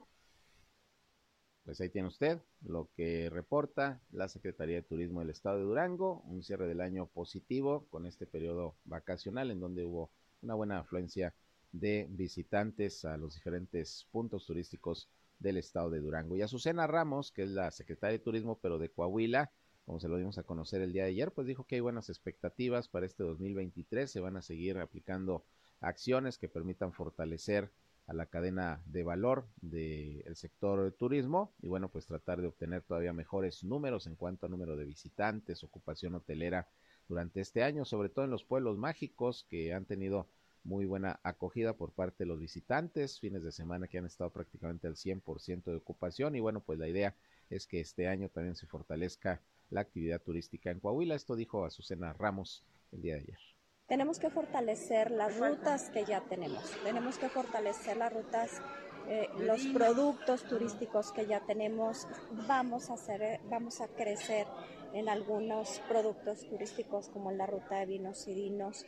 Pues 1.64 1.80
ahí 1.80 1.90
tiene 1.90 2.08
usted 2.08 2.40
lo 2.62 2.88
que 2.96 3.28
reporta 3.30 4.00
la 4.10 4.28
Secretaría 4.28 4.76
de 4.76 4.82
Turismo 4.82 5.20
del 5.20 5.30
Estado 5.30 5.58
de 5.58 5.64
Durango, 5.64 6.22
un 6.26 6.42
cierre 6.42 6.66
del 6.66 6.80
año 6.80 7.06
positivo 7.06 7.86
con 7.90 8.06
este 8.06 8.26
periodo 8.26 8.76
vacacional 8.84 9.50
en 9.50 9.60
donde 9.60 9.84
hubo 9.84 10.10
una 10.42 10.54
buena 10.54 10.78
afluencia 10.78 11.34
de 11.72 12.06
visitantes 12.10 13.04
a 13.04 13.16
los 13.16 13.34
diferentes 13.34 14.06
puntos 14.10 14.46
turísticos 14.46 15.08
del 15.38 15.56
estado 15.56 15.90
de 15.90 16.00
Durango. 16.00 16.36
Y 16.36 16.42
Azucena 16.42 16.86
Ramos, 16.86 17.32
que 17.32 17.42
es 17.42 17.50
la 17.50 17.70
secretaria 17.70 18.18
de 18.18 18.24
Turismo, 18.24 18.58
pero 18.60 18.78
de 18.78 18.90
Coahuila, 18.90 19.50
como 19.90 19.98
se 19.98 20.06
lo 20.06 20.18
dimos 20.18 20.38
a 20.38 20.44
conocer 20.44 20.82
el 20.82 20.92
día 20.92 21.02
de 21.02 21.08
ayer, 21.08 21.32
pues 21.32 21.48
dijo 21.48 21.64
que 21.64 21.74
hay 21.74 21.80
buenas 21.80 22.10
expectativas 22.10 22.86
para 22.86 23.06
este 23.06 23.24
2023. 23.24 24.08
Se 24.08 24.20
van 24.20 24.36
a 24.36 24.40
seguir 24.40 24.78
aplicando 24.78 25.44
acciones 25.80 26.38
que 26.38 26.48
permitan 26.48 26.92
fortalecer 26.92 27.72
a 28.06 28.12
la 28.12 28.26
cadena 28.26 28.80
de 28.86 29.02
valor 29.02 29.48
del 29.60 30.36
sector 30.36 30.84
de 30.84 30.92
turismo 30.92 31.52
y 31.60 31.66
bueno, 31.66 31.88
pues 31.88 32.06
tratar 32.06 32.40
de 32.40 32.46
obtener 32.46 32.82
todavía 32.82 33.12
mejores 33.12 33.64
números 33.64 34.06
en 34.06 34.14
cuanto 34.14 34.46
a 34.46 34.48
número 34.48 34.76
de 34.76 34.84
visitantes, 34.84 35.64
ocupación 35.64 36.14
hotelera 36.14 36.68
durante 37.08 37.40
este 37.40 37.64
año, 37.64 37.84
sobre 37.84 38.10
todo 38.10 38.24
en 38.24 38.30
los 38.30 38.44
pueblos 38.44 38.78
mágicos 38.78 39.44
que 39.50 39.74
han 39.74 39.86
tenido 39.86 40.28
muy 40.62 40.84
buena 40.84 41.18
acogida 41.24 41.72
por 41.72 41.90
parte 41.90 42.18
de 42.22 42.26
los 42.26 42.38
visitantes, 42.38 43.18
fines 43.18 43.42
de 43.42 43.50
semana 43.50 43.88
que 43.88 43.98
han 43.98 44.06
estado 44.06 44.30
prácticamente 44.30 44.86
al 44.86 44.94
100% 44.94 45.64
de 45.64 45.76
ocupación 45.76 46.36
y 46.36 46.40
bueno, 46.40 46.60
pues 46.60 46.78
la 46.78 46.86
idea 46.86 47.16
es 47.48 47.66
que 47.66 47.80
este 47.80 48.06
año 48.06 48.28
también 48.28 48.54
se 48.54 48.68
fortalezca 48.68 49.42
la 49.70 49.80
actividad 49.80 50.20
turística 50.20 50.70
en 50.70 50.80
Coahuila. 50.80 51.14
Esto 51.14 51.36
dijo 51.36 51.64
Azucena 51.64 52.12
Ramos 52.12 52.64
el 52.92 53.02
día 53.02 53.14
de 53.14 53.20
ayer. 53.20 53.38
Tenemos 53.86 54.20
que 54.20 54.30
fortalecer 54.30 55.10
las 55.10 55.36
rutas 55.36 55.90
que 55.90 56.04
ya 56.04 56.20
tenemos, 56.20 56.62
tenemos 56.84 57.18
que 57.18 57.28
fortalecer 57.28 57.96
las 57.96 58.12
rutas, 58.12 58.62
eh, 59.08 59.28
los 59.40 59.66
productos 59.66 60.44
turísticos 60.44 61.10
que 61.10 61.26
ya 61.26 61.40
tenemos, 61.40 62.06
vamos 62.46 62.88
a, 62.88 62.94
hacer, 62.94 63.40
vamos 63.50 63.80
a 63.80 63.88
crecer 63.88 64.46
en 64.92 65.08
algunos 65.08 65.80
productos 65.88 66.46
turísticos 66.48 67.08
como 67.08 67.32
la 67.32 67.46
ruta 67.46 67.80
de 67.80 67.86
vinos 67.86 68.28
y 68.28 68.34
vinos. 68.34 68.86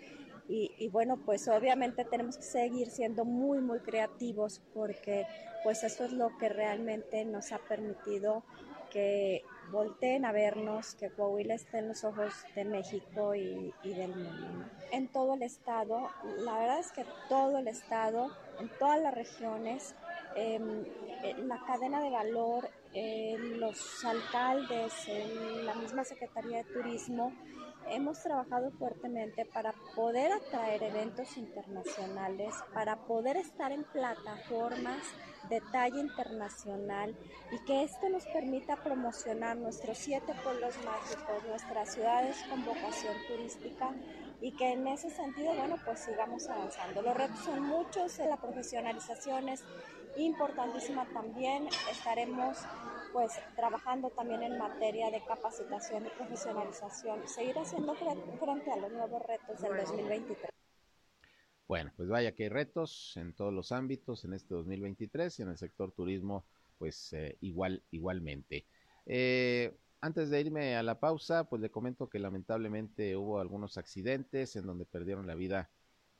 Y, 0.48 0.70
y, 0.78 0.88
bueno, 0.88 1.16
pues 1.24 1.48
obviamente 1.48 2.04
tenemos 2.04 2.36
que 2.36 2.42
seguir 2.42 2.88
siendo 2.88 3.24
muy, 3.24 3.60
muy 3.60 3.80
creativos 3.80 4.60
porque 4.72 5.26
pues 5.64 5.82
eso 5.82 6.04
es 6.04 6.12
lo 6.12 6.36
que 6.38 6.48
realmente 6.48 7.24
nos 7.24 7.52
ha 7.52 7.58
permitido 7.58 8.44
que 8.92 9.42
volteen 9.70 10.24
a 10.24 10.32
vernos, 10.32 10.94
que 10.94 11.10
Coahuila 11.10 11.54
esté 11.54 11.78
en 11.78 11.88
los 11.88 12.04
ojos 12.04 12.32
de 12.54 12.64
México 12.64 13.34
y, 13.34 13.72
del 13.84 14.14
mundo. 14.14 14.66
En 14.90 15.08
todo 15.08 15.34
el 15.34 15.42
estado, 15.42 16.10
la 16.38 16.58
verdad 16.58 16.78
es 16.78 16.92
que 16.92 17.04
todo 17.28 17.58
el 17.58 17.68
estado, 17.68 18.30
en 18.60 18.68
todas 18.78 19.00
las 19.00 19.14
regiones, 19.14 19.94
eh, 20.36 20.60
la 21.44 21.60
cadena 21.66 22.00
de 22.02 22.10
valor, 22.10 22.68
eh, 22.94 23.36
los 23.38 24.04
alcaldes, 24.04 24.92
eh, 25.08 25.62
la 25.64 25.74
misma 25.74 26.04
Secretaría 26.04 26.58
de 26.58 26.64
Turismo, 26.64 27.32
hemos 27.88 28.22
trabajado 28.22 28.70
fuertemente 28.72 29.44
para 29.46 29.74
poder 29.94 30.32
atraer 30.32 30.82
eventos 30.82 31.36
internacionales, 31.36 32.54
para 32.72 32.96
poder 33.04 33.36
estar 33.36 33.72
en 33.72 33.84
plataformas 33.84 35.02
de 35.48 35.60
talla 35.72 36.00
internacional 36.00 37.16
y 37.50 37.64
que 37.64 37.82
esto 37.82 38.08
nos 38.08 38.24
permita 38.26 38.76
promocionar 38.76 39.56
nuestros 39.56 39.98
siete 39.98 40.32
pueblos 40.42 40.74
mágicos, 40.84 41.44
nuestras 41.48 41.94
ciudades 41.94 42.36
con 42.48 42.64
vocación 42.64 43.14
turística 43.28 43.90
y 44.40 44.52
que 44.52 44.72
en 44.72 44.86
ese 44.88 45.10
sentido, 45.10 45.54
bueno, 45.54 45.76
pues 45.84 46.00
sigamos 46.00 46.48
avanzando. 46.48 47.02
Los 47.02 47.16
retos 47.16 47.38
son 47.40 47.62
muchos, 47.62 48.18
la 48.18 48.36
profesionalización 48.36 49.48
es 49.48 49.64
importantísima 50.16 51.06
también, 51.12 51.68
estaremos 51.90 52.58
pues 53.12 53.32
trabajando 53.56 54.10
también 54.10 54.42
en 54.42 54.58
materia 54.58 55.10
de 55.10 55.22
capacitación 55.24 56.06
y 56.06 56.10
profesionalización, 56.10 57.28
seguir 57.28 57.58
haciendo 57.58 57.94
frente 57.94 58.70
a 58.70 58.76
los 58.76 58.92
nuevos 58.92 59.22
retos 59.26 59.60
del 59.60 59.76
2023. 59.76 60.50
Bueno, 61.68 61.92
pues 61.96 62.08
vaya 62.08 62.32
que 62.32 62.44
hay 62.44 62.48
retos 62.48 63.16
en 63.16 63.32
todos 63.34 63.52
los 63.52 63.72
ámbitos 63.72 64.24
en 64.24 64.34
este 64.34 64.54
2023 64.54 65.38
y 65.38 65.42
en 65.42 65.48
el 65.48 65.58
sector 65.58 65.92
turismo, 65.92 66.44
pues 66.78 67.12
eh, 67.12 67.36
igual, 67.40 67.82
igualmente. 67.90 68.66
Eh, 69.06 69.72
Antes 70.04 70.30
de 70.30 70.40
irme 70.40 70.74
a 70.74 70.82
la 70.82 70.98
pausa, 70.98 71.44
pues 71.44 71.62
le 71.62 71.70
comento 71.70 72.08
que 72.08 72.18
lamentablemente 72.18 73.16
hubo 73.16 73.38
algunos 73.38 73.78
accidentes 73.78 74.56
en 74.56 74.66
donde 74.66 74.84
perdieron 74.84 75.28
la 75.28 75.36
vida 75.36 75.70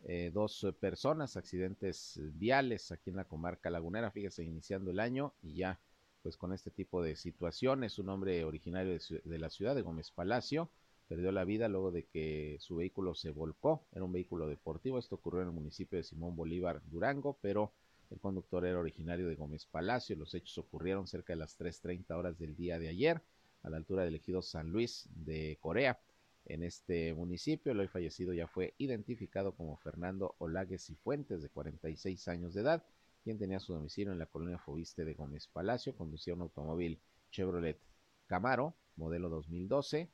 eh, 0.05 0.30
dos 0.32 0.64
personas, 0.78 1.36
accidentes 1.36 2.20
viales 2.34 2.93
aquí 2.93 3.11
en 3.11 3.16
la 3.16 3.24
comarca 3.24 3.70
lagunera, 3.70 4.12
fíjese, 4.12 4.45
iniciando 4.45 4.93
el 4.93 5.01
año 5.01 5.34
y 5.43 5.55
ya 5.55 5.80
pues 6.22 6.36
con 6.36 6.52
este 6.52 6.70
tipo 6.70 7.02
de 7.02 7.16
situaciones, 7.16 7.98
un 7.98 8.08
hombre 8.08 8.44
originario 8.44 8.98
de, 9.24 9.38
la 9.38 9.50
ciudad 9.50 9.74
de 9.74 9.82
Gómez 9.82 10.10
Palacio, 10.10 10.70
perdió 11.08 11.32
la 11.32 11.44
vida 11.44 11.68
luego 11.68 11.90
de 11.90 12.04
que 12.04 12.56
su 12.60 12.76
vehículo 12.76 13.14
se 13.14 13.30
volcó, 13.30 13.84
era 13.92 14.04
un 14.04 14.12
vehículo 14.12 14.46
deportivo, 14.46 14.98
esto 14.98 15.16
ocurrió 15.16 15.42
en 15.42 15.48
el 15.48 15.54
municipio 15.54 15.98
de 15.98 16.04
Simón 16.04 16.36
Bolívar, 16.36 16.80
Durango, 16.90 17.38
pero 17.42 17.72
el 18.10 18.20
conductor 18.20 18.64
era 18.64 18.78
originario 18.78 19.28
de 19.28 19.34
Gómez 19.34 19.66
Palacio, 19.66 20.16
los 20.16 20.34
hechos 20.34 20.56
ocurrieron 20.58 21.06
cerca 21.06 21.32
de 21.32 21.38
las 21.38 21.58
3.30 21.58 22.16
horas 22.16 22.38
del 22.38 22.54
día 22.54 22.78
de 22.78 22.88
ayer, 22.88 23.22
a 23.62 23.70
la 23.70 23.76
altura 23.76 24.04
del 24.04 24.14
ejido 24.14 24.42
San 24.42 24.70
Luis 24.70 25.08
de 25.14 25.58
Corea. 25.60 26.00
En 26.44 26.62
este 26.62 27.14
municipio, 27.14 27.72
el 27.72 27.80
hoy 27.80 27.88
fallecido 27.88 28.32
ya 28.32 28.48
fue 28.48 28.74
identificado 28.78 29.54
como 29.54 29.76
Fernando 29.76 30.34
Olagues 30.38 30.90
y 30.90 30.96
Fuentes, 30.96 31.42
de 31.42 31.48
46 31.48 32.26
años 32.28 32.54
de 32.54 32.62
edad, 32.62 32.84
quien 33.22 33.38
tenía 33.38 33.60
su 33.60 33.72
domicilio 33.72 34.12
en 34.12 34.18
la 34.18 34.26
colonia 34.26 34.58
Fobiste 34.58 35.04
de 35.04 35.14
Gómez 35.14 35.46
Palacio, 35.46 35.94
conducía 35.96 36.34
un 36.34 36.42
automóvil 36.42 37.00
Chevrolet 37.30 37.78
Camaro, 38.26 38.74
modelo 38.96 39.28
2012, 39.28 40.10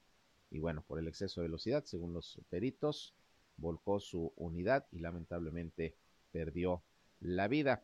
y 0.50 0.58
bueno, 0.58 0.82
por 0.86 0.98
el 0.98 1.08
exceso 1.08 1.40
de 1.40 1.48
velocidad, 1.48 1.84
según 1.84 2.12
los 2.12 2.40
peritos, 2.48 3.14
volcó 3.56 4.00
su 4.00 4.32
unidad 4.36 4.86
y 4.92 5.00
lamentablemente 5.00 5.94
perdió 6.32 6.82
la 7.20 7.48
vida. 7.48 7.82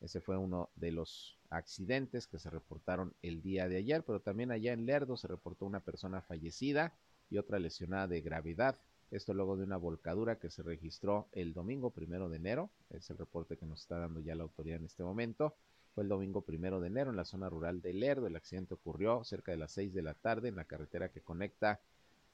Ese 0.00 0.20
fue 0.20 0.36
uno 0.36 0.70
de 0.76 0.92
los 0.92 1.38
accidentes 1.50 2.26
que 2.26 2.38
se 2.38 2.50
reportaron 2.50 3.14
el 3.22 3.42
día 3.42 3.68
de 3.68 3.76
ayer, 3.76 4.04
pero 4.04 4.20
también 4.20 4.50
allá 4.52 4.72
en 4.72 4.86
Lerdo 4.86 5.16
se 5.16 5.28
reportó 5.28 5.66
una 5.66 5.80
persona 5.80 6.22
fallecida 6.22 6.94
y 7.30 7.38
otra 7.38 7.58
lesionada 7.58 8.06
de 8.06 8.20
gravedad. 8.20 8.78
Esto 9.10 9.32
luego 9.32 9.56
de 9.56 9.64
una 9.64 9.78
volcadura 9.78 10.38
que 10.38 10.50
se 10.50 10.62
registró 10.62 11.28
el 11.32 11.54
domingo 11.54 11.90
primero 11.90 12.28
de 12.28 12.36
enero. 12.36 12.70
Es 12.90 13.08
el 13.10 13.16
reporte 13.16 13.56
que 13.56 13.64
nos 13.64 13.80
está 13.80 13.98
dando 13.98 14.20
ya 14.20 14.34
la 14.34 14.42
autoridad 14.42 14.78
en 14.78 14.84
este 14.84 15.02
momento. 15.02 15.54
Fue 15.94 16.02
el 16.02 16.08
domingo 16.08 16.42
primero 16.42 16.80
de 16.80 16.88
enero 16.88 17.10
en 17.10 17.16
la 17.16 17.24
zona 17.24 17.48
rural 17.48 17.80
de 17.80 17.94
Lerdo. 17.94 18.26
El 18.26 18.36
accidente 18.36 18.74
ocurrió 18.74 19.24
cerca 19.24 19.52
de 19.52 19.58
las 19.58 19.72
seis 19.72 19.94
de 19.94 20.02
la 20.02 20.14
tarde 20.14 20.48
en 20.48 20.56
la 20.56 20.66
carretera 20.66 21.08
que 21.08 21.22
conecta 21.22 21.80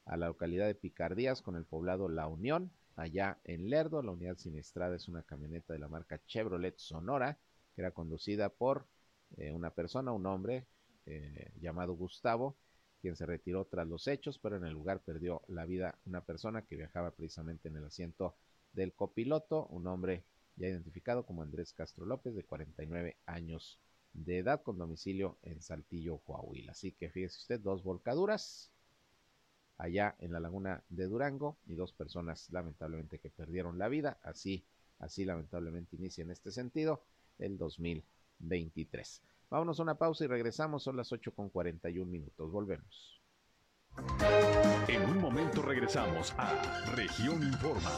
a 0.05 0.17
la 0.17 0.27
localidad 0.27 0.67
de 0.67 0.75
Picardías 0.75 1.43
con 1.43 1.57
el 1.57 1.65
poblado 1.65 2.09
La 2.09 2.27
Unión. 2.27 2.71
Allá 2.97 3.39
en 3.45 3.71
Lerdo, 3.71 4.03
la 4.03 4.13
unidad 4.13 4.37
siniestrada 4.37 4.97
es 4.97 5.09
una 5.09 5.23
camioneta 5.23 5.73
de 5.73 5.79
la 5.79 5.89
marca 5.89 6.21
Chevrolet 6.27 6.77
Sonora, 6.79 7.39
que 7.75 7.83
era 7.83 7.93
conducida 7.93 8.49
por 8.49 8.87
eh, 9.37 9.53
una 9.53 9.71
persona, 9.71 10.13
un 10.13 10.27
hombre 10.27 10.67
eh, 11.07 11.53
llamado 11.61 11.95
Gustavo, 11.95 12.57
quien 13.05 13.17
se 13.17 13.27
retiró 13.27 13.67
tras 13.67 13.87
los 13.87 14.09
hechos, 14.09 14.39
pero 14.39 14.57
en 14.57 14.65
el 14.65 14.73
lugar 14.73 15.03
perdió 15.03 15.43
la 15.49 15.67
vida 15.67 15.99
una 16.07 16.25
persona 16.25 16.63
que 16.63 16.75
viajaba 16.75 17.11
precisamente 17.11 17.69
en 17.69 17.77
el 17.77 17.85
asiento 17.85 18.35
del 18.73 18.95
copiloto, 18.95 19.67
un 19.67 19.87
hombre 19.89 20.25
ya 20.57 20.69
identificado 20.69 21.27
como 21.27 21.43
Andrés 21.43 21.75
Castro 21.75 22.07
López, 22.07 22.35
de 22.35 22.45
49 22.45 23.19
años 23.27 23.79
de 24.15 24.39
edad, 24.39 24.63
con 24.63 24.79
domicilio 24.79 25.37
en 25.43 25.61
Saltillo, 25.61 26.17
Coahuila. 26.17 26.73
Así 26.73 26.93
que 26.93 27.11
fíjese 27.11 27.41
usted, 27.41 27.61
dos 27.61 27.83
volcaduras 27.83 28.73
allá 29.77 30.17
en 30.19 30.33
la 30.33 30.41
laguna 30.41 30.83
de 30.89 31.05
Durango 31.05 31.59
y 31.67 31.75
dos 31.75 31.93
personas 31.93 32.49
lamentablemente 32.53 33.19
que 33.19 33.29
perdieron 33.29 33.77
la 33.77 33.89
vida. 33.89 34.19
Así, 34.23 34.65
así 34.99 35.27
lamentablemente 35.27 35.97
inicia 35.97 36.23
en 36.23 36.31
este 36.31 36.51
sentido 36.51 37.05
el 37.37 37.59
2023. 37.59 39.21
Vámonos 39.55 39.79
a 39.79 39.85
una 39.85 39.95
pausa 39.95 40.25
y 40.25 40.27
regresamos, 40.27 40.83
son 40.83 40.97
las 40.97 41.13
8 41.13 41.33
con 41.33 41.49
41 41.49 42.11
minutos, 42.11 42.51
volvemos. 42.51 43.23
En 44.89 45.09
un 45.09 45.21
momento 45.21 45.63
regresamos 45.63 46.35
a 46.37 46.91
Región 46.97 47.41
Informa. 47.41 47.89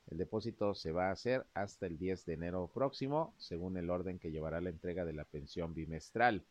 El 0.08 0.18
depósito 0.18 0.76
se 0.76 0.92
va 0.92 1.08
a 1.08 1.12
hacer 1.14 1.46
hasta 1.54 1.86
el 1.86 1.98
10 1.98 2.26
de 2.26 2.34
enero 2.34 2.70
próximo, 2.74 3.34
según 3.38 3.78
el 3.78 3.90
orden 3.90 4.20
que 4.20 4.32
llevará 4.32 4.60
la 4.60 4.70
entrega 4.70 5.06
de 5.06 5.14
la 5.14 5.24
pensión 5.24 5.74
bimestral. 5.74 6.44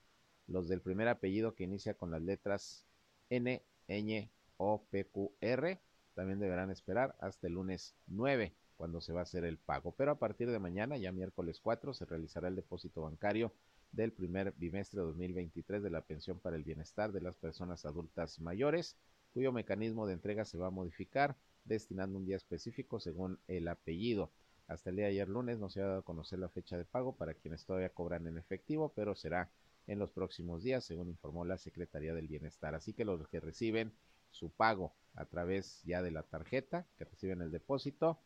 Los 0.47 0.68
del 0.68 0.80
primer 0.80 1.09
apellido 1.09 1.55
que 1.55 1.64
inicia 1.64 1.93
con 1.93 2.11
las 2.11 2.22
letras 2.22 2.86
N, 3.28 3.62
Ñ, 3.89 4.30
O, 4.57 4.86
P, 4.89 5.05
Q, 5.05 5.34
R 5.43 5.78
también 6.14 6.41
deberán 6.41 6.70
esperar 6.70 7.14
hasta 7.20 7.47
el 7.47 7.53
lunes 7.53 7.95
9 8.07 8.55
cuando 8.78 9.03
se 9.03 9.12
va 9.12 9.20
a 9.20 9.24
hacer 9.24 9.45
el 9.45 9.59
pago. 9.59 9.93
Pero 9.99 10.12
a 10.12 10.18
partir 10.18 10.51
de 10.51 10.59
mañana, 10.59 10.97
ya 10.97 11.12
miércoles 11.12 11.61
4, 11.61 11.93
se 11.93 12.07
realizará 12.07 12.49
el 12.49 12.57
depósito 12.57 13.03
bancario 13.03 13.53
del 13.93 14.12
primer 14.12 14.53
bimestre 14.57 15.01
2023 15.01 15.82
de 15.82 15.91
la 15.91 16.03
pensión 16.03 16.39
para 16.39 16.57
el 16.57 16.64
bienestar 16.64 17.12
de 17.12 17.20
las 17.20 17.36
personas 17.36 17.84
adultas 17.84 18.41
mayores, 18.41 18.97
cuyo 19.32 19.53
mecanismo 19.53 20.07
de 20.07 20.14
entrega 20.14 20.45
se 20.45 20.59
va 20.59 20.68
a 20.68 20.70
modificar 20.70 21.36
destinando 21.64 22.18
un 22.18 22.26
día 22.26 22.36
específico 22.36 23.01
según 23.01 23.39
el 23.47 23.68
apellido. 23.68 24.30
Hasta 24.66 24.91
el 24.91 24.97
día 24.97 25.07
de 25.07 25.12
ayer 25.12 25.28
lunes 25.28 25.59
no 25.59 25.70
se 25.70 25.80
ha 25.80 25.86
dado 25.86 25.99
a 26.01 26.05
conocer 26.05 26.39
la 26.39 26.49
fecha 26.49 26.76
de 26.76 26.84
pago 26.84 27.16
para 27.16 27.34
quienes 27.34 27.64
todavía 27.64 27.89
cobran 27.91 28.26
en 28.26 28.39
efectivo, 28.39 28.93
pero 28.95 29.14
será 29.14 29.51
en 29.86 29.99
los 29.99 30.11
próximos 30.11 30.62
días, 30.62 30.84
según 30.84 31.09
informó 31.09 31.45
la 31.45 31.57
Secretaría 31.57 32.14
del 32.14 32.28
Bienestar. 32.28 32.74
Así 32.74 32.93
que 32.93 33.05
los 33.05 33.26
que 33.28 33.41
reciben 33.41 33.93
su 34.30 34.51
pago 34.51 34.95
a 35.14 35.24
través 35.24 35.82
ya 35.84 36.03
de 36.03 36.11
la 36.11 36.22
tarjeta 36.22 36.86
que 36.97 37.05
reciben 37.05 37.41
el 37.41 37.51
depósito. 37.51 38.18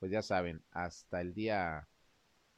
Pues 0.00 0.10
ya 0.10 0.22
saben, 0.22 0.62
hasta 0.72 1.20
el 1.20 1.34
día 1.34 1.88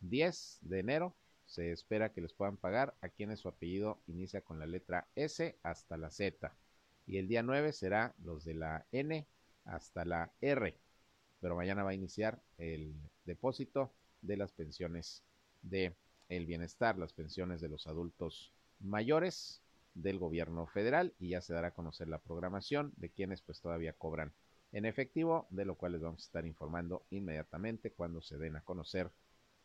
10 0.00 0.58
de 0.62 0.78
enero 0.78 1.14
se 1.50 1.72
espera 1.72 2.12
que 2.12 2.20
les 2.20 2.32
puedan 2.32 2.56
pagar 2.56 2.94
a 3.00 3.08
quienes 3.08 3.40
su 3.40 3.48
apellido 3.48 3.98
inicia 4.06 4.40
con 4.40 4.60
la 4.60 4.66
letra 4.66 5.08
S 5.16 5.58
hasta 5.64 5.96
la 5.96 6.08
Z. 6.10 6.54
Y 7.08 7.18
el 7.18 7.26
día 7.26 7.42
9 7.42 7.72
será 7.72 8.14
los 8.22 8.44
de 8.44 8.54
la 8.54 8.86
N 8.92 9.26
hasta 9.64 10.04
la 10.04 10.32
R. 10.40 10.78
Pero 11.40 11.56
mañana 11.56 11.82
va 11.82 11.90
a 11.90 11.94
iniciar 11.94 12.40
el 12.56 12.94
depósito 13.24 13.92
de 14.22 14.36
las 14.36 14.52
pensiones 14.52 15.24
de 15.62 15.96
el 16.28 16.46
bienestar, 16.46 16.96
las 16.96 17.12
pensiones 17.12 17.60
de 17.60 17.68
los 17.68 17.88
adultos 17.88 18.52
mayores 18.78 19.60
del 19.94 20.20
gobierno 20.20 20.68
federal 20.68 21.14
y 21.18 21.30
ya 21.30 21.40
se 21.40 21.52
dará 21.52 21.68
a 21.68 21.74
conocer 21.74 22.06
la 22.06 22.20
programación 22.20 22.92
de 22.96 23.10
quienes 23.10 23.42
pues 23.42 23.60
todavía 23.60 23.92
cobran 23.92 24.32
en 24.70 24.84
efectivo, 24.84 25.48
de 25.50 25.64
lo 25.64 25.74
cual 25.74 25.94
les 25.94 26.02
vamos 26.02 26.22
a 26.22 26.26
estar 26.26 26.46
informando 26.46 27.04
inmediatamente 27.10 27.90
cuando 27.90 28.22
se 28.22 28.38
den 28.38 28.54
a 28.54 28.60
conocer 28.60 29.10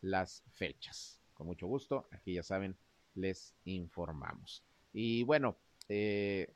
las 0.01 0.41
fechas. 0.49 1.19
Con 1.35 1.45
mucho 1.47 1.67
gusto, 1.67 2.07
aquí 2.11 2.33
ya 2.33 2.43
saben, 2.43 2.75
les 3.13 3.53
informamos. 3.65 4.63
Y 4.91 5.23
bueno, 5.23 5.55
eh, 5.87 6.55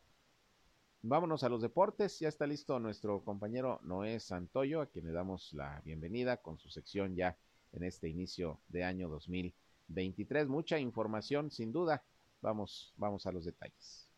Vámonos 1.01 1.45
a 1.45 1.49
los 1.49 1.61
deportes. 1.61 2.19
Ya 2.19 2.27
está 2.27 2.45
listo 2.45 2.77
nuestro 2.77 3.23
compañero 3.23 3.79
Noé 3.83 4.19
Santoyo, 4.19 4.81
a 4.81 4.87
quien 4.87 5.05
le 5.05 5.13
damos 5.13 5.53
la 5.53 5.81
bienvenida 5.85 6.37
con 6.37 6.59
su 6.59 6.69
sección 6.69 7.15
ya 7.15 7.37
en 7.71 7.83
este 7.83 8.09
inicio 8.09 8.59
de 8.67 8.83
año 8.83 9.07
2023. 9.07 10.49
Mucha 10.49 10.77
información, 10.77 11.51
sin 11.51 11.71
duda. 11.71 12.03
Vamos, 12.41 12.93
vamos 12.97 13.25
a 13.25 13.31
los 13.31 13.45
detalles. 13.45 14.08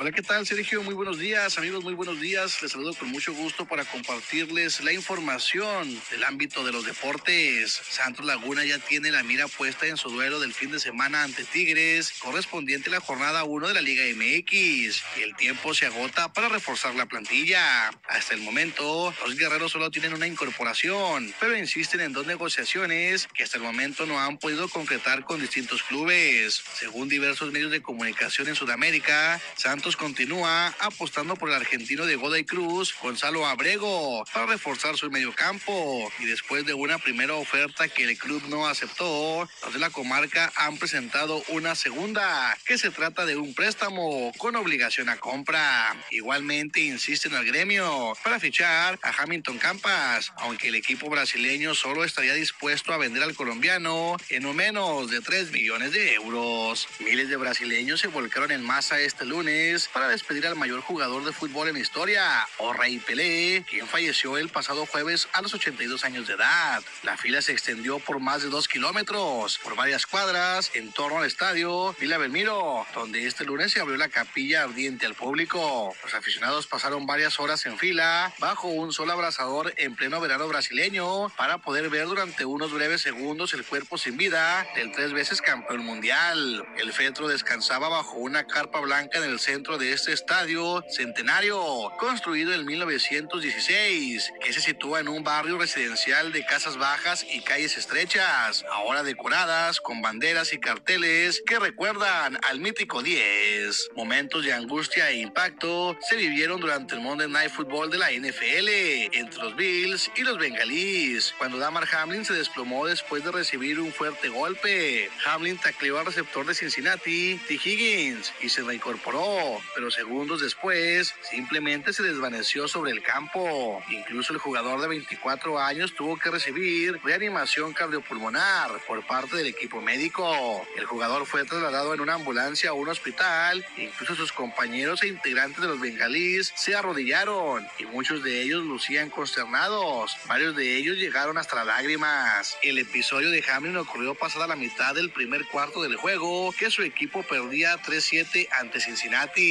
Hola, 0.00 0.12
¿qué 0.12 0.22
tal, 0.22 0.46
Sergio? 0.46 0.80
Muy 0.84 0.94
buenos 0.94 1.18
días, 1.18 1.58
amigos, 1.58 1.82
muy 1.82 1.94
buenos 1.94 2.20
días. 2.20 2.62
Les 2.62 2.70
saludo 2.70 2.94
con 2.94 3.08
mucho 3.08 3.32
gusto 3.32 3.66
para 3.66 3.84
compartirles 3.84 4.80
la 4.84 4.92
información 4.92 6.00
del 6.12 6.22
ámbito 6.22 6.62
de 6.64 6.70
los 6.70 6.86
deportes. 6.86 7.80
Santos 7.90 8.24
Laguna 8.24 8.64
ya 8.64 8.78
tiene 8.78 9.10
la 9.10 9.24
mira 9.24 9.48
puesta 9.48 9.86
en 9.86 9.96
su 9.96 10.08
duelo 10.08 10.38
del 10.38 10.54
fin 10.54 10.70
de 10.70 10.78
semana 10.78 11.24
ante 11.24 11.42
Tigres, 11.42 12.12
correspondiente 12.20 12.90
a 12.90 12.92
la 12.92 13.00
jornada 13.00 13.42
1 13.42 13.66
de 13.66 13.74
la 13.74 13.80
Liga 13.80 14.04
MX. 14.14 15.02
Y 15.16 15.22
el 15.24 15.34
tiempo 15.34 15.74
se 15.74 15.86
agota 15.86 16.32
para 16.32 16.48
reforzar 16.48 16.94
la 16.94 17.06
plantilla. 17.06 17.88
Hasta 18.08 18.34
el 18.34 18.42
momento, 18.42 19.12
los 19.26 19.36
guerreros 19.36 19.72
solo 19.72 19.90
tienen 19.90 20.14
una 20.14 20.28
incorporación, 20.28 21.34
pero 21.40 21.56
insisten 21.56 22.02
en 22.02 22.12
dos 22.12 22.24
negociaciones 22.24 23.26
que 23.34 23.42
hasta 23.42 23.56
el 23.56 23.64
momento 23.64 24.06
no 24.06 24.20
han 24.20 24.38
podido 24.38 24.68
concretar 24.68 25.24
con 25.24 25.40
distintos 25.40 25.82
clubes. 25.82 26.62
Según 26.78 27.08
diversos 27.08 27.50
medios 27.50 27.72
de 27.72 27.82
comunicación 27.82 28.46
en 28.46 28.54
Sudamérica, 28.54 29.40
Santos 29.56 29.87
continúa 29.96 30.74
apostando 30.80 31.36
por 31.36 31.48
el 31.48 31.54
argentino 31.54 32.06
de 32.06 32.16
Godoy 32.16 32.44
Cruz, 32.44 32.94
Gonzalo 33.00 33.46
Abrego, 33.46 34.24
para 34.32 34.46
reforzar 34.46 34.96
su 34.96 35.10
mediocampo. 35.10 36.10
Y 36.18 36.26
después 36.26 36.66
de 36.66 36.74
una 36.74 36.98
primera 36.98 37.34
oferta 37.34 37.88
que 37.88 38.04
el 38.04 38.18
club 38.18 38.42
no 38.48 38.66
aceptó, 38.66 39.48
los 39.62 39.72
de 39.72 39.78
la 39.78 39.90
comarca 39.90 40.52
han 40.56 40.76
presentado 40.78 41.42
una 41.48 41.74
segunda, 41.74 42.56
que 42.66 42.78
se 42.78 42.90
trata 42.90 43.26
de 43.26 43.36
un 43.36 43.54
préstamo 43.54 44.32
con 44.38 44.56
obligación 44.56 45.08
a 45.08 45.16
compra. 45.16 45.96
Igualmente 46.10 46.80
insisten 46.80 47.34
al 47.34 47.44
gremio 47.44 48.14
para 48.24 48.40
fichar 48.40 48.98
a 49.02 49.22
Hamilton 49.22 49.58
Campas, 49.58 50.32
aunque 50.38 50.68
el 50.68 50.74
equipo 50.74 51.08
brasileño 51.08 51.74
solo 51.74 52.04
estaría 52.04 52.34
dispuesto 52.34 52.92
a 52.92 52.98
vender 52.98 53.22
al 53.22 53.34
colombiano 53.34 54.16
en 54.28 54.42
no 54.42 54.52
menos 54.52 55.10
de 55.10 55.20
3 55.20 55.52
millones 55.52 55.92
de 55.92 56.14
euros. 56.14 56.88
Miles 57.00 57.28
de 57.28 57.36
brasileños 57.36 58.00
se 58.00 58.08
volcaron 58.08 58.50
en 58.50 58.62
masa 58.62 59.00
este 59.00 59.24
lunes 59.24 59.77
para 59.86 60.08
despedir 60.08 60.46
al 60.46 60.56
mayor 60.56 60.80
jugador 60.80 61.24
de 61.24 61.32
fútbol 61.32 61.68
en 61.68 61.74
la 61.74 61.80
historia, 61.80 62.48
o 62.56 62.72
Rey 62.72 62.98
Pelé, 62.98 63.64
quien 63.68 63.86
falleció 63.86 64.36
el 64.36 64.48
pasado 64.48 64.86
jueves 64.86 65.28
a 65.32 65.42
los 65.42 65.54
82 65.54 66.04
años 66.04 66.26
de 66.26 66.34
edad. 66.34 66.82
La 67.04 67.16
fila 67.16 67.40
se 67.42 67.52
extendió 67.52 68.00
por 68.00 68.18
más 68.18 68.42
de 68.42 68.48
dos 68.48 68.66
kilómetros, 68.66 69.58
por 69.58 69.76
varias 69.76 70.06
cuadras, 70.06 70.72
en 70.74 70.90
torno 70.90 71.18
al 71.18 71.26
estadio 71.26 71.94
Vila 72.00 72.18
Belmiro, 72.18 72.86
donde 72.94 73.26
este 73.26 73.44
lunes 73.44 73.70
se 73.70 73.80
abrió 73.80 73.96
la 73.96 74.08
capilla 74.08 74.64
ardiente 74.64 75.06
al 75.06 75.14
público. 75.14 75.94
Los 76.02 76.14
aficionados 76.14 76.66
pasaron 76.66 77.06
varias 77.06 77.38
horas 77.38 77.64
en 77.66 77.78
fila, 77.78 78.32
bajo 78.38 78.68
un 78.68 78.92
sol 78.92 79.10
abrasador 79.10 79.74
en 79.76 79.94
pleno 79.94 80.20
verano 80.20 80.48
brasileño, 80.48 81.28
para 81.36 81.58
poder 81.58 81.90
ver 81.90 82.06
durante 82.06 82.46
unos 82.46 82.72
breves 82.72 83.02
segundos 83.02 83.52
el 83.52 83.64
cuerpo 83.64 83.98
sin 83.98 84.16
vida 84.16 84.66
del 84.74 84.92
tres 84.92 85.12
veces 85.12 85.42
campeón 85.42 85.84
mundial. 85.84 86.66
El 86.78 86.92
fetro 86.92 87.28
descansaba 87.28 87.88
bajo 87.88 88.16
una 88.16 88.46
carpa 88.46 88.80
blanca 88.80 89.18
en 89.18 89.24
el 89.24 89.38
centro 89.38 89.67
de 89.76 89.92
este 89.92 90.12
estadio 90.12 90.82
centenario, 90.88 91.92
construido 91.98 92.54
en 92.54 92.64
1916, 92.64 94.32
que 94.40 94.52
se 94.54 94.60
sitúa 94.60 95.00
en 95.00 95.08
un 95.08 95.22
barrio 95.22 95.58
residencial 95.58 96.32
de 96.32 96.46
casas 96.46 96.78
bajas 96.78 97.26
y 97.30 97.42
calles 97.42 97.76
estrechas, 97.76 98.64
ahora 98.72 99.02
decoradas 99.02 99.80
con 99.80 100.00
banderas 100.00 100.54
y 100.54 100.58
carteles 100.58 101.42
que 101.46 101.58
recuerdan 101.58 102.38
al 102.48 102.60
mítico 102.60 103.02
10. 103.02 103.90
Momentos 103.94 104.44
de 104.44 104.54
angustia 104.54 105.10
e 105.10 105.18
impacto 105.18 105.98
se 106.08 106.16
vivieron 106.16 106.60
durante 106.60 106.94
el 106.94 107.02
Monday 107.02 107.28
Night 107.28 107.50
Football 107.50 107.90
de 107.90 107.98
la 107.98 108.10
NFL 108.10 108.68
entre 109.12 109.42
los 109.42 109.56
Bills 109.56 110.10
y 110.16 110.22
los 110.22 110.38
Bengalís, 110.38 111.34
cuando 111.36 111.58
Damar 111.58 111.86
Hamlin 111.92 112.24
se 112.24 112.32
desplomó 112.32 112.86
después 112.86 113.22
de 113.24 113.32
recibir 113.32 113.80
un 113.80 113.92
fuerte 113.92 114.28
golpe. 114.28 115.10
Hamlin 115.26 115.58
tacleó 115.58 115.98
al 115.98 116.06
receptor 116.06 116.46
de 116.46 116.54
Cincinnati, 116.54 117.38
T. 117.46 117.54
Higgins, 117.54 118.32
y 118.40 118.48
se 118.48 118.62
reincorporó 118.62 119.57
pero 119.74 119.90
segundos 119.90 120.40
después 120.40 121.14
simplemente 121.22 121.92
se 121.92 122.02
desvaneció 122.02 122.68
sobre 122.68 122.92
el 122.92 123.02
campo. 123.02 123.82
Incluso 123.90 124.32
el 124.32 124.38
jugador 124.38 124.80
de 124.80 124.88
24 124.88 125.58
años 125.58 125.94
tuvo 125.94 126.16
que 126.18 126.30
recibir 126.30 127.00
reanimación 127.02 127.72
cardiopulmonar 127.72 128.70
por 128.86 129.06
parte 129.06 129.36
del 129.36 129.46
equipo 129.46 129.80
médico. 129.80 130.66
El 130.76 130.86
jugador 130.86 131.26
fue 131.26 131.44
trasladado 131.44 131.94
en 131.94 132.00
una 132.00 132.14
ambulancia 132.14 132.70
a 132.70 132.74
un 132.74 132.88
hospital. 132.88 133.64
Incluso 133.76 134.14
sus 134.14 134.32
compañeros 134.32 135.02
e 135.02 135.08
integrantes 135.08 135.60
de 135.60 135.68
los 135.68 135.80
bengalíes 135.80 136.52
se 136.56 136.74
arrodillaron 136.74 137.66
y 137.78 137.84
muchos 137.86 138.22
de 138.22 138.42
ellos 138.42 138.64
lucían 138.64 139.10
consternados. 139.10 140.16
Varios 140.26 140.56
de 140.56 140.76
ellos 140.76 140.96
llegaron 140.96 141.38
hasta 141.38 141.56
las 141.56 141.66
lágrimas. 141.66 142.56
El 142.62 142.78
episodio 142.78 143.30
de 143.30 143.44
Hamlin 143.50 143.76
ocurrió 143.76 144.14
pasada 144.14 144.46
la 144.46 144.56
mitad 144.56 144.94
del 144.94 145.10
primer 145.10 145.46
cuarto 145.46 145.82
del 145.82 145.96
juego, 145.96 146.52
que 146.58 146.70
su 146.70 146.82
equipo 146.82 147.22
perdía 147.22 147.80
3-7 147.82 148.48
ante 148.60 148.80
Cincinnati. 148.80 149.47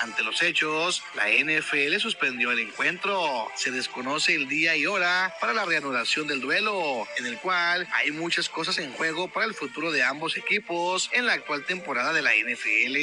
Ante 0.00 0.22
los 0.22 0.42
hechos, 0.42 1.02
la 1.14 1.28
NFL 1.28 1.98
suspendió 1.98 2.50
el 2.52 2.58
encuentro. 2.58 3.48
Se 3.54 3.70
desconoce 3.70 4.34
el 4.34 4.48
día 4.48 4.76
y 4.76 4.86
hora 4.86 5.34
para 5.40 5.52
la 5.52 5.64
reanudación 5.64 6.26
del 6.26 6.40
duelo, 6.40 7.06
en 7.16 7.26
el 7.26 7.38
cual 7.38 7.88
hay 7.92 8.10
muchas 8.10 8.48
cosas 8.48 8.78
en 8.78 8.92
juego 8.92 9.28
para 9.28 9.46
el 9.46 9.54
futuro 9.54 9.92
de 9.92 10.02
ambos 10.02 10.36
equipos 10.36 11.10
en 11.12 11.26
la 11.26 11.34
actual 11.34 11.64
temporada 11.64 12.12
de 12.12 12.22
la 12.22 12.32
NFL. 12.32 12.96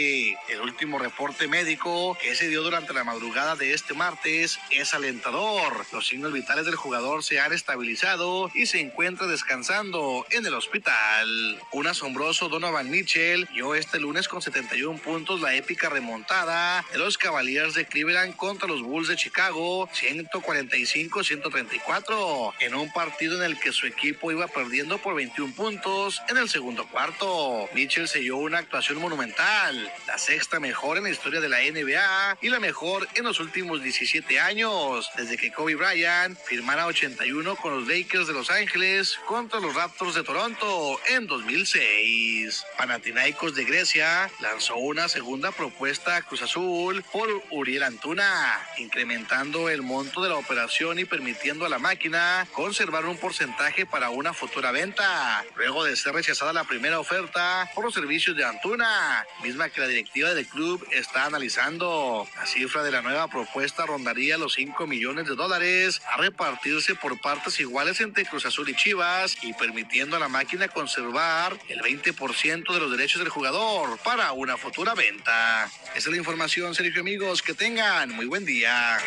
El 0.52 0.62
último 0.62 1.00
reporte 1.00 1.48
médico 1.48 2.18
que 2.22 2.36
se 2.36 2.48
dio 2.48 2.64
durante 2.64 2.94
la 2.94 3.04
madrugada 3.04 3.56
de 3.56 3.74
este 3.74 3.94
martes 3.94 4.60
es 4.72 4.94
alentador. 4.94 5.86
Los 5.92 6.08
signos 6.08 6.34
vitales 6.34 6.66
del 6.66 6.76
jugador 6.76 7.24
se 7.24 7.40
han 7.40 7.54
estabilizado 7.54 8.52
y 8.54 8.66
se 8.66 8.80
encuentra 8.80 9.28
descansando 9.28 10.26
en 10.32 10.46
el 10.46 10.54
hospital. 10.54 11.62
Un 11.72 11.88
asombroso 11.88 12.50
Donovan 12.50 12.90
Mitchell 12.90 13.48
dio 13.54 13.76
este 13.76 14.00
lunes 14.00 14.28
con 14.28 14.42
71 14.42 15.00
puntos 15.00 15.42
la 15.42 15.56
épica 15.56 15.90
remontada 15.90 16.25
de 16.26 16.98
los 16.98 17.20
Cavaliers 17.20 17.76
de 17.76 17.86
Cleveland 17.86 18.36
contra 18.36 18.68
los 18.68 18.82
Bulls 18.82 19.10
de 19.10 19.16
Chicago 19.16 19.88
145-134 19.90 22.54
en 22.62 22.74
un 22.74 22.92
partido 22.92 23.38
en 23.38 23.44
el 23.44 23.60
que 23.60 23.72
su 23.72 23.86
equipo 23.86 24.32
iba 24.32 24.48
perdiendo 24.48 24.98
por 24.98 25.14
21 25.14 25.54
puntos 25.54 26.24
en 26.28 26.38
el 26.38 26.50
segundo 26.50 26.88
cuarto. 26.88 27.70
Mitchell 27.74 28.08
selló 28.08 28.38
una 28.38 28.58
actuación 28.58 29.00
monumental, 29.00 29.94
la 30.08 30.18
sexta 30.18 30.60
mejor 30.60 30.98
en 30.98 31.04
la 31.04 31.12
historia 31.12 31.42
de 31.42 31.50
la 31.50 31.60
NBA 31.60 32.40
y 32.42 32.50
la 32.50 32.60
mejor 32.60 33.08
en 33.14 33.26
los 33.26 33.40
últimos 33.40 33.84
17 33.84 34.40
años, 34.40 35.12
desde 35.16 35.38
que 35.38 35.52
Kobe 35.52 35.76
Bryant 35.76 36.40
firmara 36.40 36.88
81 36.88 37.56
con 37.58 37.78
los 37.78 37.88
Lakers 37.88 38.26
de 38.26 38.34
Los 38.34 38.50
Ángeles 38.50 39.20
contra 39.28 39.60
los 39.60 39.76
Raptors 39.76 40.16
de 40.16 40.24
Toronto 40.24 41.00
en 41.08 41.28
2006. 41.28 42.66
Panathinaikos 42.78 43.54
de 43.54 43.64
Grecia 43.64 44.32
lanzó 44.40 44.78
una 44.78 45.08
segunda 45.08 45.52
propuesta 45.52 46.15
Cruz 46.22 46.42
Azul 46.42 47.04
por 47.12 47.28
Uriel 47.52 47.84
Antuna, 47.84 48.60
incrementando 48.78 49.70
el 49.70 49.82
monto 49.82 50.22
de 50.22 50.30
la 50.30 50.36
operación 50.36 51.00
y 51.00 51.06
permitiendo 51.06 51.66
a 51.66 51.70
la 51.70 51.80
máquina 51.80 52.48
conservar 52.54 53.06
un 53.06 53.18
porcentaje 53.18 53.86
para 53.86 54.10
una 54.10 54.34
futura 54.34 54.72
venta, 54.72 55.44
luego 55.56 55.84
de 55.84 55.96
ser 55.96 56.14
rechazada 56.14 56.54
la 56.54 56.64
primera 56.64 57.00
oferta 57.00 57.70
por 57.74 57.86
los 57.86 57.94
servicios 57.94 58.36
de 58.36 58.46
Antuna, 58.46 59.26
misma 59.44 59.70
que 59.70 59.82
la 59.82 59.88
directiva 59.88 60.34
del 60.34 60.48
club 60.48 60.86
está 60.92 61.26
analizando. 61.26 62.28
La 62.36 62.46
cifra 62.46 62.84
de 62.84 62.92
la 62.92 63.02
nueva 63.02 63.28
propuesta 63.28 63.86
rondaría 63.86 64.38
los 64.38 64.54
5 64.54 64.88
millones 64.88 65.28
de 65.28 65.36
dólares 65.36 66.02
a 66.12 66.18
repartirse 66.18 66.96
por 66.96 67.20
partes 67.20 67.60
iguales 67.60 68.00
entre 68.02 68.26
Cruz 68.26 68.46
Azul 68.46 68.70
y 68.70 68.76
Chivas 68.76 69.38
y 69.42 69.54
permitiendo 69.54 70.16
a 70.16 70.20
la 70.20 70.28
máquina 70.28 70.68
conservar 70.68 71.58
el 71.70 71.82
20% 71.82 72.74
de 72.74 72.80
los 72.80 72.92
derechos 72.92 73.20
del 73.20 73.30
jugador 73.30 73.98
para 74.00 74.32
una 74.32 74.58
futura 74.58 74.94
venta. 74.94 75.70
Es 75.96 76.05
el 76.08 76.16
información, 76.16 76.76
Sergio 76.76 77.02
amigos. 77.02 77.42
Que 77.42 77.54
tengan 77.54 78.16
muy 78.16 78.26
buen 78.26 78.46
día. 78.46 78.98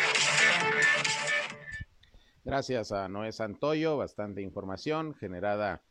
Gracias 2.43 2.91
a 2.91 3.07
Noé 3.07 3.31
Santoyo, 3.31 3.97
bastante 3.97 4.41
información 4.41 5.13
generada 5.15 5.83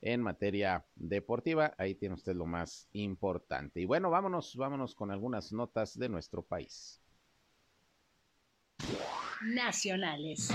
en 0.00 0.22
materia 0.22 0.86
deportiva. 0.94 1.74
Ahí 1.76 1.94
tiene 1.94 2.14
usted 2.14 2.34
lo 2.34 2.46
más 2.46 2.88
importante. 2.92 3.80
Y 3.80 3.84
bueno, 3.84 4.10
vámonos, 4.10 4.54
vámonos 4.56 4.94
con 4.94 5.10
algunas 5.10 5.52
notas 5.52 5.98
de 5.98 6.08
nuestro 6.08 6.42
país. 6.42 7.00
Nacionales. 9.42 10.50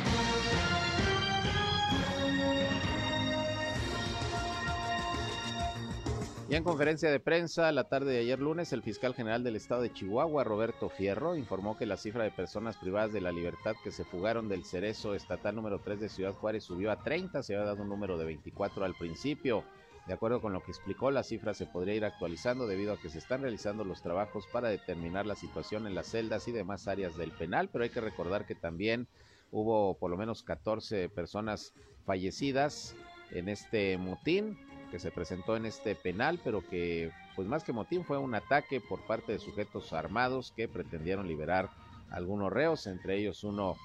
Y 6.53 6.55
en 6.55 6.63
conferencia 6.63 7.09
de 7.09 7.19
prensa 7.19 7.71
la 7.71 7.85
tarde 7.85 8.11
de 8.11 8.19
ayer 8.19 8.37
lunes, 8.37 8.73
el 8.73 8.83
fiscal 8.83 9.15
general 9.15 9.43
del 9.43 9.55
estado 9.55 9.81
de 9.81 9.91
Chihuahua, 9.91 10.43
Roberto 10.43 10.87
Fierro, 10.87 11.35
informó 11.35 11.75
que 11.75 11.87
la 11.87 11.97
cifra 11.97 12.25
de 12.25 12.29
personas 12.29 12.77
privadas 12.77 13.11
de 13.11 13.21
la 13.21 13.31
libertad 13.31 13.73
que 13.83 13.89
se 13.89 14.03
fugaron 14.03 14.47
del 14.47 14.63
cerezo 14.63 15.15
estatal 15.15 15.55
número 15.55 15.79
3 15.79 15.99
de 15.99 16.09
Ciudad 16.09 16.35
Juárez 16.35 16.63
subió 16.63 16.91
a 16.91 17.01
30, 17.01 17.41
se 17.41 17.55
había 17.55 17.65
dado 17.65 17.81
un 17.81 17.89
número 17.89 18.19
de 18.19 18.25
24 18.25 18.85
al 18.85 18.93
principio. 18.93 19.63
De 20.05 20.13
acuerdo 20.13 20.41
con 20.41 20.53
lo 20.53 20.61
que 20.61 20.69
explicó, 20.69 21.09
la 21.09 21.23
cifra 21.23 21.55
se 21.55 21.65
podría 21.65 21.95
ir 21.95 22.05
actualizando 22.05 22.67
debido 22.67 22.93
a 22.93 22.99
que 22.99 23.09
se 23.09 23.17
están 23.17 23.41
realizando 23.41 23.83
los 23.83 24.03
trabajos 24.03 24.45
para 24.53 24.69
determinar 24.69 25.25
la 25.25 25.33
situación 25.33 25.87
en 25.87 25.95
las 25.95 26.05
celdas 26.05 26.47
y 26.47 26.51
demás 26.51 26.87
áreas 26.87 27.17
del 27.17 27.31
penal, 27.31 27.69
pero 27.73 27.83
hay 27.83 27.89
que 27.89 27.99
recordar 27.99 28.45
que 28.45 28.53
también 28.53 29.07
hubo 29.49 29.97
por 29.97 30.11
lo 30.11 30.17
menos 30.17 30.43
14 30.43 31.09
personas 31.09 31.73
fallecidas 32.05 32.95
en 33.31 33.49
este 33.49 33.97
motín 33.97 34.55
que 34.93 34.99
se 34.99 35.09
presentó 35.09 35.57
en 35.57 35.65
este 35.65 35.95
penal, 35.95 36.39
pero 36.43 36.61
que 36.61 37.11
pues 37.35 37.47
más 37.47 37.63
que 37.63 37.73
motín 37.73 38.05
fue 38.05 38.19
un 38.19 38.35
ataque 38.35 38.79
por 38.79 39.01
parte 39.07 39.31
de 39.31 39.39
sujetos 39.39 39.91
armados 39.91 40.53
que 40.55 40.67
pretendieron 40.67 41.27
liberar 41.27 41.71
algunos 42.11 42.53
reos, 42.53 42.85
entre 42.85 43.17
ellos 43.17 43.43
uno 43.43 43.75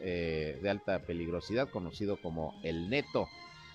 eh, 0.00 0.58
de 0.62 0.70
alta 0.70 1.00
peligrosidad 1.00 1.68
conocido 1.68 2.16
como 2.16 2.54
el 2.62 2.88
Neto. 2.88 3.28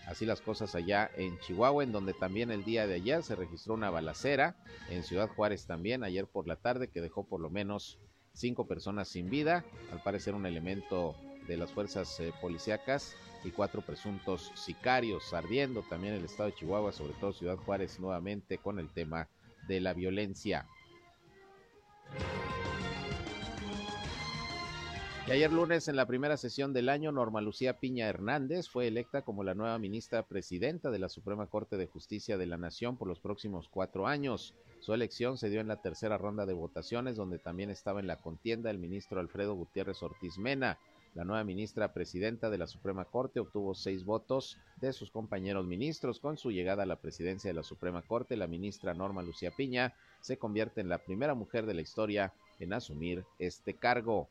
Así 0.08 0.26
las 0.26 0.42
cosas 0.42 0.74
allá 0.74 1.12
en 1.16 1.38
Chihuahua, 1.42 1.84
en 1.84 1.92
donde 1.92 2.16
también 2.16 2.50
el 2.50 2.64
día 2.64 2.88
de 2.88 2.96
ayer 2.96 3.22
se 3.22 3.36
registró 3.36 3.76
una 3.76 3.92
balacera, 3.92 4.56
en 4.90 5.04
Ciudad 5.04 5.30
Juárez 5.30 5.68
también, 5.68 6.04
ayer 6.04 6.26
por 6.26 6.48
la 6.48 6.56
tarde, 6.56 6.88
que 6.88 7.02
dejó 7.02 7.24
por 7.24 7.40
lo 7.40 7.52
menos 7.52 8.00
cinco 8.34 8.66
personas 8.66 9.10
sin 9.10 9.30
vida, 9.30 9.64
al 9.92 10.02
parecer 10.02 10.34
un 10.34 10.48
elemento 10.48 11.16
de 11.48 11.56
las 11.56 11.72
fuerzas 11.72 12.20
eh, 12.20 12.34
policíacas 12.42 13.16
y 13.44 13.52
cuatro 13.52 13.82
presuntos 13.82 14.52
sicarios, 14.56 15.34
ardiendo 15.34 15.82
también 15.84 16.14
el 16.14 16.26
estado 16.26 16.50
de 16.50 16.56
Chihuahua, 16.56 16.92
sobre 16.92 17.14
todo 17.14 17.34
Ciudad 17.34 17.58
Juárez, 17.58 18.00
nuevamente 18.00 18.58
con 18.58 18.80
el 18.80 18.90
tema 18.90 19.28
de 19.68 19.82
la 19.82 19.94
violencia. 19.94 20.66
Y 25.30 25.32
ayer 25.32 25.54
lunes, 25.54 25.88
en 25.88 25.96
la 25.96 26.08
primera 26.08 26.38
sesión 26.38 26.74
del 26.74 26.90
año, 26.90 27.12
Norma 27.12 27.40
Lucía 27.40 27.80
Piña 27.80 28.08
Hernández 28.08 28.68
fue 28.68 28.88
electa 28.88 29.22
como 29.22 29.44
la 29.44 29.54
nueva 29.54 29.78
ministra 29.78 30.24
presidenta 30.24 30.90
de 30.90 30.98
la 30.98 31.08
Suprema 31.08 31.46
Corte 31.46 31.78
de 31.78 31.86
Justicia 31.86 32.36
de 32.36 32.48
la 32.48 32.58
Nación 32.58 32.98
por 32.98 33.08
los 33.08 33.20
próximos 33.20 33.70
cuatro 33.70 34.08
años. 34.08 34.56
Su 34.80 34.92
elección 34.92 35.38
se 35.38 35.52
dio 35.52 35.62
en 35.62 35.68
la 35.68 35.84
tercera 35.84 36.18
ronda 36.18 36.48
de 36.48 36.54
votaciones, 36.54 37.16
donde 37.16 37.38
también 37.38 37.70
estaba 37.70 38.00
en 38.00 38.08
la 38.08 38.16
contienda 38.16 38.72
el 38.72 38.80
ministro 38.80 39.20
Alfredo 39.20 39.54
Gutiérrez 39.54 40.02
Ortiz 40.02 40.40
Mena. 40.40 40.80
La 41.20 41.26
nueva 41.26 41.44
ministra 41.44 41.92
presidenta 41.92 42.50
de 42.50 42.58
la 42.58 42.66
Suprema 42.66 43.04
Corte 43.04 43.42
obtuvo 43.42 43.76
seis 43.76 44.06
votos 44.06 44.58
de 44.80 44.94
sus 44.94 45.12
compañeros 45.12 45.66
ministros. 45.66 46.18
Con 46.22 46.38
su 46.38 46.50
llegada 46.50 46.84
a 46.84 46.86
la 46.86 47.02
presidencia 47.02 47.50
de 47.50 47.56
la 47.56 47.64
Suprema 47.64 48.04
Corte, 48.04 48.38
la 48.38 48.48
ministra 48.48 48.94
Norma 48.94 49.22
Lucía 49.22 49.52
Piña 49.52 49.94
se 50.22 50.38
convierte 50.38 50.80
en 50.80 50.88
la 50.88 51.00
primera 51.00 51.36
mujer 51.36 51.66
de 51.66 51.74
la 51.74 51.82
historia 51.82 52.32
en 52.62 52.72
asumir 52.72 53.26
este 53.38 53.74
cargo. 53.74 54.30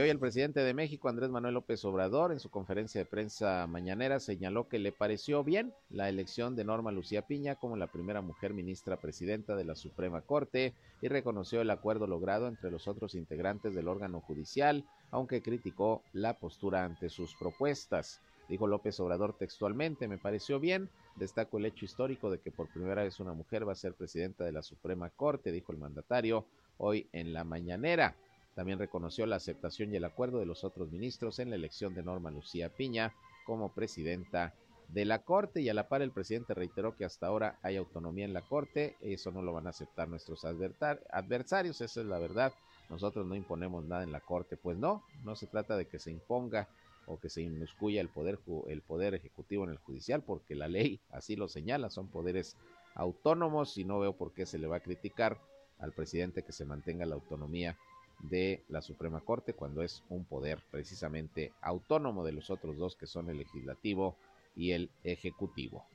Hoy 0.00 0.10
el 0.10 0.20
presidente 0.20 0.60
de 0.60 0.74
México, 0.74 1.08
Andrés 1.08 1.28
Manuel 1.28 1.54
López 1.54 1.84
Obrador, 1.84 2.30
en 2.30 2.38
su 2.38 2.50
conferencia 2.50 3.00
de 3.00 3.04
prensa 3.04 3.66
mañanera 3.66 4.20
señaló 4.20 4.68
que 4.68 4.78
le 4.78 4.92
pareció 4.92 5.42
bien 5.42 5.74
la 5.90 6.08
elección 6.08 6.54
de 6.54 6.64
Norma 6.64 6.92
Lucía 6.92 7.22
Piña 7.22 7.56
como 7.56 7.76
la 7.76 7.88
primera 7.88 8.20
mujer 8.20 8.54
ministra 8.54 8.98
presidenta 8.98 9.56
de 9.56 9.64
la 9.64 9.74
Suprema 9.74 10.20
Corte 10.20 10.72
y 11.02 11.08
reconoció 11.08 11.60
el 11.62 11.70
acuerdo 11.70 12.06
logrado 12.06 12.46
entre 12.46 12.70
los 12.70 12.86
otros 12.86 13.16
integrantes 13.16 13.74
del 13.74 13.88
órgano 13.88 14.20
judicial, 14.20 14.84
aunque 15.10 15.42
criticó 15.42 16.04
la 16.12 16.34
postura 16.34 16.84
ante 16.84 17.08
sus 17.08 17.34
propuestas. 17.34 18.20
Dijo 18.48 18.68
López 18.68 19.00
Obrador 19.00 19.36
textualmente, 19.36 20.06
me 20.06 20.18
pareció 20.18 20.60
bien, 20.60 20.88
destaco 21.16 21.58
el 21.58 21.66
hecho 21.66 21.84
histórico 21.84 22.30
de 22.30 22.38
que 22.38 22.52
por 22.52 22.68
primera 22.68 23.02
vez 23.02 23.18
una 23.18 23.32
mujer 23.32 23.66
va 23.66 23.72
a 23.72 23.74
ser 23.74 23.94
presidenta 23.94 24.44
de 24.44 24.52
la 24.52 24.62
Suprema 24.62 25.10
Corte, 25.10 25.50
dijo 25.50 25.72
el 25.72 25.78
mandatario 25.78 26.46
hoy 26.78 27.08
en 27.12 27.32
la 27.32 27.42
mañanera. 27.42 28.14
También 28.58 28.80
reconoció 28.80 29.24
la 29.24 29.36
aceptación 29.36 29.92
y 29.92 29.98
el 29.98 30.04
acuerdo 30.04 30.40
de 30.40 30.44
los 30.44 30.64
otros 30.64 30.90
ministros 30.90 31.38
en 31.38 31.50
la 31.50 31.54
elección 31.54 31.94
de 31.94 32.02
Norma 32.02 32.32
Lucía 32.32 32.68
Piña 32.68 33.14
como 33.46 33.72
presidenta 33.72 34.52
de 34.88 35.04
la 35.04 35.20
Corte. 35.20 35.60
Y 35.60 35.68
a 35.68 35.74
la 35.74 35.88
par 35.88 36.02
el 36.02 36.10
presidente 36.10 36.54
reiteró 36.54 36.96
que 36.96 37.04
hasta 37.04 37.28
ahora 37.28 37.60
hay 37.62 37.76
autonomía 37.76 38.24
en 38.24 38.32
la 38.32 38.42
Corte, 38.42 38.96
eso 39.00 39.30
no 39.30 39.42
lo 39.42 39.52
van 39.52 39.68
a 39.68 39.70
aceptar 39.70 40.08
nuestros 40.08 40.44
adversarios, 40.44 41.80
esa 41.80 42.00
es 42.00 42.06
la 42.08 42.18
verdad, 42.18 42.52
nosotros 42.90 43.24
no 43.28 43.36
imponemos 43.36 43.84
nada 43.84 44.02
en 44.02 44.10
la 44.10 44.18
Corte, 44.18 44.56
pues 44.56 44.76
no, 44.76 45.04
no 45.22 45.36
se 45.36 45.46
trata 45.46 45.76
de 45.76 45.86
que 45.86 46.00
se 46.00 46.10
imponga 46.10 46.66
o 47.06 47.20
que 47.20 47.28
se 47.28 47.42
inmiscuya 47.42 48.00
el 48.00 48.08
poder, 48.08 48.40
el 48.66 48.82
poder 48.82 49.14
ejecutivo 49.14 49.62
en 49.62 49.70
el 49.70 49.78
judicial, 49.78 50.24
porque 50.24 50.56
la 50.56 50.66
ley 50.66 50.98
así 51.12 51.36
lo 51.36 51.46
señala, 51.46 51.90
son 51.90 52.08
poderes 52.08 52.56
autónomos 52.96 53.78
y 53.78 53.84
no 53.84 54.00
veo 54.00 54.16
por 54.16 54.32
qué 54.32 54.46
se 54.46 54.58
le 54.58 54.66
va 54.66 54.78
a 54.78 54.80
criticar 54.80 55.38
al 55.78 55.92
presidente 55.92 56.42
que 56.42 56.50
se 56.50 56.64
mantenga 56.64 57.06
la 57.06 57.14
autonomía 57.14 57.78
de 58.20 58.64
la 58.68 58.82
Suprema 58.82 59.20
Corte 59.20 59.54
cuando 59.54 59.82
es 59.82 60.02
un 60.08 60.24
poder 60.24 60.62
precisamente 60.70 61.52
autónomo 61.60 62.24
de 62.24 62.32
los 62.32 62.50
otros 62.50 62.76
dos 62.76 62.96
que 62.96 63.06
son 63.06 63.30
el 63.30 63.38
legislativo 63.38 64.16
y 64.56 64.72
el 64.72 64.90
ejecutivo. 65.04 65.86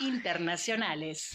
Internacionales. 0.00 1.32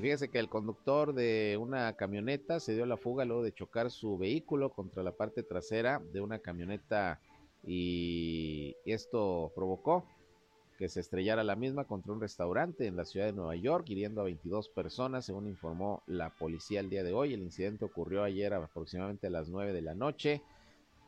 fíjese 0.00 0.30
que 0.30 0.38
el 0.38 0.48
conductor 0.48 1.12
de 1.12 1.58
una 1.60 1.94
camioneta 1.94 2.58
se 2.58 2.74
dio 2.74 2.86
la 2.86 2.96
fuga 2.96 3.24
luego 3.24 3.42
de 3.42 3.52
chocar 3.52 3.90
su 3.90 4.16
vehículo 4.16 4.70
contra 4.70 5.02
la 5.02 5.12
parte 5.12 5.42
trasera 5.42 6.00
de 6.12 6.22
una 6.22 6.38
camioneta 6.38 7.20
y 7.62 8.74
esto 8.86 9.52
provocó 9.54 10.06
que 10.80 10.88
se 10.88 11.00
estrellara 11.00 11.44
la 11.44 11.56
misma 11.56 11.84
contra 11.84 12.10
un 12.10 12.22
restaurante 12.22 12.86
en 12.86 12.96
la 12.96 13.04
ciudad 13.04 13.26
de 13.26 13.34
Nueva 13.34 13.54
York, 13.54 13.84
hiriendo 13.90 14.22
a 14.22 14.24
22 14.24 14.70
personas, 14.70 15.26
según 15.26 15.46
informó 15.46 16.02
la 16.06 16.30
policía 16.30 16.80
el 16.80 16.88
día 16.88 17.04
de 17.04 17.12
hoy. 17.12 17.34
El 17.34 17.42
incidente 17.42 17.84
ocurrió 17.84 18.22
ayer 18.24 18.54
aproximadamente 18.54 19.26
a 19.26 19.30
las 19.30 19.50
9 19.50 19.74
de 19.74 19.82
la 19.82 19.94
noche 19.94 20.40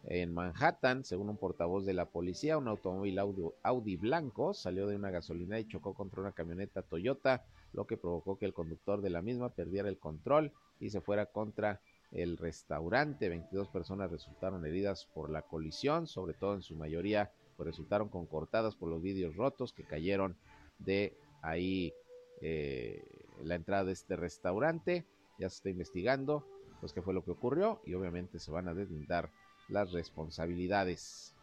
en 0.05 0.35
Manhattan, 0.35 1.07
según 1.07 1.31
un 1.31 1.39
portavoz 1.39 1.87
de 1.87 1.95
la 1.95 2.05
policía. 2.05 2.59
Un 2.59 2.69
automóvil 2.69 3.19
Audi, 3.63 3.97
blanco 3.97 4.53
salió 4.53 4.87
de 4.87 4.97
una 4.97 5.11
gasolina 5.11 5.59
y 5.59 5.67
chocó 5.67 5.95
contra 5.95 6.21
una 6.21 6.33
camioneta 6.33 6.83
Toyota, 6.83 7.47
lo 7.73 7.87
que 7.87 7.97
provocó 7.97 8.37
que 8.37 8.45
el 8.45 8.53
conductor 8.53 9.01
de 9.01 9.09
la 9.09 9.23
misma 9.23 9.55
perdiera 9.55 9.89
el 9.89 9.97
control 9.97 10.53
y 10.81 10.91
se 10.91 11.01
fuera 11.01 11.25
contra 11.25 11.81
el 12.11 12.37
restaurante. 12.37 13.31
22 13.31 13.69
personas 13.69 14.11
resultaron 14.11 14.67
heridas 14.67 15.07
por 15.15 15.31
la 15.31 15.41
colisión, 15.41 16.07
sobre 16.07 16.35
todo 16.35 16.57
en 16.57 16.63
su 16.63 16.77
mayoría 16.77 17.33
pues 17.63 17.77
resultaron 17.77 18.09
con 18.09 18.27
cortadas 18.27 18.75
por 18.75 18.89
los 18.89 19.01
vidrios 19.01 19.37
rotos 19.37 19.73
que 19.73 19.85
cayeron 19.85 20.37
de 20.81 21.17
ahí 21.43 21.95
eh, 22.41 23.05
la 23.45 23.55
entrada 23.55 23.85
de 23.85 23.93
este 23.93 24.17
restaurante. 24.17 25.07
Ya 25.39 25.49
se 25.49 25.57
está 25.57 25.71
investigando 25.71 26.45
pues 26.81 26.93
qué 26.93 27.03
fue 27.03 27.15
lo 27.15 27.25
que 27.25 27.31
ocurrió 27.31 27.81
y 27.87 27.95
obviamente 27.95 28.41
se 28.41 28.51
van 28.51 28.67
a 28.67 28.75
deslindar 28.75 29.31
las 29.69 29.93
responsabilidades. 29.93 31.37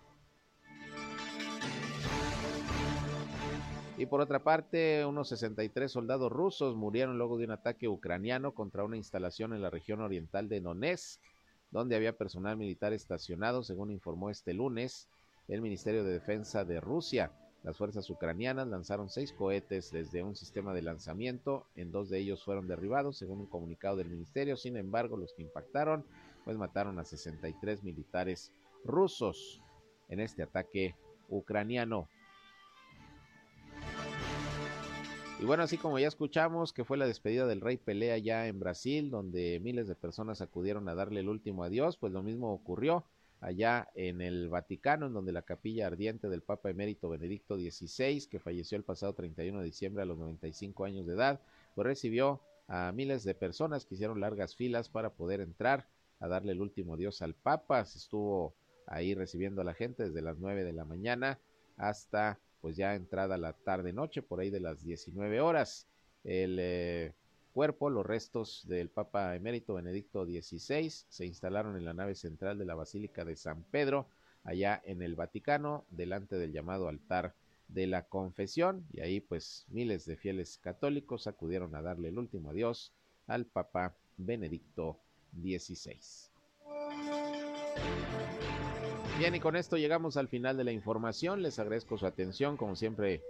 Y 3.98 4.06
por 4.06 4.20
otra 4.20 4.44
parte, 4.44 5.06
unos 5.06 5.30
63 5.30 5.90
soldados 5.90 6.30
rusos 6.30 6.76
murieron 6.76 7.18
luego 7.18 7.38
de 7.38 7.46
un 7.46 7.52
ataque 7.52 7.88
ucraniano 7.88 8.54
contra 8.54 8.84
una 8.84 8.98
instalación 8.98 9.54
en 9.54 9.62
la 9.62 9.70
región 9.70 10.02
oriental 10.02 10.50
de 10.50 10.60
Donetsk, 10.60 11.22
donde 11.72 11.96
había 11.96 12.18
personal 12.18 12.58
militar 12.58 12.92
estacionado, 12.92 13.64
según 13.64 13.90
informó 13.90 14.30
este 14.30 14.54
lunes 14.54 15.08
el 15.50 15.62
Ministerio 15.62 16.04
de 16.04 16.14
Defensa 16.14 16.64
de 16.64 16.80
Rusia. 16.80 17.32
Las 17.64 17.78
fuerzas 17.78 18.10
ucranianas 18.10 18.68
lanzaron 18.68 19.10
seis 19.10 19.34
cohetes 19.34 19.91
desde 19.91 20.24
un 20.24 20.36
sistema 20.36 20.74
de 20.74 20.82
lanzamiento, 20.82 21.66
en 21.76 21.91
dos 21.91 22.10
de 22.10 22.20
ellos 22.20 22.43
fueron 22.43 22.68
derribados, 22.68 23.18
según 23.18 23.39
un 23.39 23.47
comunicado 23.47 23.97
del 23.97 24.10
ministerio. 24.10 24.56
Sin 24.56 24.78
embargo, 24.78 25.18
los 25.18 25.34
que 25.34 25.41
impactaron, 25.41 26.06
pues 26.45 26.58
mataron 26.58 27.00
a 27.00 27.04
63 27.04 27.84
militares 27.84 28.54
rusos 28.86 29.62
en 30.08 30.22
este 30.22 30.43
ataque 30.43 30.95
ucraniano. 31.28 32.08
Y 35.41 35.45
bueno, 35.45 35.64
así 35.64 35.78
como 35.78 36.00
ya 36.00 36.08
escuchamos 36.08 36.74
que 36.74 36.84
fue 36.84 36.97
la 36.97 37.08
despedida 37.08 37.47
del 37.47 37.62
rey 37.62 37.78
Pelea 37.78 38.18
ya 38.18 38.47
en 38.47 38.60
Brasil, 38.60 39.10
donde 39.10 39.60
miles 39.62 39.88
de 39.88 39.95
personas 39.95 40.41
acudieron 40.41 40.88
a 40.89 40.95
darle 40.95 41.22
el 41.22 41.30
último 41.30 41.64
adiós, 41.64 41.97
pues 41.97 42.14
lo 42.14 42.22
mismo 42.22 42.54
ocurrió 42.54 43.06
allá 43.42 43.90
en 43.96 44.22
el 44.22 44.50
Vaticano, 44.50 45.08
en 45.08 45.14
donde 45.14 45.32
la 45.32 45.44
capilla 45.44 45.88
ardiente 45.88 46.30
del 46.30 46.42
Papa 46.42 46.70
emérito 46.70 47.10
Benedicto 47.10 47.58
XVI, 47.58 48.28
que 48.28 48.40
falleció 48.40 48.78
el 48.78 48.84
pasado 48.84 49.14
31 49.14 49.60
de 49.60 49.66
diciembre 49.66 50.04
a 50.04 50.06
los 50.06 50.18
95 50.18 50.86
años 50.86 51.06
de 51.06 51.14
edad, 51.14 51.40
pues 51.76 51.86
recibió 51.86 52.42
a 52.68 52.92
miles 52.92 53.24
de 53.24 53.34
personas 53.34 53.86
que 53.86 53.96
hicieron 53.96 54.20
largas 54.20 54.56
filas 54.56 54.90
para 54.90 55.12
poder 55.12 55.42
entrar 55.42 55.88
a 56.20 56.28
darle 56.28 56.52
el 56.52 56.62
último 56.62 56.96
adiós 56.96 57.22
al 57.22 57.34
Papa. 57.34 57.86
Se 57.86 57.98
estuvo 57.98 58.54
ahí 58.86 59.16
recibiendo 59.16 59.62
a 59.62 59.66
la 59.66 59.74
gente 59.74 60.04
desde 60.04 60.22
las 60.22 60.38
9 60.38 60.64
de 60.64 60.74
la 60.74 60.86
mañana 60.86 61.40
hasta 61.78 62.40
pues 62.62 62.76
ya 62.76 62.96
entrada 62.96 63.38
la 63.38 63.54
tarde 63.54 63.94
noche, 63.94 64.22
por 64.22 64.40
ahí 64.40 64.50
de 64.50 64.60
las 64.60 64.84
19 64.84 65.40
horas. 65.40 65.88
El 66.24 66.58
eh, 66.60 67.14
cuerpo, 67.50 67.89
los 67.89 68.06
restos 68.06 68.66
del 68.68 68.89
Papa 68.89 69.36
emérito 69.36 69.74
Benedicto 69.74 70.26
XVI 70.26 70.89
se 70.89 71.26
instalaron 71.26 71.76
en 71.76 71.86
la 71.86 71.93
nave 71.93 72.16
central 72.16 72.58
de 72.58 72.66
la 72.66 72.76
Basílica 72.76 73.26
de 73.26 73.36
San 73.36 73.64
Pedro, 73.64 74.08
allá 74.43 74.82
en 74.86 75.02
el 75.02 75.16
Vaticano, 75.16 75.86
delante 75.89 76.38
del 76.38 76.54
llamado 76.54 76.88
altar 76.88 77.34
de 77.68 77.88
la 77.88 78.08
confesión, 78.08 78.86
y 78.91 79.02
ahí 79.02 79.20
pues 79.20 79.66
miles 79.70 80.06
de 80.06 80.18
fieles 80.18 80.58
católicos 80.58 81.28
acudieron 81.28 81.76
a 81.76 81.82
darle 81.82 82.10
el 82.10 82.18
último 82.18 82.50
adiós 82.52 82.93
al 83.28 83.45
Papa 83.45 83.95
Benedicto 84.18 84.97
16. 85.34 86.32
Bien, 89.20 89.36
y 89.36 89.39
con 89.41 89.56
esto 89.56 89.78
llegamos 89.78 90.16
al 90.16 90.30
final 90.30 90.56
de 90.56 90.64
la 90.64 90.72
información. 90.72 91.41
Les 91.41 91.60
agradezco 91.60 91.97
su 91.97 92.06
atención, 92.06 92.56
como 92.56 92.78
siempre, 92.78 93.22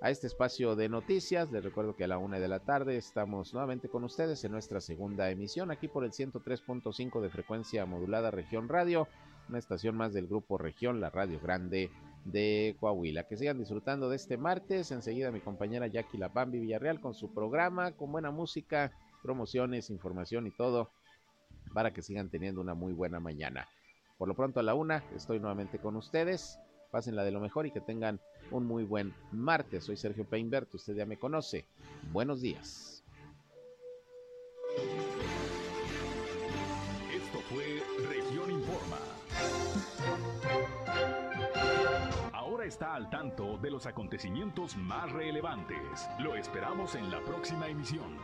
a 0.00 0.10
este 0.10 0.26
espacio 0.26 0.76
de 0.76 0.88
noticias. 0.88 1.50
Les 1.50 1.64
recuerdo 1.64 1.96
que 1.96 2.04
a 2.04 2.08
la 2.08 2.18
una 2.18 2.38
de 2.38 2.48
la 2.48 2.60
tarde 2.60 2.96
estamos 2.96 3.52
nuevamente 3.52 3.88
con 3.88 4.04
ustedes 4.04 4.44
en 4.44 4.52
nuestra 4.52 4.80
segunda 4.80 5.30
emisión, 5.30 5.70
aquí 5.70 5.88
por 5.88 6.04
el 6.04 6.12
103.5 6.12 7.20
de 7.20 7.30
frecuencia 7.30 7.84
modulada 7.86 8.30
Región 8.30 8.68
Radio, 8.68 9.08
una 9.48 9.58
estación 9.58 9.96
más 9.96 10.12
del 10.12 10.26
grupo 10.26 10.58
Región, 10.58 11.00
la 11.00 11.10
Radio 11.10 11.40
Grande 11.40 11.90
de 12.24 12.76
Coahuila. 12.78 13.24
Que 13.24 13.36
sigan 13.36 13.58
disfrutando 13.58 14.08
de 14.08 14.16
este 14.16 14.36
martes. 14.36 14.90
Enseguida 14.90 15.32
mi 15.32 15.40
compañera 15.40 15.86
Jackie 15.86 16.18
Lapambi 16.18 16.58
Villarreal 16.60 17.00
con 17.00 17.14
su 17.14 17.32
programa, 17.32 17.92
con 17.92 18.12
buena 18.12 18.30
música, 18.30 18.92
promociones, 19.22 19.90
información 19.90 20.46
y 20.46 20.50
todo, 20.50 20.90
para 21.72 21.92
que 21.92 22.02
sigan 22.02 22.30
teniendo 22.30 22.60
una 22.60 22.74
muy 22.74 22.92
buena 22.92 23.20
mañana. 23.20 23.68
Por 24.18 24.28
lo 24.28 24.34
pronto 24.34 24.60
a 24.60 24.62
la 24.62 24.74
una 24.74 25.04
estoy 25.14 25.38
nuevamente 25.38 25.78
con 25.78 25.96
ustedes. 25.96 26.58
Pásenla 26.90 27.24
de 27.24 27.30
lo 27.30 27.40
mejor 27.40 27.66
y 27.66 27.70
que 27.70 27.80
tengan 27.80 28.20
un 28.50 28.66
muy 28.66 28.84
buen 28.84 29.14
martes. 29.32 29.84
Soy 29.84 29.96
Sergio 29.96 30.24
Peinbert, 30.24 30.74
usted 30.74 30.94
ya 30.94 31.06
me 31.06 31.18
conoce. 31.18 31.66
Buenos 32.12 32.40
días. 32.40 33.04
Esto 37.12 37.38
fue 37.50 37.82
Región 38.08 38.50
Informa. 38.50 38.98
Ahora 42.32 42.64
está 42.64 42.94
al 42.94 43.10
tanto 43.10 43.58
de 43.58 43.70
los 43.70 43.86
acontecimientos 43.86 44.76
más 44.76 45.12
relevantes. 45.12 46.08
Lo 46.20 46.36
esperamos 46.36 46.94
en 46.94 47.10
la 47.10 47.20
próxima 47.20 47.68
emisión. 47.68 48.16